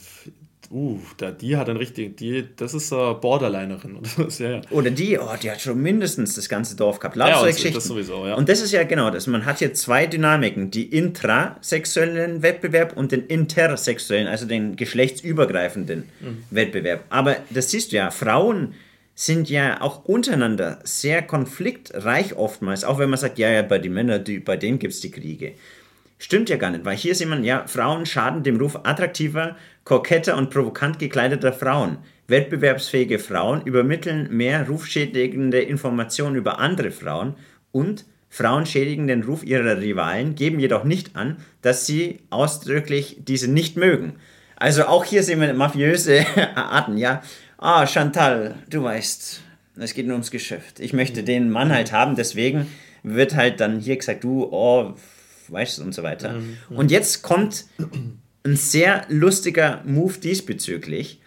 [0.72, 3.96] Uh, da, die hat einen richtigen, die, das ist eine Borderlinerin.
[3.96, 4.62] Oder, ja, ja.
[4.70, 7.16] oder die, oh, die hat schon mindestens das ganze Dorf gehabt.
[7.16, 8.36] Ja, das, das sowieso, ja.
[8.36, 9.26] Und das ist ja genau das.
[9.26, 16.44] Man hat hier zwei Dynamiken, die intrasexuellen Wettbewerb und den intersexuellen, also den geschlechtsübergreifenden mhm.
[16.52, 17.04] Wettbewerb.
[17.10, 18.76] Aber das siehst du ja, Frauen
[19.16, 23.94] sind ja auch untereinander sehr konfliktreich oftmals, auch wenn man sagt, ja, ja, bei den
[23.94, 25.54] Männern, die, bei denen gibt es die Kriege.
[26.20, 29.56] Stimmt ja gar nicht, weil hier sieht man, ja, Frauen schaden dem Ruf attraktiver,
[29.90, 31.98] koketter und provokant gekleideter Frauen.
[32.28, 37.34] Wettbewerbsfähige Frauen übermitteln mehr rufschädigende Informationen über andere Frauen
[37.72, 43.49] und Frauen schädigen den Ruf ihrer Rivalen, geben jedoch nicht an, dass sie ausdrücklich diese
[43.49, 44.18] nicht mögen.
[44.57, 46.24] Also auch hier sehen wir mafiöse
[46.56, 47.24] Arten, ja.
[47.57, 49.41] Ah, Chantal, du weißt,
[49.78, 50.80] es geht nur ums Geschäft.
[50.80, 52.68] Ich möchte den Mann halt haben, deswegen
[53.02, 54.94] wird halt dann hier gesagt, du, oh,
[55.48, 56.34] weißt du, und so weiter.
[56.34, 56.57] Mhm.
[56.76, 57.66] Und jetzt kommt
[58.44, 61.22] ein sehr lustiger Move diesbezüglich,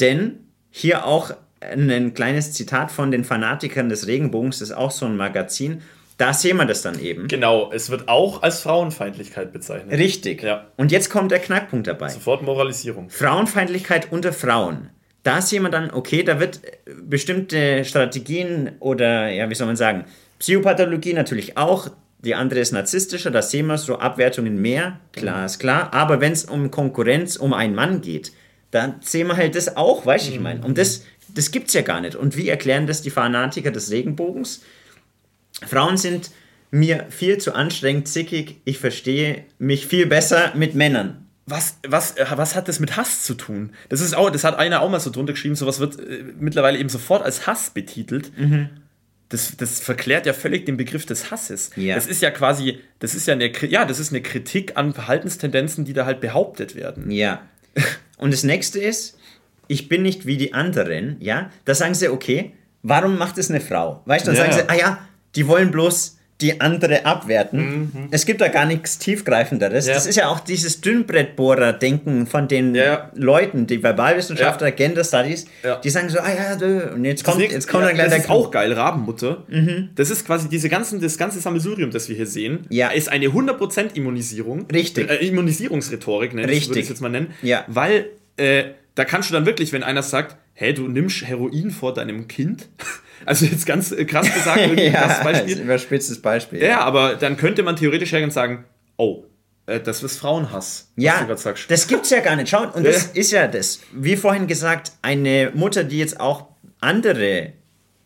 [0.00, 0.40] denn
[0.70, 5.16] hier auch ein kleines Zitat von den Fanatikern des Regenbogens, das ist auch so ein
[5.16, 5.82] Magazin.
[6.16, 7.28] Da sehen wir das dann eben.
[7.28, 9.96] Genau, es wird auch als Frauenfeindlichkeit bezeichnet.
[9.98, 10.42] Richtig.
[10.42, 10.66] Ja.
[10.76, 12.08] Und jetzt kommt der Knackpunkt dabei.
[12.08, 13.08] Sofort Moralisierung.
[13.08, 14.90] Frauenfeindlichkeit unter Frauen.
[15.22, 16.60] Da sehen wir dann, okay, da wird
[17.02, 20.06] bestimmte Strategien oder, ja, wie soll man sagen,
[20.40, 21.90] Psychopathologie natürlich auch
[22.20, 25.92] die andere ist narzisstischer, da sehen wir so Abwertungen mehr, klar ist klar.
[25.94, 28.32] Aber wenn es um Konkurrenz um einen Mann geht,
[28.70, 30.64] dann sehen wir halt das auch, weißt du, ich meine.
[30.64, 32.16] Und das, das gibt es ja gar nicht.
[32.16, 34.62] Und wie erklären das die Fanatiker des Regenbogens?
[35.66, 36.30] Frauen sind
[36.70, 41.24] mir viel zu anstrengend, zickig, ich verstehe mich viel besser mit Männern.
[41.46, 43.70] Was, was, was hat das mit Hass zu tun?
[43.88, 46.78] Das ist auch, das hat einer auch mal so drunter geschrieben, sowas wird äh, mittlerweile
[46.78, 48.36] eben sofort als Hass betitelt.
[48.36, 48.68] Mhm
[49.28, 51.70] das, das verklärt ja völlig den Begriff des Hasses.
[51.76, 51.94] Ja.
[51.94, 55.84] Das ist ja quasi, das ist ja eine, ja, das ist eine Kritik an Verhaltenstendenzen,
[55.84, 57.10] die da halt behauptet werden.
[57.10, 57.42] Ja.
[58.16, 59.18] Und das nächste ist,
[59.66, 61.50] ich bin nicht wie die anderen, ja.
[61.66, 64.02] Da sagen sie, okay, warum macht es eine Frau?
[64.06, 64.52] Weißt du, dann ja.
[64.52, 67.90] sagen sie, ah ja, die wollen bloß die andere abwerten.
[67.92, 68.08] Mhm.
[68.12, 69.86] Es gibt da gar nichts tiefgreifenderes.
[69.86, 69.94] Ja.
[69.94, 73.10] Das ist ja auch dieses Dünnbrettbohrer-Denken von den ja.
[73.14, 74.74] Leuten, die Verbalwissenschaftler, ja.
[74.74, 75.46] Gender Studies,
[75.82, 78.30] die sagen so, ah ja, du, und jetzt kommt, jetzt kommt dann gleich Das ist
[78.30, 79.44] auch geil, Rabenmutter.
[79.48, 79.90] Mhm.
[79.96, 82.88] Das ist quasi diese ganzen, das ganze Sammelsurium, das wir hier sehen, ja.
[82.88, 84.66] ist eine 100% Immunisierung.
[84.72, 85.10] Richtig.
[85.10, 86.68] Äh, Immunisierungsrhetorik, ne, Richtig.
[86.68, 87.34] würde ich jetzt mal nennen.
[87.42, 87.64] Ja.
[87.66, 88.06] Weil
[88.36, 92.28] äh, da kannst du dann wirklich, wenn einer sagt, hä, du nimmst Heroin vor deinem
[92.28, 92.68] Kind,
[93.24, 95.56] also jetzt ganz äh, krass gesagt, irgendwie ja, krasses Beispiel.
[95.56, 96.62] Ein überspitztes Beispiel.
[96.62, 98.64] Ja, aber dann könnte man theoretisch hergehen und sagen,
[98.96, 99.24] oh,
[99.66, 100.90] äh, das ist Frauenhass.
[100.96, 101.26] Ja,
[101.68, 102.48] das gibt's ja gar nicht.
[102.48, 106.46] Schau, und das ist ja das, wie vorhin gesagt, eine Mutter, die jetzt auch
[106.80, 107.52] andere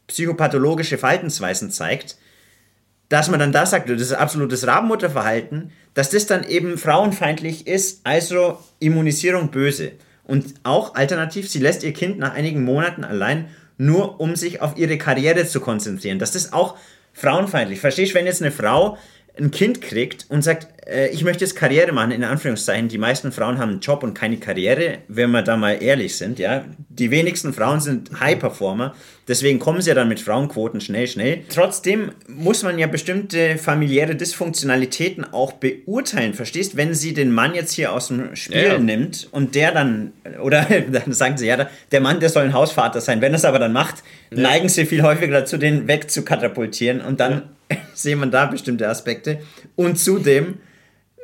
[0.06, 2.16] psychopathologische Verhaltensweisen zeigt,
[3.08, 8.00] dass man dann da sagt, das ist absolutes Rabenmutterverhalten, dass das dann eben frauenfeindlich ist,
[8.04, 9.92] also Immunisierung böse.
[10.24, 14.76] Und auch alternativ, sie lässt ihr Kind nach einigen Monaten allein, nur um sich auf
[14.76, 16.18] ihre Karriere zu konzentrieren.
[16.18, 16.76] Das auch
[17.12, 17.80] frauenfeindlich.
[17.80, 18.96] Verstehst du, wenn jetzt eine Frau
[19.38, 23.32] ein Kind kriegt und sagt, äh, ich möchte jetzt Karriere machen, in Anführungszeichen, die meisten
[23.32, 26.64] Frauen haben einen Job und keine Karriere, wenn wir da mal ehrlich sind, ja.
[26.90, 28.94] Die wenigsten Frauen sind High-Performer,
[29.26, 31.44] deswegen kommen sie ja dann mit Frauenquoten schnell, schnell.
[31.48, 36.76] Trotzdem muss man ja bestimmte familiäre Dysfunktionalitäten auch beurteilen, verstehst?
[36.76, 38.78] Wenn sie den Mann jetzt hier aus dem Spiel ja.
[38.78, 43.00] nimmt und der dann, oder dann sagen sie, ja, der Mann, der soll ein Hausvater
[43.00, 43.22] sein.
[43.22, 44.42] Wenn er es aber dann macht, ja.
[44.42, 47.42] neigen sie viel häufiger dazu, den wegzukatapultieren und dann ja
[47.94, 49.40] sehen wir da bestimmte Aspekte.
[49.76, 50.58] Und zudem,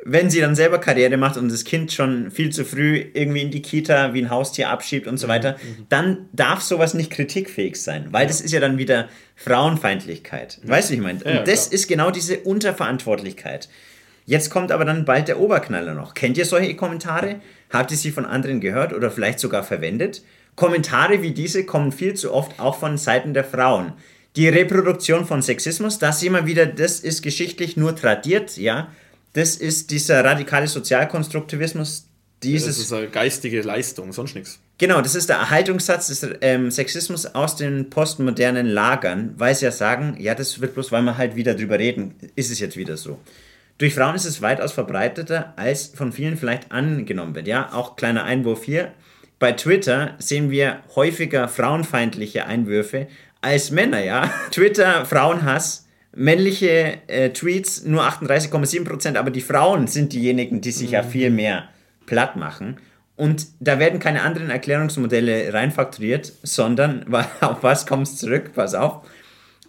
[0.03, 3.51] wenn sie dann selber Karriere macht und das Kind schon viel zu früh irgendwie in
[3.51, 5.31] die Kita wie ein Haustier abschiebt und so mhm.
[5.31, 5.85] weiter, mhm.
[5.89, 8.27] dann darf sowas nicht kritikfähig sein, weil ja.
[8.27, 10.59] das ist ja dann wieder Frauenfeindlichkeit.
[10.63, 10.69] Ja.
[10.69, 11.19] Weißt du, wie ich meine?
[11.23, 11.73] Ja, und das klar.
[11.73, 13.69] ist genau diese Unterverantwortlichkeit.
[14.25, 16.13] Jetzt kommt aber dann bald der Oberknaller noch.
[16.13, 17.41] Kennt ihr solche Kommentare?
[17.71, 20.21] Habt ihr sie von anderen gehört oder vielleicht sogar verwendet?
[20.55, 23.93] Kommentare wie diese kommen viel zu oft auch von Seiten der Frauen
[24.35, 28.91] die Reproduktion von Sexismus, das immer wieder, das ist geschichtlich nur tradiert, ja.
[29.33, 32.07] Das ist dieser radikale Sozialkonstruktivismus,
[32.41, 32.77] dieses.
[32.77, 34.59] Das ist eine geistige Leistung, sonst nichts.
[34.77, 39.71] Genau, das ist der Erhaltungssatz des ähm, Sexismus aus den postmodernen Lagern, weil sie ja
[39.71, 42.95] sagen, ja, das wird bloß, weil wir halt wieder drüber reden, ist es jetzt wieder
[42.95, 43.19] so.
[43.77, 47.47] Durch Frauen ist es weitaus verbreiteter, als von vielen vielleicht angenommen wird.
[47.47, 48.93] Ja, auch kleiner Einwurf hier.
[49.37, 53.07] Bei Twitter sehen wir häufiger frauenfeindliche Einwürfe
[53.41, 54.31] als Männer, ja.
[54.51, 60.93] Twitter, Frauenhass, männliche äh, Tweets nur 38,7%, aber die Frauen sind diejenigen, die sich mhm.
[60.93, 61.69] ja viel mehr
[62.05, 62.77] platt machen.
[63.15, 67.05] Und da werden keine anderen Erklärungsmodelle reinfakturiert, sondern
[67.41, 68.51] auf was kommt es zurück?
[68.55, 69.01] Pass auf.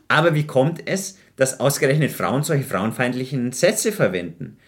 [0.09, 4.59] Aber wie kommt es, dass ausgerechnet Frauen solche frauenfeindlichen Sätze verwenden?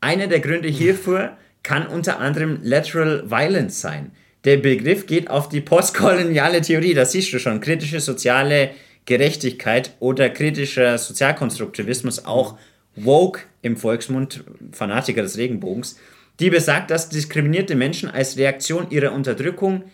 [0.00, 4.12] Einer der Gründe hierfür kann unter anderem Lateral Violence sein.
[4.44, 8.70] Der Begriff geht auf die postkoloniale Theorie, das siehst du schon, kritische soziale
[9.04, 12.56] Gerechtigkeit oder kritischer Sozialkonstruktivismus, auch
[12.96, 15.98] woke im Volksmund, Fanatiker des Regenbogens,
[16.40, 19.84] die besagt, dass diskriminierte Menschen als Reaktion ihrer Unterdrückung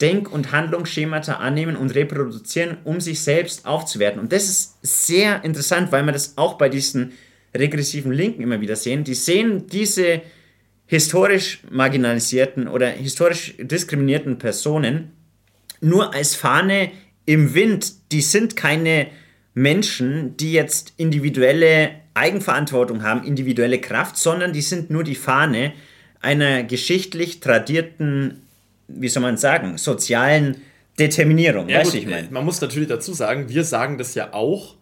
[0.00, 4.20] Denk- und Handlungsschemata annehmen und reproduzieren, um sich selbst aufzuwerten.
[4.20, 7.12] Und das ist sehr interessant, weil wir das auch bei diesen
[7.56, 9.04] regressiven Linken immer wieder sehen.
[9.04, 10.22] Die sehen diese
[10.92, 15.12] historisch marginalisierten oder historisch diskriminierten Personen
[15.80, 16.90] nur als Fahne
[17.24, 18.12] im Wind.
[18.12, 19.06] Die sind keine
[19.54, 25.72] Menschen, die jetzt individuelle Eigenverantwortung haben, individuelle Kraft, sondern die sind nur die Fahne
[26.20, 28.42] einer geschichtlich tradierten,
[28.86, 30.60] wie soll man sagen, sozialen
[30.98, 31.70] Determinierung.
[31.70, 32.30] Ja, gut, ich mein.
[32.30, 34.74] Man muss natürlich dazu sagen, wir sagen das ja auch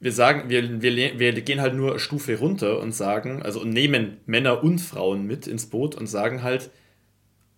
[0.00, 4.62] wir sagen, wir, wir, wir gehen halt nur Stufe runter und sagen, also nehmen Männer
[4.62, 6.70] und Frauen mit ins Boot und sagen halt,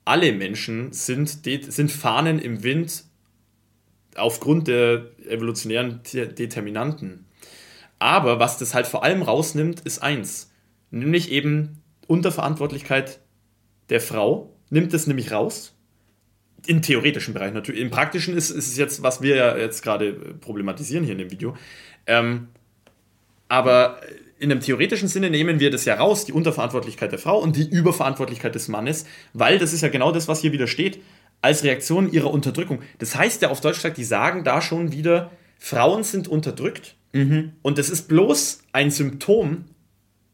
[0.05, 3.05] alle Menschen sind, sind Fahnen im Wind
[4.17, 7.27] aufgrund der evolutionären Determinanten.
[7.99, 10.51] Aber was das halt vor allem rausnimmt, ist eins,
[10.91, 13.21] nämlich eben Unterverantwortlichkeit
[13.91, 15.77] der Frau, nimmt es nämlich raus.
[16.67, 17.81] Im theoretischen Bereich natürlich.
[17.81, 21.31] Im praktischen ist, ist es jetzt, was wir ja jetzt gerade problematisieren hier in dem
[21.31, 21.57] Video,
[22.07, 22.49] ähm,
[23.49, 24.01] aber
[24.39, 27.69] in einem theoretischen Sinne nehmen wir das ja raus, die Unterverantwortlichkeit der Frau und die
[27.69, 29.05] Überverantwortlichkeit des Mannes,
[29.35, 31.01] weil das ist ja genau das, was hier wieder steht,
[31.43, 32.81] als Reaktion ihrer Unterdrückung.
[32.99, 37.53] Das heißt ja auf Deutsch gesagt, die sagen da schon wieder, Frauen sind unterdrückt mhm.
[37.63, 39.67] und das ist bloß ein Symptom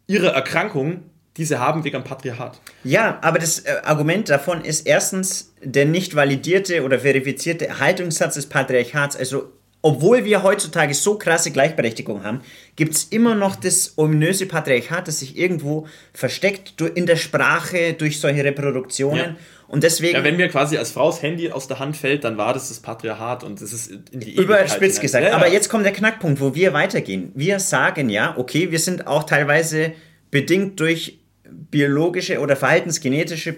[0.06, 1.02] ihrer Erkrankung,
[1.36, 2.60] die sie haben wegen Patriarchat.
[2.84, 8.46] Ja, aber das äh, Argument davon ist erstens der nicht validierte oder verifizierte Erhaltungssatz des
[8.46, 9.16] Patriarchats.
[9.16, 9.52] Also
[9.86, 12.40] obwohl wir heutzutage so krasse Gleichberechtigung haben,
[12.74, 18.18] gibt es immer noch das ominöse Patriarchat, das sich irgendwo versteckt in der Sprache, durch
[18.18, 19.18] solche Reproduktionen.
[19.18, 19.36] Ja.
[19.68, 20.16] Und deswegen.
[20.16, 22.68] Ja, wenn mir quasi als Frau das Handy aus der Hand fällt, dann war das
[22.68, 25.22] das Patriarchat und das ist in die Überspitzt gesagt.
[25.22, 25.36] Ja, ja.
[25.36, 27.30] Aber jetzt kommt der Knackpunkt, wo wir weitergehen.
[27.36, 29.92] Wir sagen ja, okay, wir sind auch teilweise
[30.32, 33.54] bedingt durch biologische oder verhaltensgenetische,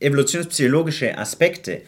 [0.00, 1.82] evolutionspsychologische Aspekte.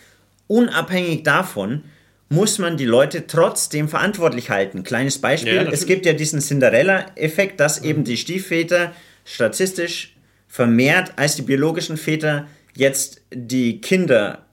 [0.46, 1.84] Unabhängig davon,
[2.28, 4.82] muss man die Leute trotzdem verantwortlich halten.
[4.82, 7.88] Kleines Beispiel, ja, es gibt ja diesen Cinderella-Effekt, dass mhm.
[7.88, 8.92] eben die Stiefväter
[9.24, 10.14] statistisch
[10.46, 14.46] vermehrt als die biologischen Väter jetzt die Kinder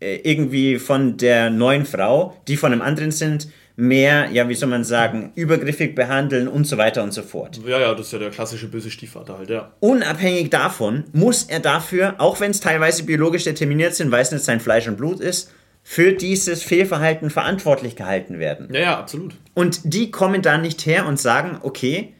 [0.00, 4.68] äh, irgendwie von der neuen Frau, die von einem anderen sind, mehr, ja, wie soll
[4.68, 7.60] man sagen, übergriffig behandeln und so weiter und so fort.
[7.66, 9.72] Ja, ja, das ist ja der klassische böse Stiefvater halt, ja.
[9.80, 14.44] Unabhängig davon muss er dafür, auch wenn es teilweise biologisch determiniert sind, weil es nicht
[14.44, 15.50] sein Fleisch und Blut ist,
[15.92, 18.72] für dieses Fehlverhalten verantwortlich gehalten werden.
[18.72, 19.34] Ja, ja, absolut.
[19.54, 22.14] Und die kommen da nicht her und sagen, okay,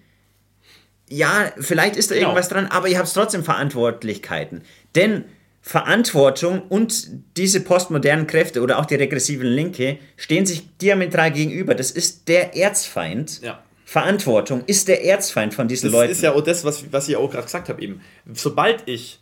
[1.09, 2.31] ja, vielleicht ist da Genau.
[2.31, 4.63] irgendwas dran, aber ihr habt trotzdem Verantwortlichkeiten.
[4.97, 5.25] Denn
[5.63, 11.77] Verantwortung und diese postmodernen Kräfte oder auch die regressiven Linke stehen sich diametral gegenüber.
[11.77, 13.41] Das ist der Erzfeind.
[13.41, 13.63] Ja.
[13.85, 16.11] Verantwortung ist der Erzfeind von diesen Das Leuten.
[16.11, 18.01] ist ja auch das, was, was ich auch gerade gesagt habe eben.
[18.35, 19.21] Sobald ich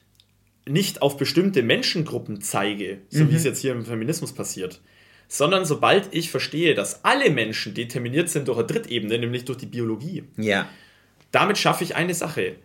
[0.68, 3.30] nicht auf bestimmte Menschengruppen zeige, so Mhm.
[3.30, 4.80] wie es jetzt hier im Feminismus passiert,
[5.28, 9.66] sondern sobald ich verstehe, dass alle Menschen determiniert sind durch eine Drittebene, nämlich durch die
[9.66, 10.68] Biologie, ja.
[11.32, 12.56] damit schaffe ich eine Sache.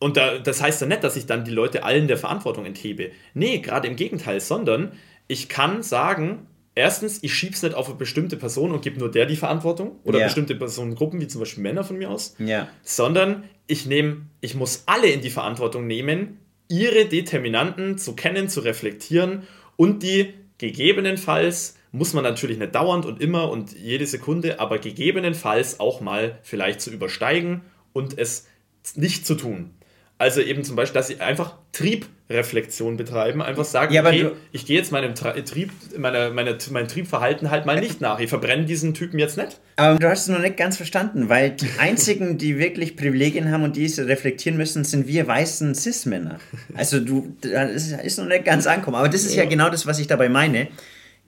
[0.00, 3.10] Und da, das heißt ja nicht, dass ich dann die Leute allen der Verantwortung enthebe.
[3.32, 4.92] Nee, gerade im Gegenteil, sondern
[5.28, 9.24] ich kann sagen, erstens, ich schieb's nicht auf eine bestimmte Person und gebe nur der
[9.24, 10.26] die Verantwortung oder Ja.
[10.26, 12.68] bestimmte Personengruppen, wie zum Beispiel Männer von mir aus, Ja.
[12.82, 16.38] sondern ich nehme, ich muss alle in die Verantwortung nehmen,
[16.68, 19.42] ihre Determinanten zu kennen, zu reflektieren
[19.76, 25.78] und die gegebenenfalls muss man natürlich nicht dauernd und immer und jede Sekunde, aber gegebenenfalls
[25.78, 27.62] auch mal vielleicht zu übersteigen
[27.92, 28.48] und es
[28.96, 29.70] nicht zu tun.
[30.16, 34.78] Also eben zum Beispiel, dass sie einfach Triebreflexion betreiben, einfach sagen, Ja, okay, ich gehe
[34.78, 38.20] jetzt meinem Tra Trieb, meiner, meiner, meinem Triebverhalten halt mal nicht nach.
[38.20, 39.60] Ich verbrenne diesen Typen jetzt nicht.
[39.74, 43.64] Aber du hast es noch nicht ganz verstanden, weil die einzigen, die wirklich Privilegien haben
[43.64, 46.38] und die es reflektieren müssen, sind wir weißen Cis-Männer.
[46.76, 48.96] Also du, das ist, noch nicht ganz angekommen.
[48.96, 49.44] Aber das ist ja.
[49.46, 50.68] genau das, was ich dabei meine.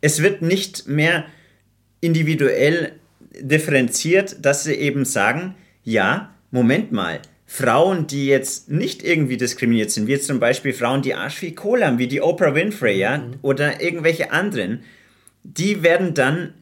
[0.00, 1.24] Es wird nicht mehr
[2.00, 2.92] individuell
[3.40, 10.08] differenziert, dass sie eben sagen, ja, Moment mal, Frauen, die jetzt nicht irgendwie diskriminiert sind,
[10.08, 13.22] wie jetzt zum Beispiel Frauen, die Arsch wie Kohle haben, wie die Oprah Winfrey, ja,
[13.42, 14.82] oder irgendwelche anderen,
[15.44, 16.54] die werden dann,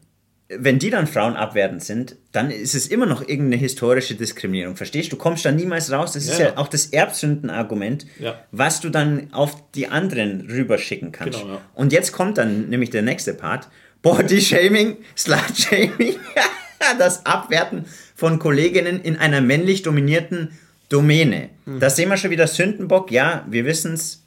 [0.51, 4.77] wenn die dann Frauen abwertend sind, dann ist es immer noch irgendeine historische Diskriminierung.
[4.77, 5.17] Verstehst du?
[5.17, 6.13] Du kommst da niemals raus.
[6.13, 6.59] Das ist Ja, ja, ja.
[6.59, 8.45] auch das Erbsündenargument, Ja.
[8.53, 11.41] was du dann auf die anderen rüberschicken kannst.
[11.41, 11.63] Genau.
[11.75, 13.69] Und jetzt kommt dann nämlich der nächste Part.
[14.03, 16.17] Body-Shaming, Slut-Shaming,
[16.99, 20.51] das Abwerten von Kolleginnen in einer männlich dominierten
[20.89, 21.51] Domäne.
[21.67, 21.81] Mhm.
[21.81, 23.11] Da sehen wir schon wieder Sündenbock.
[23.11, 24.25] Ja, wir wissen es,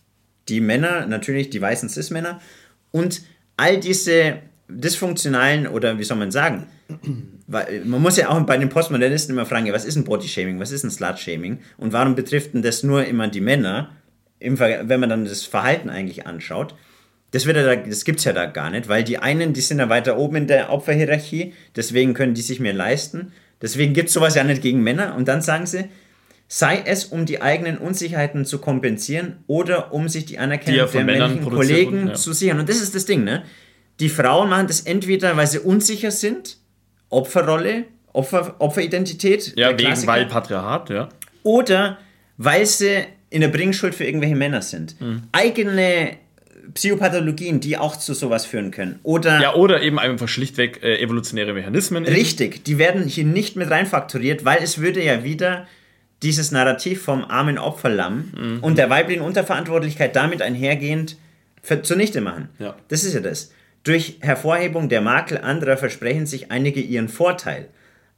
[0.50, 2.40] die Männer, natürlich die weißen Cis-Männer
[2.92, 3.22] und
[3.58, 4.40] all diese
[4.70, 6.68] dysfunktionalen oder wie soll man sagen,
[7.48, 10.60] weil man muss ja auch bei den Postmodernisten immer fragen, ja, was ist ein Body-Shaming,
[10.60, 13.92] was ist ein Slut-Shaming und warum betrifft denn das nur immer die Männer,
[14.40, 16.76] wenn man dann das Verhalten eigentlich anschaut.
[17.32, 19.62] Das, wird ja da, das gibt es ja da gar nicht, weil die einen, die
[19.62, 23.34] sind ja weiter oben in der Opferhierarchie, deswegen können die sich mehr leisten.
[23.62, 25.16] Deswegen gibt es sowas ja nicht gegen Männer.
[25.16, 25.86] Und dann sagen sie,
[26.48, 31.04] sei es, um die eigenen Unsicherheiten zu kompensieren oder um sich die Anerkennung Die der
[31.04, 32.14] männlichen Kollegen wurden, ja.
[32.14, 32.60] zu sichern.
[32.60, 33.44] Und das ist das Ding, ne?
[34.00, 36.58] Die Frauen machen das entweder, weil sie unsicher sind,
[37.10, 41.10] Opferrolle, Opfer, Opferidentität, Ja, wegen, Klassiker, weil Patriarchat, ja.
[41.44, 41.98] oder
[42.38, 44.96] weil sie in der Bringschuld für irgendwelche Männer sind.
[45.32, 46.18] Eigene
[46.74, 49.00] Psychopathologien, die auch zu sowas führen können.
[49.04, 52.06] Oder Ja, oder eben einfach schlichtweg äh, evolutionäre Mechanismen.
[52.06, 52.14] eben.
[52.14, 55.68] richtig, die werden hier nicht mit reinfaktoriert, weil es würde ja wieder
[56.24, 58.60] dieses Narrativ vom armen Opferlamm Mhm.
[58.62, 61.18] und der weiblichen Unterverantwortlichkeit damit einhergehend
[61.62, 62.50] ver- zunichte machen.
[62.60, 62.76] Ja.
[62.88, 63.52] Das ist ja das.
[63.84, 67.68] Durch Hervorhebung der Makel anderer versprechen sich einige ihren Vorteil.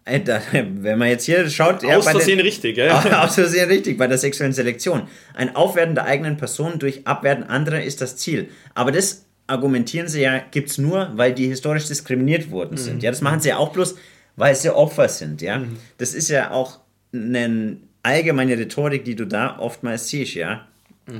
[0.05, 0.21] Äh,
[0.51, 2.89] Wenn man jetzt hier schaut, ja, Aus bei den- Versehen richtig, gell?
[2.91, 5.03] Aus Versehen richtig, bei der sexuellen Selektion.
[5.35, 8.49] Ein Aufwerten der eigenen Person durch Abwerten anderer ist das Ziel.
[8.75, 13.03] Aber das argumentieren sie ja, gibt es nur, weil die historisch diskriminiert worden sind.
[13.03, 13.95] Ja, das machen sie ja auch bloß,
[14.35, 15.41] weil sie Opfer sind.
[15.41, 15.61] Ja,
[15.97, 16.79] das ist ja auch
[17.11, 20.35] eine allgemeine Rhetorik, die du da oftmals siehst.
[20.35, 20.67] Ja,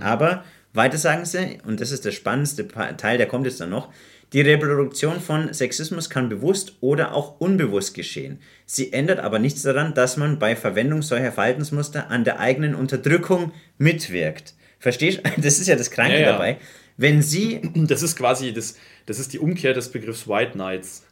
[0.02, 0.44] aber
[0.74, 3.90] weiter sagen sie, und das ist der spannendste Pa- Teil, der kommt jetzt dann noch,
[4.34, 8.38] die Reproduktion von Sexismus kann bewusst oder auch unbewusst geschehen.
[8.68, 13.52] Sie ändert aber nichts daran, dass man bei Verwendung solcher Verhaltensmuster an der eigenen Unterdrückung
[13.80, 14.54] mitwirkt.
[14.80, 15.30] Verstehst du?
[15.42, 16.32] Das ist ja das Kranke Ja, ja.
[16.34, 16.58] dabei.
[16.98, 18.76] Wenn sie, Das ist quasi, das,
[19.08, 21.04] das ist die Umkehr des Begriffs White Knights.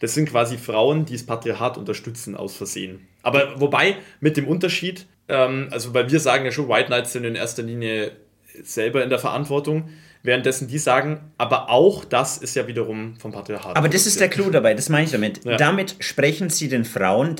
[0.00, 3.06] Das sind quasi Frauen, die das Patriarchat unterstützen aus Versehen.
[3.22, 7.24] Aber wobei mit dem Unterschied, ähm, also weil wir sagen ja schon, White Knights sind
[7.24, 8.12] in erster Linie
[8.62, 9.88] selber in der Verantwortung,
[10.22, 13.76] währenddessen die sagen, aber auch das ist ja wiederum vom Patriarchat.
[13.76, 15.44] aber das ist der Clou dabei, das meine ich damit.
[15.44, 15.56] Ja.
[15.56, 17.36] Damit sprechen sie den Frauen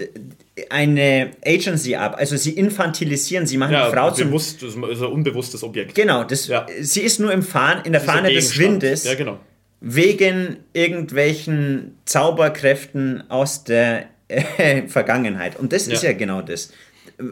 [0.70, 2.16] eine Agency ab.
[2.18, 5.94] Also sie infantilisieren, sie machen ja, die Frau zum bewusst, das ist ein unbewusstes Objekt.
[5.94, 6.66] Genau, das, Ja.
[6.81, 8.59] sie ist nur im Fahne, in der Fahne des.
[8.59, 9.39] Windes Ja, genau.
[9.86, 15.56] Wegen irgendwelchen Zauberkräften aus der äh, Vergangenheit.
[15.59, 16.11] Und das ist Ja.
[16.11, 16.73] ja genau das.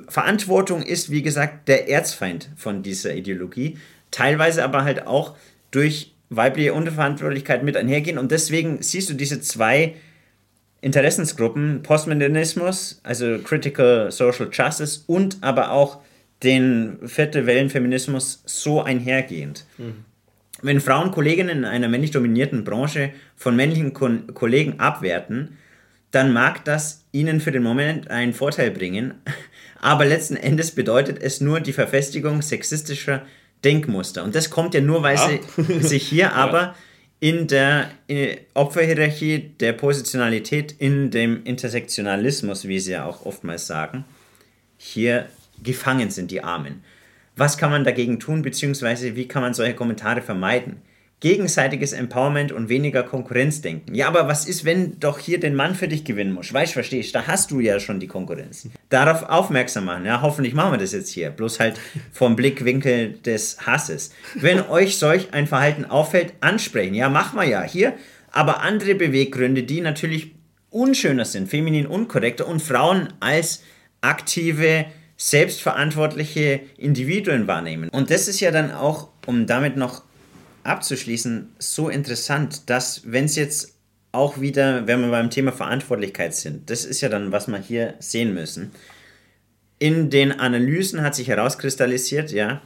[0.08, 3.78] Verantwortung ist, wie gesagt, der Erzfeind von dieser Ideologie,
[4.10, 5.34] teilweise aber halt auch
[5.70, 8.18] durch weibliche Unterverantwortlichkeit mit einhergehen.
[8.18, 9.94] Und deswegen siehst du diese zwei
[10.82, 16.00] Interessensgruppen, Postmodernismus, also Critical Social Justice und aber auch
[16.42, 19.64] den vierte Wellenfeminismus so einhergehend.
[20.62, 25.58] Wenn Frauen Kolleginnen in einer männlich dominierten Branche von männlichen Ko Kollegen abwerten,
[26.12, 29.14] dann mag das ihnen für den Moment einen Vorteil bringen,
[29.80, 33.22] aber letzten Endes bedeutet es nur die Verfestigung sexistischer
[33.64, 34.22] Denkmuster.
[34.22, 35.30] Und das kommt ja nur, weil ja.
[35.58, 36.32] sie sich hier ja.
[36.32, 36.74] aber
[37.20, 37.90] in der
[38.54, 44.04] Opferhierarchie der Positionalität, in dem Intersektionalismus, wie sie ja auch oftmals sagen,
[44.76, 45.26] hier
[45.62, 46.82] gefangen sind, die Armen.
[47.36, 50.82] Was kann man dagegen tun, beziehungsweise wie kann man solche Kommentare vermeiden?
[51.20, 53.94] Gegenseitiges Empowerment und weniger Konkurrenzdenken.
[53.94, 56.52] Ja, aber was ist, wenn doch hier den Mann für dich gewinnen muss?
[56.52, 58.68] Weißt, verstehst Da hast du ja schon die Konkurrenz.
[58.88, 60.04] Darauf aufmerksam machen.
[60.04, 61.30] Ja, hoffentlich machen wir das jetzt hier.
[61.30, 61.78] Bloß halt
[62.10, 64.12] vom Blickwinkel des Hasses.
[64.34, 66.94] Wenn euch solch ein Verhalten auffällt, ansprechen.
[66.94, 67.94] Ja, machen wir ja hier.
[68.32, 70.34] Aber andere Beweggründe, die natürlich
[70.70, 73.62] unschöner sind, feminin unkorrekter und Frauen als
[74.00, 74.86] aktive
[75.22, 77.88] selbstverantwortliche Individuen wahrnehmen.
[77.90, 80.02] Und das ist ja dann auch, um damit noch
[80.64, 83.76] abzuschließen, so interessant, dass wenn es jetzt
[84.10, 87.94] auch wieder, wenn wir beim Thema Verantwortlichkeit sind, das ist ja dann, was wir hier
[88.00, 88.72] sehen müssen.
[89.78, 92.60] In den Analysen hat sich herauskristallisiert, ja,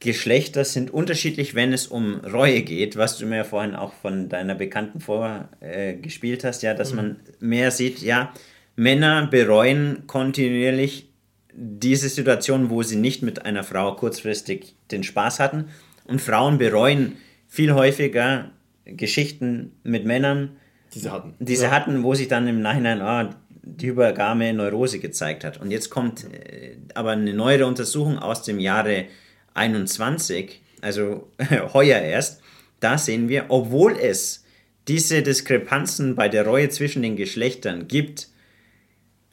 [0.00, 4.28] Geschlechter sind unterschiedlich, wenn es um Reue geht, was du mir ja vorhin auch von
[4.28, 6.96] deiner Bekannten vorgespielt äh, hast, ja, dass mhm.
[6.96, 8.34] man mehr sieht, ja,
[8.74, 11.13] Männer bereuen kontinuierlich
[11.56, 15.66] diese Situation, wo sie nicht mit einer Frau kurzfristig den Spaß hatten.
[16.04, 17.16] Und Frauen bereuen
[17.48, 18.50] viel häufiger
[18.84, 20.56] Geschichten mit Männern,
[20.94, 21.70] die sie hatten, die sie ja.
[21.70, 25.60] hatten wo sich dann im Nachhinein oh, die hypergame Neurose gezeigt hat.
[25.60, 29.06] Und jetzt kommt äh, aber eine neuere Untersuchung aus dem Jahre
[29.54, 31.30] 21, also
[31.72, 32.42] heuer erst.
[32.80, 34.44] Da sehen wir, obwohl es
[34.88, 38.28] diese Diskrepanzen bei der Reue zwischen den Geschlechtern gibt,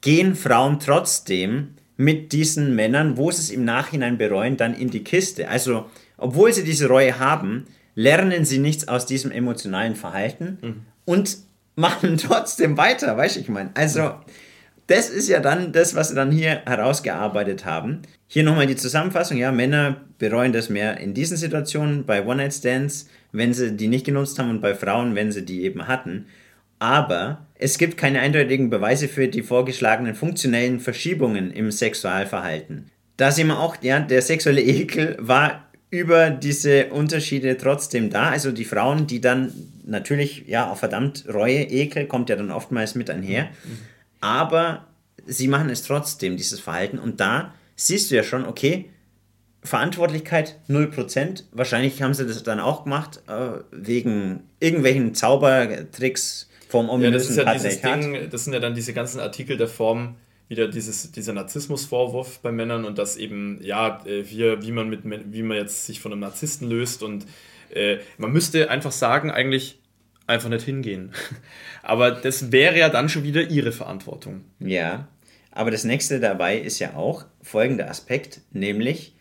[0.00, 5.04] gehen Frauen trotzdem mit diesen Männern, wo sie es im Nachhinein bereuen, dann in die
[5.04, 5.48] Kiste.
[5.48, 10.80] Also, obwohl sie diese Reue haben, lernen sie nichts aus diesem emotionalen Verhalten mhm.
[11.04, 11.38] und
[11.76, 13.70] machen trotzdem weiter, weißt du, ich meine.
[13.74, 14.14] Also,
[14.88, 18.02] das ist ja dann das, was sie dann hier herausgearbeitet haben.
[18.26, 19.36] Hier nochmal die Zusammenfassung.
[19.36, 24.38] Ja, Männer bereuen das mehr in diesen Situationen, bei One-Night-Stands, wenn sie die nicht genutzt
[24.40, 26.26] haben und bei Frauen, wenn sie die eben hatten
[26.82, 32.90] aber es gibt keine eindeutigen Beweise für die vorgeschlagenen funktionellen Verschiebungen im Sexualverhalten.
[33.16, 38.30] Da sehen wir auch, ja, der sexuelle Ekel war über diese Unterschiede trotzdem da.
[38.30, 39.52] Also die Frauen, die dann
[39.84, 43.50] natürlich, ja, auch verdammt Reue, Ekel kommt ja dann oftmals mit einher.
[44.20, 44.88] Aber
[45.24, 46.98] sie machen es trotzdem, dieses Verhalten.
[46.98, 48.90] Und da siehst du ja schon, okay,
[49.62, 51.44] Verantwortlichkeit 0%.
[51.52, 57.62] Wahrscheinlich haben sie das dann auch gemacht, äh, wegen irgendwelchen Zaubertricks, vom ominösen ja, das
[57.62, 60.16] ist ja dieses Ding, das sind ja dann diese ganzen Artikel der Form,
[60.48, 65.00] wieder dieses, dieser Narzissmusvorwurf bei Männern und das eben, ja, äh, wie, wie, man mit,
[65.04, 67.26] wie man jetzt sich von einem Narzissten löst und
[67.74, 69.80] äh, man müsste einfach sagen, eigentlich
[70.26, 71.12] einfach nicht hingehen.
[71.82, 74.44] Aber das wäre ja dann schon wieder ihre Verantwortung.
[74.58, 75.08] Ja,
[75.54, 79.14] aber das nächste dabei ist ja auch folgender Aspekt, nämlich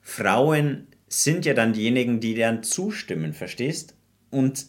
[0.00, 3.94] Frauen sind ja dann diejenigen, die dann zustimmen, verstehst?
[4.30, 4.66] Und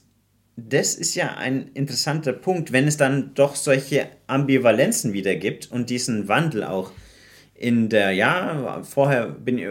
[0.57, 5.91] das ist ja ein interessanter Punkt, wenn es dann doch solche Ambivalenzen wieder gibt und
[5.91, 6.91] diesen Wandel auch
[7.53, 9.61] in der, ja, vorher bin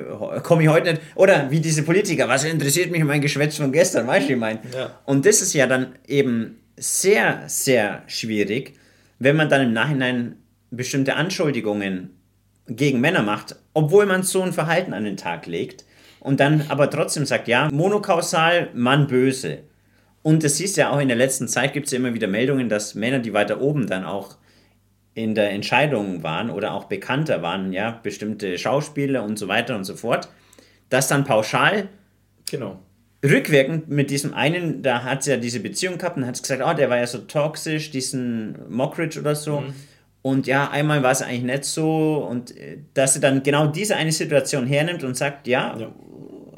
[0.43, 4.07] komme ich heute nicht, oder wie diese Politiker, was interessiert mich mein Geschwätz von gestern,
[4.07, 4.61] weißt du, ich meine?
[4.75, 4.99] Ja.
[5.05, 8.75] Und das ist ja dann eben sehr, sehr schwierig,
[9.19, 10.37] wenn man dann im Nachhinein
[10.71, 12.11] bestimmte Anschuldigungen
[12.69, 15.85] gegen Männer macht, obwohl man so ein Verhalten an den Tag legt
[16.21, 19.61] und dann aber trotzdem sagt, ja, monokausal, Mann böse.
[20.27, 22.27] Und das siehst du ja auch in der letzten Zeit, gibt es ja immer wieder
[22.27, 24.39] Meldungen, dass Männer, die weiter oben dann auch
[25.15, 29.85] in der Entscheidung waren oder auch bekannter waren, ja, bestimmte Schauspieler und so weiter und
[29.85, 30.29] so fort,
[30.89, 31.89] dass dann pauschal
[32.51, 32.81] genau.
[33.25, 36.75] rückwirkend mit diesem einen, da hat sie ja diese Beziehung gehabt und hat gesagt, oh,
[36.75, 39.61] der war ja so toxisch, diesen Mockridge oder so.
[39.61, 39.75] Mhm.
[40.23, 43.95] Und ja, einmal war es eigentlich nicht so und äh, dass sie dann genau diese
[43.95, 45.95] eine Situation hernimmt und sagt, ja, ja.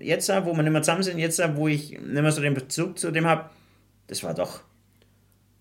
[0.01, 2.99] jetzt, wo wir nicht mehr zusammen sind, jetzt, wo ich nicht mehr so den Bezug
[2.99, 3.51] zu dem habe,
[4.09, 4.61] das war doch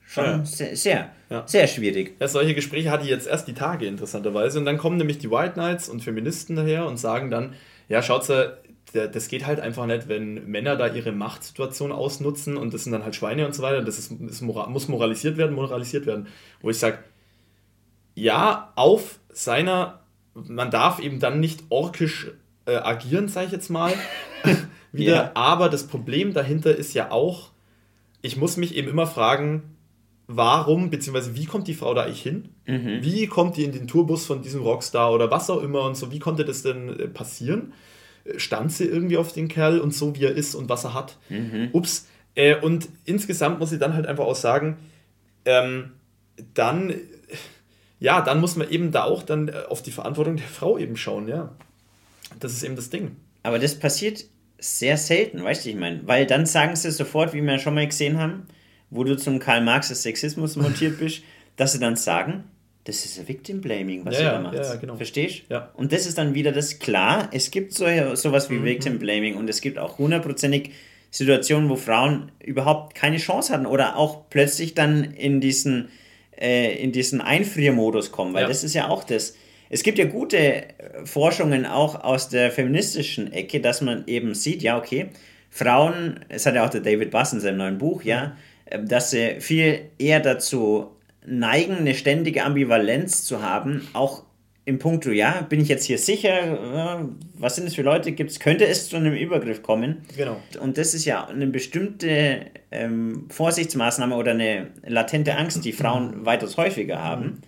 [0.05, 0.45] schon ja.
[0.45, 1.47] sehr, sehr, ja.
[1.47, 2.15] sehr, schwierig.
[2.19, 4.57] Ja, solche Gespräche hatte ich jetzt erst die Tage interessanterweise.
[4.57, 7.53] Und dann kommen nämlich die White Knights und Feministen daher und sagen dann,
[7.89, 8.27] ja, schaut
[8.93, 13.03] das geht halt einfach nicht, wenn Männer da ihre Machtsituation ausnutzen und das sind dann
[13.03, 13.81] halt Schweine und so weiter.
[13.83, 16.27] Das, ist, das muss moralisiert werden, moralisiert werden.
[16.61, 16.99] Wo ich sage,
[18.15, 19.99] ja, auf seiner,
[20.33, 22.31] man darf eben dann nicht orkisch
[22.65, 23.93] äh, agieren, sage ich jetzt mal.
[24.93, 25.31] Wieder, yeah.
[25.33, 27.51] aber das Problem dahinter ist ja auch,
[28.21, 29.77] ich muss mich eben immer fragen,
[30.27, 32.49] warum, beziehungsweise wie kommt die Frau da eigentlich hin?
[32.65, 32.99] Mhm.
[33.01, 36.11] Wie kommt die in den Tourbus von diesem Rockstar oder was auch immer und so?
[36.11, 37.73] Wie konnte das denn äh, passieren?
[38.35, 41.17] stand sie irgendwie auf den Kerl und so wie er ist und was er hat.
[41.29, 41.69] Mhm.
[41.71, 42.07] Ups.
[42.35, 44.77] Äh, und insgesamt muss ich dann halt einfach auch sagen,
[45.45, 45.93] ähm,
[46.53, 46.93] dann,
[47.99, 50.97] ja, dann muss man eben da auch dann äh, auf die Verantwortung der Frau eben
[50.97, 51.55] schauen, ja.
[52.39, 53.15] Das ist eben das Ding.
[53.43, 54.25] Aber das passiert
[54.59, 57.85] sehr selten, weißt du, ich meine, weil dann sagen sie sofort, wie wir schon mal
[57.85, 58.47] gesehen haben,
[58.89, 61.23] wo du zum Karl Marx des Sexismus montiert bist,
[61.55, 62.45] dass sie dann sagen,
[62.85, 64.55] das ist ein Victim Blaming, was ja, ihr da macht.
[64.55, 64.95] Ja, genau.
[64.95, 65.53] Verstehst du?
[65.55, 65.71] Ja.
[65.75, 67.85] Und das ist dann wieder das klar, es gibt so,
[68.15, 68.65] sowas wie mhm.
[68.65, 70.71] Victim Blaming und es gibt auch hundertprozentig
[71.11, 75.89] Situationen, wo Frauen überhaupt keine Chance hatten oder auch plötzlich dann in diesen,
[76.39, 78.47] äh, in diesen Einfriermodus kommen, weil ja.
[78.47, 79.35] das ist ja auch das.
[79.69, 80.63] Es gibt ja gute
[81.03, 85.09] Forschungen auch aus der feministischen Ecke, dass man eben sieht, ja, okay,
[85.49, 89.11] Frauen, es hat ja auch der David Bass in seinem neuen Buch, ja, äh, dass
[89.11, 90.91] sie viel eher dazu
[91.25, 94.23] neigen, eine ständige Ambivalenz zu haben, auch
[94.63, 98.67] im Punkt, ja, bin ich jetzt hier sicher, was sind es für Leute, gibt's, könnte
[98.67, 100.01] es zu einem Übergriff kommen?
[100.17, 100.41] Genau.
[100.59, 102.41] Und das ist ja eine bestimmte
[102.71, 107.41] ähm, Vorsichtsmaßnahme oder eine latente Angst, die Frauen weitaus häufiger haben.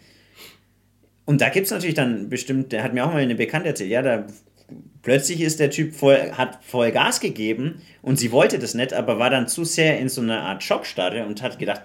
[1.29, 4.01] Und da gibt es natürlich dann bestimmte, hat mir auch mal eine Bekannte erzählt, ja,
[4.01, 4.25] da
[5.03, 9.19] plötzlich ist der Typ voll, hat voll Gas gegeben und sie wollte das nicht, aber
[9.19, 11.83] war dann zu sehr in so einer Art Schockstarre und hat gedacht,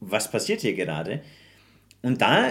[0.00, 1.20] was passiert hier gerade?
[2.00, 2.48] Und da,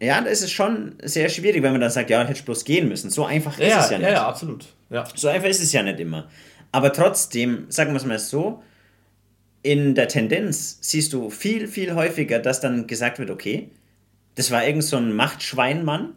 [0.00, 2.64] ja, da ist es schon sehr schwierig, wenn man dann sagt, ja, hätte ich bloß
[2.64, 3.08] gehen müssen.
[3.10, 4.08] So einfach ist ja, es ja nicht.
[4.08, 4.64] Ja, ja, absolut.
[4.90, 5.04] Ja.
[5.14, 6.28] So einfach ist es ja nicht immer.
[6.72, 8.60] Aber trotzdem, sagen wir es mal so,
[9.62, 13.70] in der Tendenz siehst du viel, viel häufiger, dass dann gesagt wird, okay,
[14.36, 16.14] das war irgend so ein Machtschweinmann.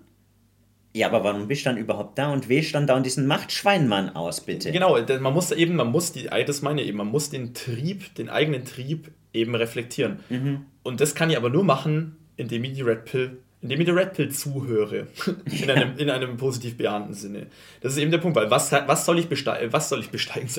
[0.94, 4.16] Ja, aber warum bist du dann überhaupt da und wählst dann da und diesen Machtschweinmann
[4.16, 4.72] aus, bitte?
[4.72, 8.14] Genau, man muss eben, man muss die, das meine ich eben, man muss den Trieb,
[8.16, 10.20] den eigenen Trieb eben reflektieren.
[10.30, 10.66] Mhm.
[10.84, 13.95] Und das kann ich aber nur machen, indem ich die Red Pill, indem ich der
[13.95, 15.07] Red Pill zuhöre.
[15.45, 17.48] in, einem, in einem positiv bejahenden Sinne.
[17.81, 20.49] Das ist eben der Punkt, weil was, was soll ich besteigen, was soll ich besteigen,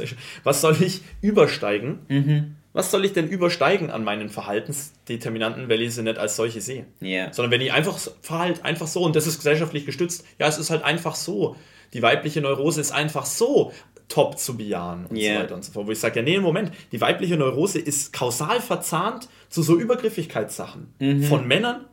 [0.45, 2.01] was soll ich übersteigen?
[2.09, 2.57] Mhm.
[2.73, 6.87] Was soll ich denn übersteigen an meinen Verhaltensdeterminanten, weil ich sie nicht als solche sehe?
[7.03, 7.33] Yeah.
[7.33, 10.71] Sondern wenn ich einfach verhalte, einfach so, und das ist gesellschaftlich gestützt, ja, es ist
[10.71, 11.57] halt einfach so.
[11.95, 13.73] Die weibliche Neurose ist einfach so
[14.07, 15.35] top zu bejahen und yeah.
[15.35, 15.89] so weiter und so fort.
[15.89, 20.95] Wo ich sage, ja, nee, Moment, die weibliche Neurose ist kausal verzahnt zu so Übergriffigkeitssachen
[21.01, 21.25] mhm.
[21.25, 21.87] von Männern.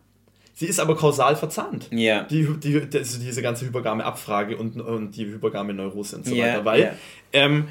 [0.57, 1.87] Sie ist aber kausal verzahnt.
[1.91, 2.23] Yeah.
[2.23, 6.47] Die, die, das, diese ganze hypergame Abfrage und, und die hypergame Neurose und so yeah.
[6.47, 6.65] weiter.
[6.65, 6.95] Weil, yeah.
[7.33, 7.67] ähm,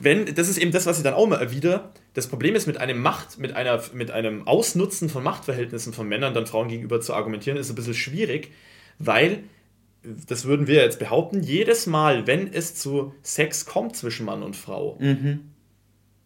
[0.00, 1.92] wenn, das ist eben das, was ich dann auch mal wieder.
[2.14, 6.34] Das Problem ist, mit einem Macht, mit, einer, mit einem Ausnutzen von Machtverhältnissen von Männern
[6.34, 8.50] dann Frauen gegenüber zu argumentieren, ist ein bisschen schwierig,
[8.98, 9.44] weil
[10.02, 14.56] das würden wir jetzt behaupten, jedes Mal, wenn es zu Sex kommt zwischen Mann und
[14.56, 15.52] Frau, mhm.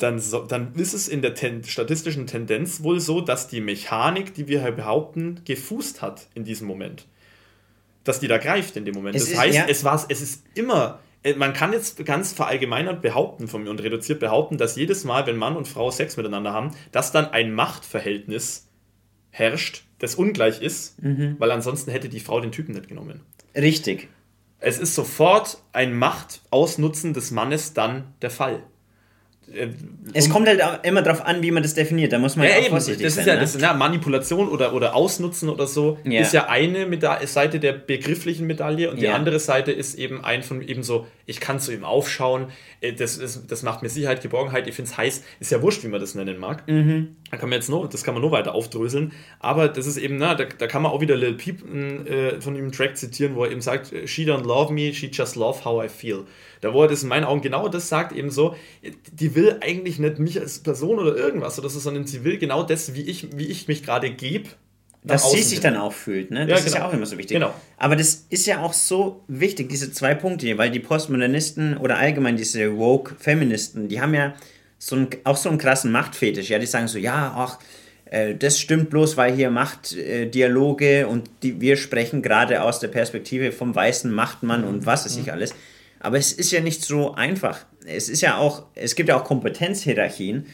[0.02, 4.34] Dann, so, dann ist es in der ten statistischen Tendenz wohl so, dass die Mechanik,
[4.34, 7.06] die wir hier behaupten, gefußt hat in diesem Moment.
[8.04, 9.16] Dass die da greift in dem Moment.
[9.16, 9.66] Es das ist, heißt, ja.
[9.68, 13.82] es, war, es ist immer, äh, man kann jetzt ganz verallgemeinert behaupten von mir und
[13.82, 17.54] reduziert behaupten, dass jedes Mal, wenn Mann und Frau Sex miteinander haben, dass dann ein
[17.54, 18.68] Machtverhältnis
[19.30, 21.36] herrscht, das ungleich ist, mhm.
[21.38, 23.20] weil ansonsten hätte die Frau den Typen nicht genommen.
[23.54, 24.08] Richtig.
[24.58, 28.62] Es ist sofort ein Machtausnutzen des Mannes dann der Fall.
[29.54, 29.68] Äh,
[30.14, 32.12] es kommt halt immer darauf an, wie man das definiert.
[32.12, 33.22] Da muss man ja, ja auch vorsichtig das sein.
[33.22, 33.40] Ist ja, ne?
[33.40, 35.98] das ja Manipulation oder, oder Ausnutzen oder so.
[36.04, 36.20] Ja.
[36.20, 40.42] Ist ja eine Meda Seite der begrifflichen Medaille und die andere Seite ist eben ein
[40.42, 42.46] von eben so, ich kann zu ihm aufschauen,
[42.80, 45.22] äh, das, ist, das macht mir Sicherheit, Geborgenheit, ich finde es heiß.
[45.40, 46.66] Ist ja wurscht, wie man das nennen mag.
[46.68, 47.16] Mhm.
[47.30, 49.12] Da kann man jetzt noch, das kann man nur weiter aufdröseln.
[49.38, 52.56] Aber das ist eben, na, da, da kann man auch wieder Lil Peep äh, von
[52.56, 55.84] ihm Track zitieren, wo er eben sagt, she don't love me, she just love how
[55.84, 56.24] I feel.
[56.60, 58.54] Da wo er das in meinen Augen genau das sagt, eben so,
[59.12, 62.62] die will eigentlich nicht mich als Person oder irgendwas oder so, sondern sie will genau
[62.62, 64.50] das, wie ich, wie ich mich gerade gebe.
[65.04, 66.46] Dass sie sich dann auch fühlt, ne?
[66.46, 66.66] Das ja, genau.
[66.66, 67.34] ist ja auch immer so wichtig.
[67.34, 67.52] Genau.
[67.76, 71.98] Aber das ist ja auch so wichtig, diese zwei Punkte hier, weil die Postmodernisten oder
[71.98, 74.34] allgemein diese Woke-Feministen, die haben ja
[74.78, 76.50] so einen, auch so einen krassen Machtfetisch.
[76.50, 77.58] Ja, die sagen so, ja, ach,
[78.12, 82.88] äh, das stimmt bloß, weil hier Machtdialoge äh, und die, wir sprechen gerade aus der
[82.88, 85.32] Perspektive vom weißen Machtmann und was ich mhm.
[85.32, 85.54] alles.
[85.98, 87.64] Aber es ist ja nicht so einfach.
[87.86, 90.46] Es ist ja auch, es gibt ja auch Kompetenzhierarchien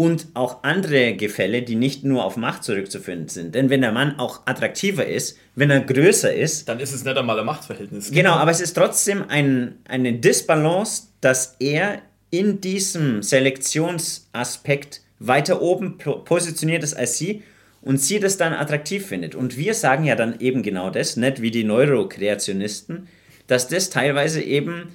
[0.00, 3.54] und auch andere Gefälle, die nicht nur auf Macht zurückzuführen sind.
[3.54, 6.70] Denn wenn der Mann auch attraktiver ist, wenn er größer ist.
[6.70, 8.10] Dann ist es nicht einmal ein Machtverhältnis.
[8.10, 12.00] Genau, aber es ist trotzdem ein, eine Disbalance, dass er
[12.30, 17.42] in diesem Selektionsaspekt weiter oben positioniert ist als sie
[17.82, 19.34] und sie das dann attraktiv findet.
[19.34, 23.06] Und wir sagen ja dann eben genau das, nicht wie die Neurokreationisten,
[23.48, 24.94] dass das teilweise eben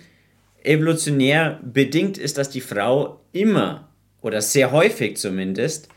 [0.63, 3.87] evolutionär bedingt ist, dass die Frau immer
[4.25, 5.87] oder sehr häufig zumindest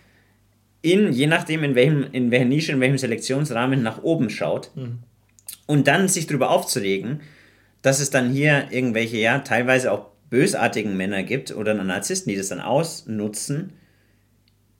[0.82, 4.98] in, je nachdem in welchem, in welcher Nische, in welchem Selektionsrahmen nach oben schaut mhm.
[5.66, 7.22] und dann sich darüber aufzuregen,
[7.80, 12.48] dass es dann hier irgendwelche, ja, teilweise auch bösartigen Männer gibt oder Narzissten, die das
[12.48, 13.72] dann ausnutzen,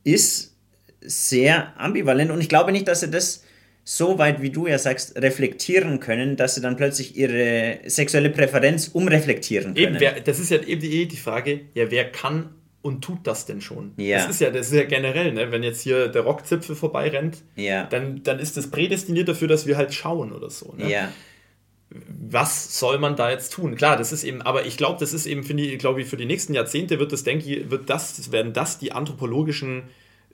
[0.04, 0.54] ist
[1.00, 2.30] sehr ambivalent.
[2.30, 3.44] Und ich glaube nicht, dass sie das
[3.82, 8.88] so weit, wie du ja sagst, reflektieren können, dass sie dann plötzlich ihre sexuelle Präferenz
[8.88, 9.94] umreflektieren können.
[9.94, 12.50] Eben, wer, das ist ja eben die, die Frage, ja, wer kann
[12.82, 13.92] und tut das denn schon?
[13.96, 14.18] Ja.
[14.18, 15.50] Das ist ja, das ist ja generell, ne?
[15.50, 17.84] wenn jetzt hier der Rockzipfel vorbeirennt, ja.
[17.84, 20.74] dann, dann ist das prädestiniert dafür, dass wir halt schauen oder so.
[20.76, 20.90] Ne?
[20.90, 21.12] Ja.
[21.90, 23.74] Was soll man da jetzt tun?
[23.74, 26.18] Klar, das ist eben, aber ich glaube, das ist eben, finde ich, glaube ich, für
[26.18, 29.84] die nächsten Jahrzehnte wird das, denke ich, wird das, werden das die anthropologischen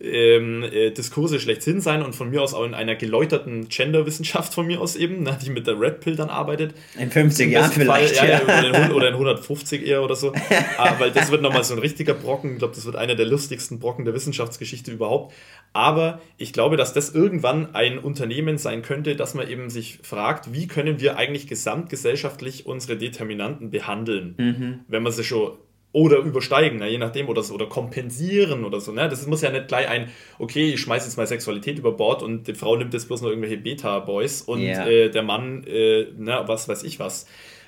[0.00, 4.66] ähm, äh, Diskurse schlechthin sein und von mir aus auch in einer geläuterten Genderwissenschaft von
[4.66, 6.74] mir aus eben, ne, die mit der Red Pill dann arbeitet.
[6.98, 8.16] In 50 Jahren vielleicht.
[8.16, 8.90] Fall, ja, ja.
[8.90, 10.32] Oder, in, 150 eher oder so.
[10.78, 12.54] ah, weil das wird nochmal so ein richtiger Brocken.
[12.54, 15.32] Ich glaube, das wird einer der lustigsten Brocken der Wissenschaftsgeschichte überhaupt.
[15.72, 20.52] Aber ich glaube, dass das irgendwann ein Unternehmen sein könnte, dass man eben sich fragt,
[20.52, 24.80] wie können wir eigentlich gesamtgesellschaftlich unsere Determinanten behandeln, mhm.
[24.88, 25.52] wenn man sie schon
[25.94, 28.90] oder übersteigen, ne, je nachdem, oder, oder kompensieren oder so.
[28.90, 29.08] Ne?
[29.08, 30.10] Das muss ja nicht gleich ein,
[30.40, 33.28] okay, ich schmeiße jetzt mal Sexualität über Bord und die Frau nimmt jetzt bloß noch
[33.28, 34.86] irgendwelche Beta-Boys und yeah.
[34.88, 37.26] äh, der Mann, äh, ne, was weiß ich was.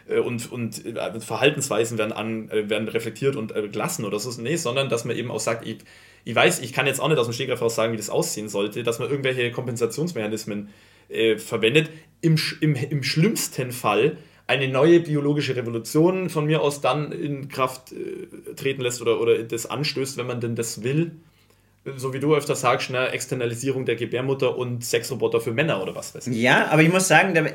[0.09, 4.43] Äh, und, und äh, Verhaltensweisen werden, an, äh, werden reflektiert und äh, gelassen oder so.
[4.43, 5.79] Nee, sondern dass man eben auch sagt, ich,
[6.25, 8.49] ich weiß, ich kann jetzt auch nicht aus dem Stegreif raus sagen, wie das aussehen
[8.49, 10.71] sollte, dass man irgendwelche Kompensationsmechanismen
[11.37, 11.89] verwendet.
[12.21, 14.17] Im, im, Im schlimmsten Fall
[14.47, 19.43] eine neue biologische Revolution von mir aus dann in Kraft äh, treten lässt oder, oder
[19.43, 21.13] das anstößt, wenn man denn das will.
[21.97, 26.17] So wie du öfter sagst, eine Externalisierung der Gebärmutter und Sexroboter für Männer oder was
[26.17, 26.37] weiß ich.
[26.37, 27.49] Ja, aber ich muss sagen,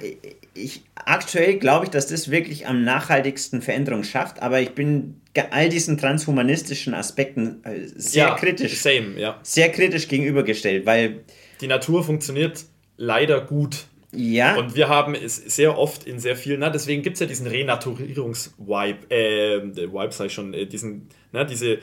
[0.54, 5.20] ich, aktuell glaube ich, dass das wirklich am nachhaltigsten Veränderung schafft, aber ich bin
[5.52, 8.78] all diesen transhumanistischen Aspekten äh, sehr ja, kritisch.
[8.82, 9.38] Same, ja.
[9.44, 11.24] Sehr kritisch gegenübergestellt, weil.
[11.60, 12.66] Die Natur funktioniert
[12.98, 14.58] leider gut ja.
[14.58, 17.48] Und wir haben es sehr oft in sehr vielen, na, deswegen gibt es ja diesen
[17.48, 21.80] Renaturierungs-Vibe, äh, Vibe sei schon, äh, diesen, na, diese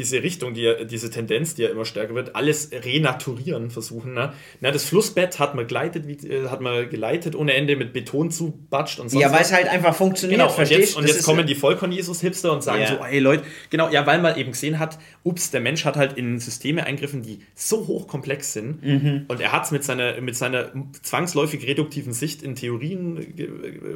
[0.00, 4.14] diese Richtung, die, diese Tendenz, die ja immer stärker wird, alles renaturieren versuchen.
[4.14, 4.32] Ne?
[4.60, 8.30] Na, das Flussbett hat man, geleitet, wie, äh, hat man geleitet ohne Ende mit Beton
[8.30, 9.20] zubatscht und so.
[9.20, 12.62] Ja, weil es halt einfach funktioniert, genau, Und jetzt, und jetzt kommen die Vollkorn-Jesus-Hipster und
[12.62, 12.88] sagen ja.
[12.88, 16.14] so, ey Leute, genau, ja, weil man eben gesehen hat, ups, der Mensch hat halt
[16.14, 19.24] in Systeme eingriffen, die so hochkomplex sind mhm.
[19.28, 20.72] und er hat es mit seiner, mit seiner
[21.02, 23.18] zwangsläufig reduktiven Sicht in Theorien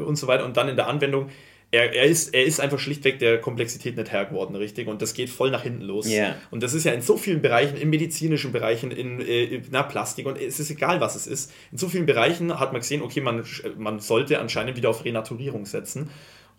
[0.06, 1.30] und so weiter und dann in der Anwendung
[1.74, 4.86] er, er, ist, er ist einfach schlichtweg der Komplexität nicht Herr geworden, richtig?
[4.86, 6.06] Und das geht voll nach hinten los.
[6.06, 6.36] Yeah.
[6.52, 9.82] Und das ist ja in so vielen Bereichen, in medizinischen Bereichen, in, äh, in na,
[9.82, 11.52] Plastik und es ist egal, was es ist.
[11.72, 13.44] In so vielen Bereichen hat man gesehen, okay, man,
[13.76, 16.10] man sollte anscheinend wieder auf Renaturierung setzen.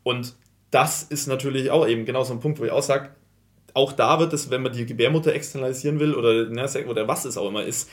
[0.03, 0.35] Und
[0.69, 3.11] das ist natürlich auch eben genau so ein Punkt, wo ich auch sage,
[3.73, 7.37] auch da wird es, wenn man die Gebärmutter externalisieren will oder, na, oder was es
[7.37, 7.89] auch immer ist,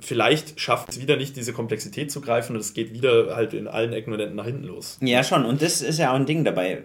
[0.00, 3.68] vielleicht schafft es wieder nicht, diese Komplexität zu greifen und es geht wieder halt in
[3.68, 4.98] allen Ecken und Enden nach hinten los.
[5.00, 5.44] Ja, schon.
[5.44, 6.82] Und das ist ja auch ein Ding dabei.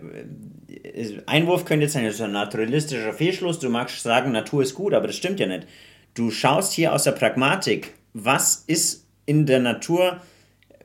[1.26, 3.60] Einwurf könnte jetzt sein, das ist ein naturalistischer Fehlschluss.
[3.60, 5.68] Du magst sagen, Natur ist gut, aber das stimmt ja nicht.
[6.14, 10.22] Du schaust hier aus der Pragmatik, was ist in der Natur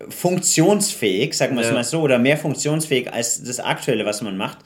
[0.09, 1.75] funktionsfähig, sagen wir es ja.
[1.75, 4.59] mal so, oder mehr funktionsfähig als das Aktuelle, was man macht.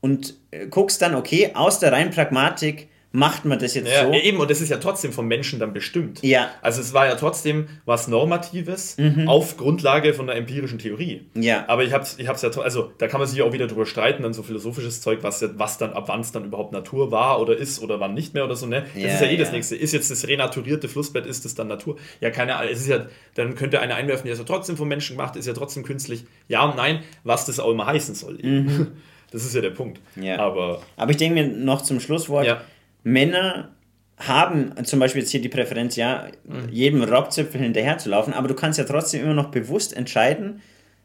[0.00, 4.12] Und äh, guckst dann, okay, aus der reinen Pragmatik, macht man das jetzt ja, so.
[4.12, 6.22] Eben, und das ist ja trotzdem vom Menschen dann bestimmt.
[6.22, 6.50] Ja.
[6.62, 9.28] Also es war ja trotzdem was Normatives mhm.
[9.28, 11.26] auf Grundlage von der empirischen Theorie.
[11.34, 11.64] Ja.
[11.66, 13.84] Aber ich hab's, ich hab's ja, also da kann man sich ja auch wieder drüber
[13.84, 17.40] streiten, dann so philosophisches Zeug, was, was dann, ab wann es dann überhaupt Natur war
[17.40, 18.84] oder ist oder wann nicht mehr oder so, ne?
[18.94, 19.38] Das ja, ist ja eh ja.
[19.38, 19.74] das nächste.
[19.74, 21.96] Ist jetzt das renaturierte Flussbett, ist das dann Natur?
[22.20, 22.70] Ja, keine Ahnung.
[22.72, 25.46] Es ist ja, dann könnte einer einwerfen, der ist ja trotzdem vom Menschen gemacht, ist
[25.46, 26.24] ja trotzdem künstlich.
[26.46, 28.38] Ja und nein, was das auch immer heißen soll.
[28.40, 28.86] Mhm.
[29.32, 30.00] Das ist ja der Punkt.
[30.16, 30.40] Ja.
[30.40, 32.62] Aber, Aber ich denke mir noch zum Schlusswort, ja.
[33.02, 33.70] Männer
[34.18, 36.68] haben zum Beispiel jetzt hier die Präferenz, ja, mhm.
[36.70, 40.60] jedem Rockzipfel hinterher zu laufen, aber du kannst ja trotzdem immer noch bewusst entscheiden,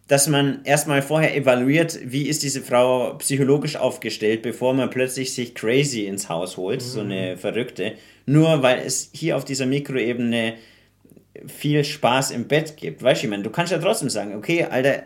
[0.07, 5.55] dass man erstmal vorher evaluiert, wie ist diese Frau psychologisch aufgestellt, bevor man plötzlich sich
[5.55, 6.85] crazy ins Haus holt, mhm.
[6.85, 7.93] so eine Verrückte,
[8.25, 10.55] nur weil es hier auf dieser Mikroebene
[11.47, 13.01] viel Spaß im Bett gibt.
[13.01, 15.03] Weißt du, ich meine, du kannst ja trotzdem sagen, okay, Alter,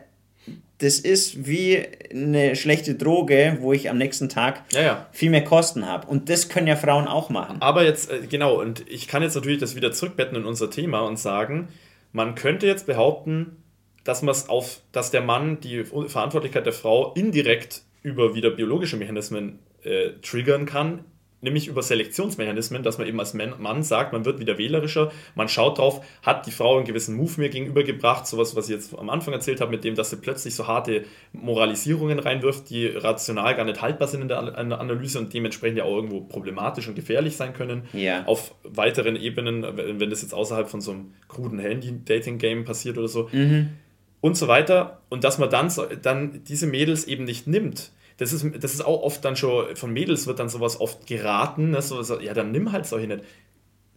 [0.80, 5.08] das ist wie eine schlechte Droge, wo ich am nächsten Tag ja, ja.
[5.12, 6.08] viel mehr Kosten habe.
[6.08, 7.58] Und das können ja Frauen auch machen.
[7.60, 11.02] Aber jetzt, äh, genau, und ich kann jetzt natürlich das wieder zurückbetten in unser Thema
[11.02, 11.68] und sagen,
[12.14, 13.58] man könnte jetzt behaupten,
[14.06, 19.60] dass man auf, dass der Mann die Verantwortlichkeit der Frau indirekt über wieder biologische Mechanismen
[19.84, 21.04] äh, triggern kann,
[21.42, 25.78] nämlich über Selektionsmechanismen, dass man eben als Mann sagt, man wird wieder wählerischer, man schaut
[25.78, 29.34] drauf, hat die Frau einen gewissen Move mir gegenübergebracht, sowas, was ich jetzt am Anfang
[29.34, 33.82] erzählt habe, mit dem, dass sie plötzlich so harte Moralisierungen reinwirft, die rational gar nicht
[33.82, 37.84] haltbar sind in der Analyse und dementsprechend ja auch irgendwo problematisch und gefährlich sein können.
[37.94, 38.26] Ja.
[38.26, 39.64] Auf weiteren Ebenen,
[40.00, 43.30] wenn das jetzt außerhalb von so einem kruden Handy-Dating-Game passiert oder so.
[43.32, 43.70] Mhm
[44.22, 45.02] und so weiter.
[45.10, 45.72] Und dass man dann,
[46.02, 47.92] dann diese Mädels eben nicht nimmt.
[48.20, 51.72] Das ist, das ist auch oft dann schon, von Mädels wird dann sowas oft geraten,
[51.72, 51.82] ne?
[51.82, 53.24] so, so, ja, dann nimm halt solche nicht.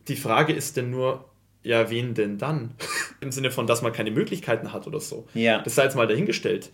[0.09, 1.29] Die Frage ist denn nur,
[1.65, 2.75] ja, wen denn dann?
[3.21, 5.27] Im Sinne von, dass man keine Möglichkeiten hat oder so.
[5.35, 5.61] Ja.
[5.63, 6.71] Das sei jetzt mal dahingestellt.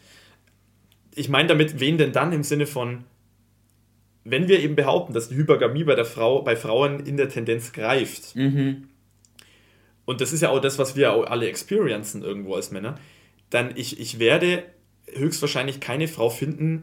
[1.14, 3.04] Ich meine damit, wen denn dann im Sinne von,
[4.24, 7.72] wenn wir eben behaupten, dass die Hypergamie bei der Frau, bei Frauen in der Tendenz
[7.72, 8.88] greift, Mhm.
[10.04, 12.96] und das ist ja auch das, was wir alle experiencen irgendwo als Männer,
[13.50, 14.64] dann ich, ich werde
[15.12, 16.82] höchstwahrscheinlich keine Frau finden,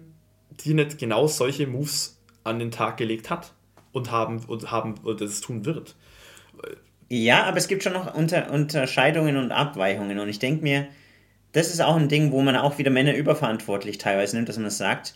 [0.62, 3.54] die nicht genau solche Moves an den Tag gelegt hat
[3.92, 5.96] und haben und haben und das tun wird.
[7.10, 10.20] Ja, aber es gibt schon noch Unter Unterscheidungen und Abweichungen.
[10.20, 10.88] Und ich denke mir,
[11.52, 14.70] das ist auch ein Ding, wo man auch wieder Männer überverantwortlich teilweise nimmt, dass man
[14.70, 15.16] sagt,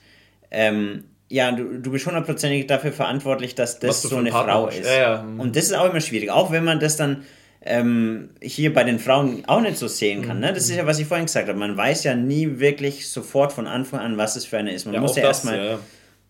[0.52, 4.86] ähm, ja, du, du bist hundertprozentig dafür verantwortlich, dass das so eine Partner Frau ist.
[4.86, 5.22] Ja, ja.
[5.22, 5.40] Mhm.
[5.40, 6.32] Und das ist auch immer schwierig.
[6.32, 7.24] Auch wenn man das dann
[7.62, 10.40] ähm, hier bei den Frauen auch nicht so sehen kann.
[10.40, 10.54] Ne?
[10.54, 10.72] Das Mhm.
[10.72, 11.60] ist ja, was ich vorhin gesagt habe.
[11.60, 14.86] Man weiß ja nie wirklich sofort von Anfang an, was es für eine ist.
[14.86, 15.80] Man Ja, muss ja erstmal ja.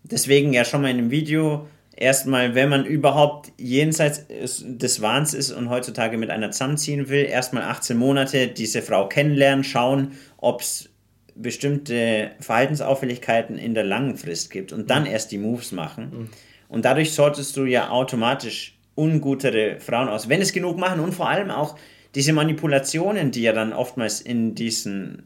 [0.03, 5.51] Deswegen ja schon mal in dem Video erstmal, wenn man überhaupt jenseits des Wahns ist
[5.51, 10.89] und heutzutage mit einer zusammenziehen will, erstmal 18 Monate diese Frau kennenlernen, schauen, ob es
[11.35, 16.29] bestimmte Verhaltensauffälligkeiten in der langen Frist gibt und dann erst die Moves machen.
[16.69, 21.29] Und dadurch sortest du ja automatisch ungutere Frauen aus, wenn es genug machen und vor
[21.29, 21.75] allem auch
[22.15, 25.23] diese Manipulationen, die ja dann oftmals in diesen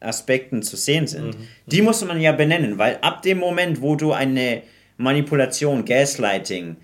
[0.00, 1.36] Aspekten zu sehen sind,
[1.66, 4.62] die muss man ja benennen, weil ab dem Moment, wo du eine
[4.96, 6.76] Manipulation, Gaslighting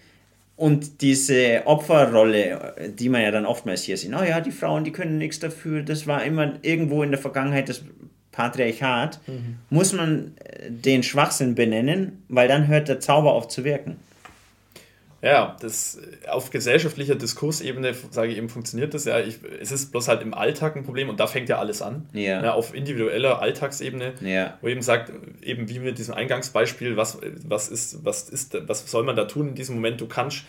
[0.57, 4.93] und diese Opferrolle, die man ja dann oftmals hier sieht, oh ja, die Frauen, die
[4.93, 7.83] können nichts dafür, das war immer irgendwo in der Vergangenheit das
[8.33, 9.21] Patriarchat,
[9.71, 13.97] muss man äh, den Schwachsinn benennen, weil dann hört der Zauber auf zu wirken.
[15.23, 15.99] Ja, das
[16.29, 19.21] auf gesellschaftlicher Diskursebene, sage ich eben, funktioniert das ja.
[19.21, 22.09] Ich, es ist bloß halt im Alltag ein Problem und da fängt ja alles an.
[22.15, 22.41] Ja.
[22.41, 24.57] Ne, auf individueller Alltagsebene, Ja.
[24.63, 29.05] wo eben sagt, eben wie mit diesem Eingangsbeispiel, was, was ist, was ist, was soll
[29.05, 30.01] man da tun in diesem Moment?
[30.01, 30.45] Du kannst,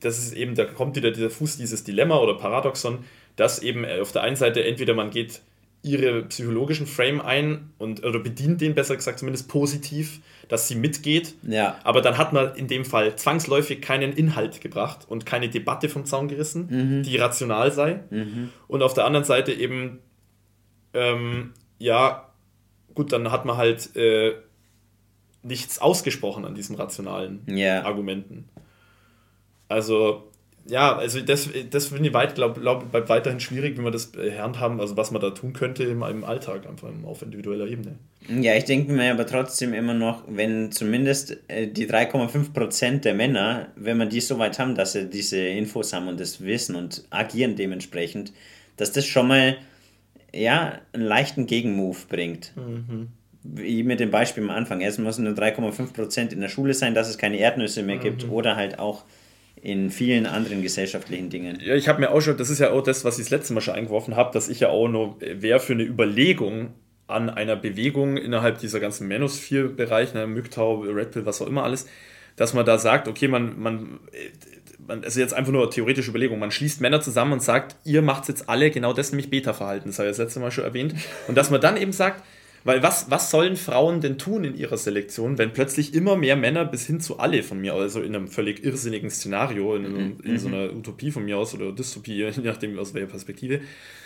[0.00, 3.04] das ist eben, da kommt wieder dieser Fuß, dieses Dilemma oder Paradoxon,
[3.36, 5.40] dass eben auf der einen Seite entweder man geht
[5.82, 10.20] ihre psychologischen Frame ein und oder bedient den besser gesagt zumindest positiv,
[10.50, 11.34] dass sie mitgeht.
[11.42, 11.78] Ja.
[11.84, 16.04] Aber dann hat man in dem Fall zwangsläufig keinen Inhalt gebracht und keine Debatte vom
[16.04, 18.00] Zaun gerissen, die rational sei.
[18.68, 20.00] Und auf der anderen Seite eben,
[20.92, 22.28] ähm, ja,
[22.94, 24.34] gut, dann hat man halt äh,
[25.42, 27.84] nichts ausgesprochen an diesen rationalen Ja.
[27.84, 28.48] Argumenten.
[29.68, 30.29] Also,
[30.66, 34.12] ja, also das, das finde ich weit, glaub, glaub, bleibt weiterhin schwierig, wie wir das
[34.38, 37.98] handhaben, also was man da tun könnte im, im Alltag, einfach auf individueller Ebene.
[38.28, 43.68] Ja, ich denke mir aber trotzdem immer noch, wenn zumindest äh, die 3,5% der Männer,
[43.76, 47.04] wenn man die so weit haben, dass sie diese Infos haben und das wissen und
[47.10, 48.32] agieren dementsprechend,
[48.76, 49.56] dass das schon mal
[50.32, 52.52] ja, einen leichten Gegenmove bringt.
[53.42, 54.80] Wie mit dem Beispiel am Anfang.
[54.80, 58.54] Erst müssen nur 3,5% in der Schule sein, dass es keine Erdnüsse mehr gibt oder
[58.54, 59.04] halt auch
[59.62, 61.58] in vielen anderen gesellschaftlichen Dingen.
[61.62, 63.52] Ja, ich habe mir auch schon, das ist ja auch das, was ich das letzte
[63.52, 66.74] Mal schon eingeworfen habe, dass ich ja auch nur wer für eine Überlegung
[67.06, 71.86] an einer Bewegung innerhalb dieser ganzen Manosphere-Bereich, ne, MGTOW, Red Pill, was auch immer alles,
[72.36, 74.30] dass man da sagt, okay, man, man, äh,
[74.86, 78.28] man also jetzt einfach nur theoretische Überlegung, man schließt Männer zusammen und sagt, ihr macht
[78.28, 80.94] jetzt alle genau das, nämlich Beta-Verhalten, das habe ich das letzte Mal schon erwähnt,
[81.28, 82.24] und dass man dann eben sagt,
[82.64, 86.64] weil was, was sollen Frauen denn tun in ihrer Selektion, wenn plötzlich immer mehr Männer
[86.64, 90.38] bis hin zu alle von mir, also in einem völlig irrsinnigen Szenario, in, einem, in
[90.38, 93.60] so einer Utopie von mir aus oder Dystopie, je nachdem aus welcher Perspektive,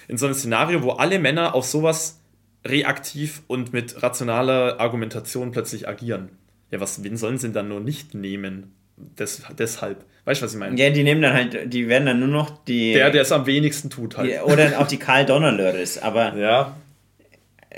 [0.08, 2.20] in so einem Szenario, wo alle Männer auf sowas
[2.64, 6.30] reaktiv und mit rationaler Argumentation plötzlich agieren.
[6.70, 8.72] Ja, was, wen sollen sie denn dann nur nicht nehmen?
[8.96, 10.04] Des, deshalb.
[10.24, 10.80] Weißt du, was ich meine?
[10.80, 12.92] Ja, die nehmen dann halt, die werden dann nur noch die.
[12.94, 14.30] Der, der es am wenigsten tut halt.
[14.30, 16.76] die oder auch die Karl Donnerlöres, aber Ja.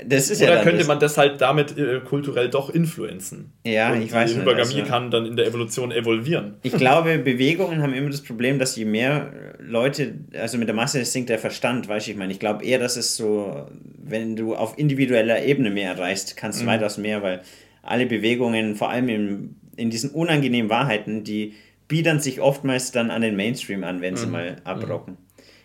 [0.05, 3.53] Das ist ja Oder dann könnte das, man das halt damit äh, kulturell doch influenzen?
[3.65, 6.55] Ja, Und ich weiß die nicht, Hypergamie also- kann dann in der Evolution evolvieren.
[6.63, 11.03] Ich glaube, Bewegungen haben immer das Problem, dass je mehr Leute, also mit der Masse
[11.03, 13.67] sinkt der Verstand, weißt du, ich meine, ich glaube eher, dass es so,
[14.03, 16.67] wenn du auf individueller Ebene mehr erreichst, kannst du Mhm.
[16.69, 17.41] weitaus mehr, weil
[17.81, 21.53] alle Bewegungen, vor allem in, in diesen unangenehmen Wahrheiten, die
[21.87, 24.17] biedern sich oftmals dann an den Mainstream an, wenn Mhm.
[24.17, 25.17] sie mal abrocken.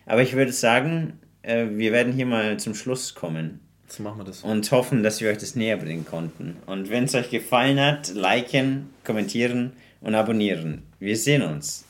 [0.05, 3.59] Aber ich würde sagen, äh, wir werden hier mal zum Schluss kommen
[3.95, 4.43] So machen wir das.
[4.43, 6.57] und hoffen, dass wir euch das näher bringen konnten.
[6.65, 10.81] Und wenn es euch gefallen hat, liken, kommentieren und abonnieren.
[10.99, 11.85] Wir sehen uns.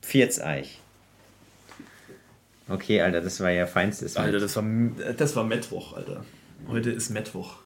[0.00, 0.78] Pfiat's euch.
[2.70, 4.16] Okay, Alter, das war ja feinstes.
[4.16, 4.64] Alter, das war,
[5.14, 6.24] das war Mittwoch, Alter.
[6.68, 7.61] Heute ist Mittwoch.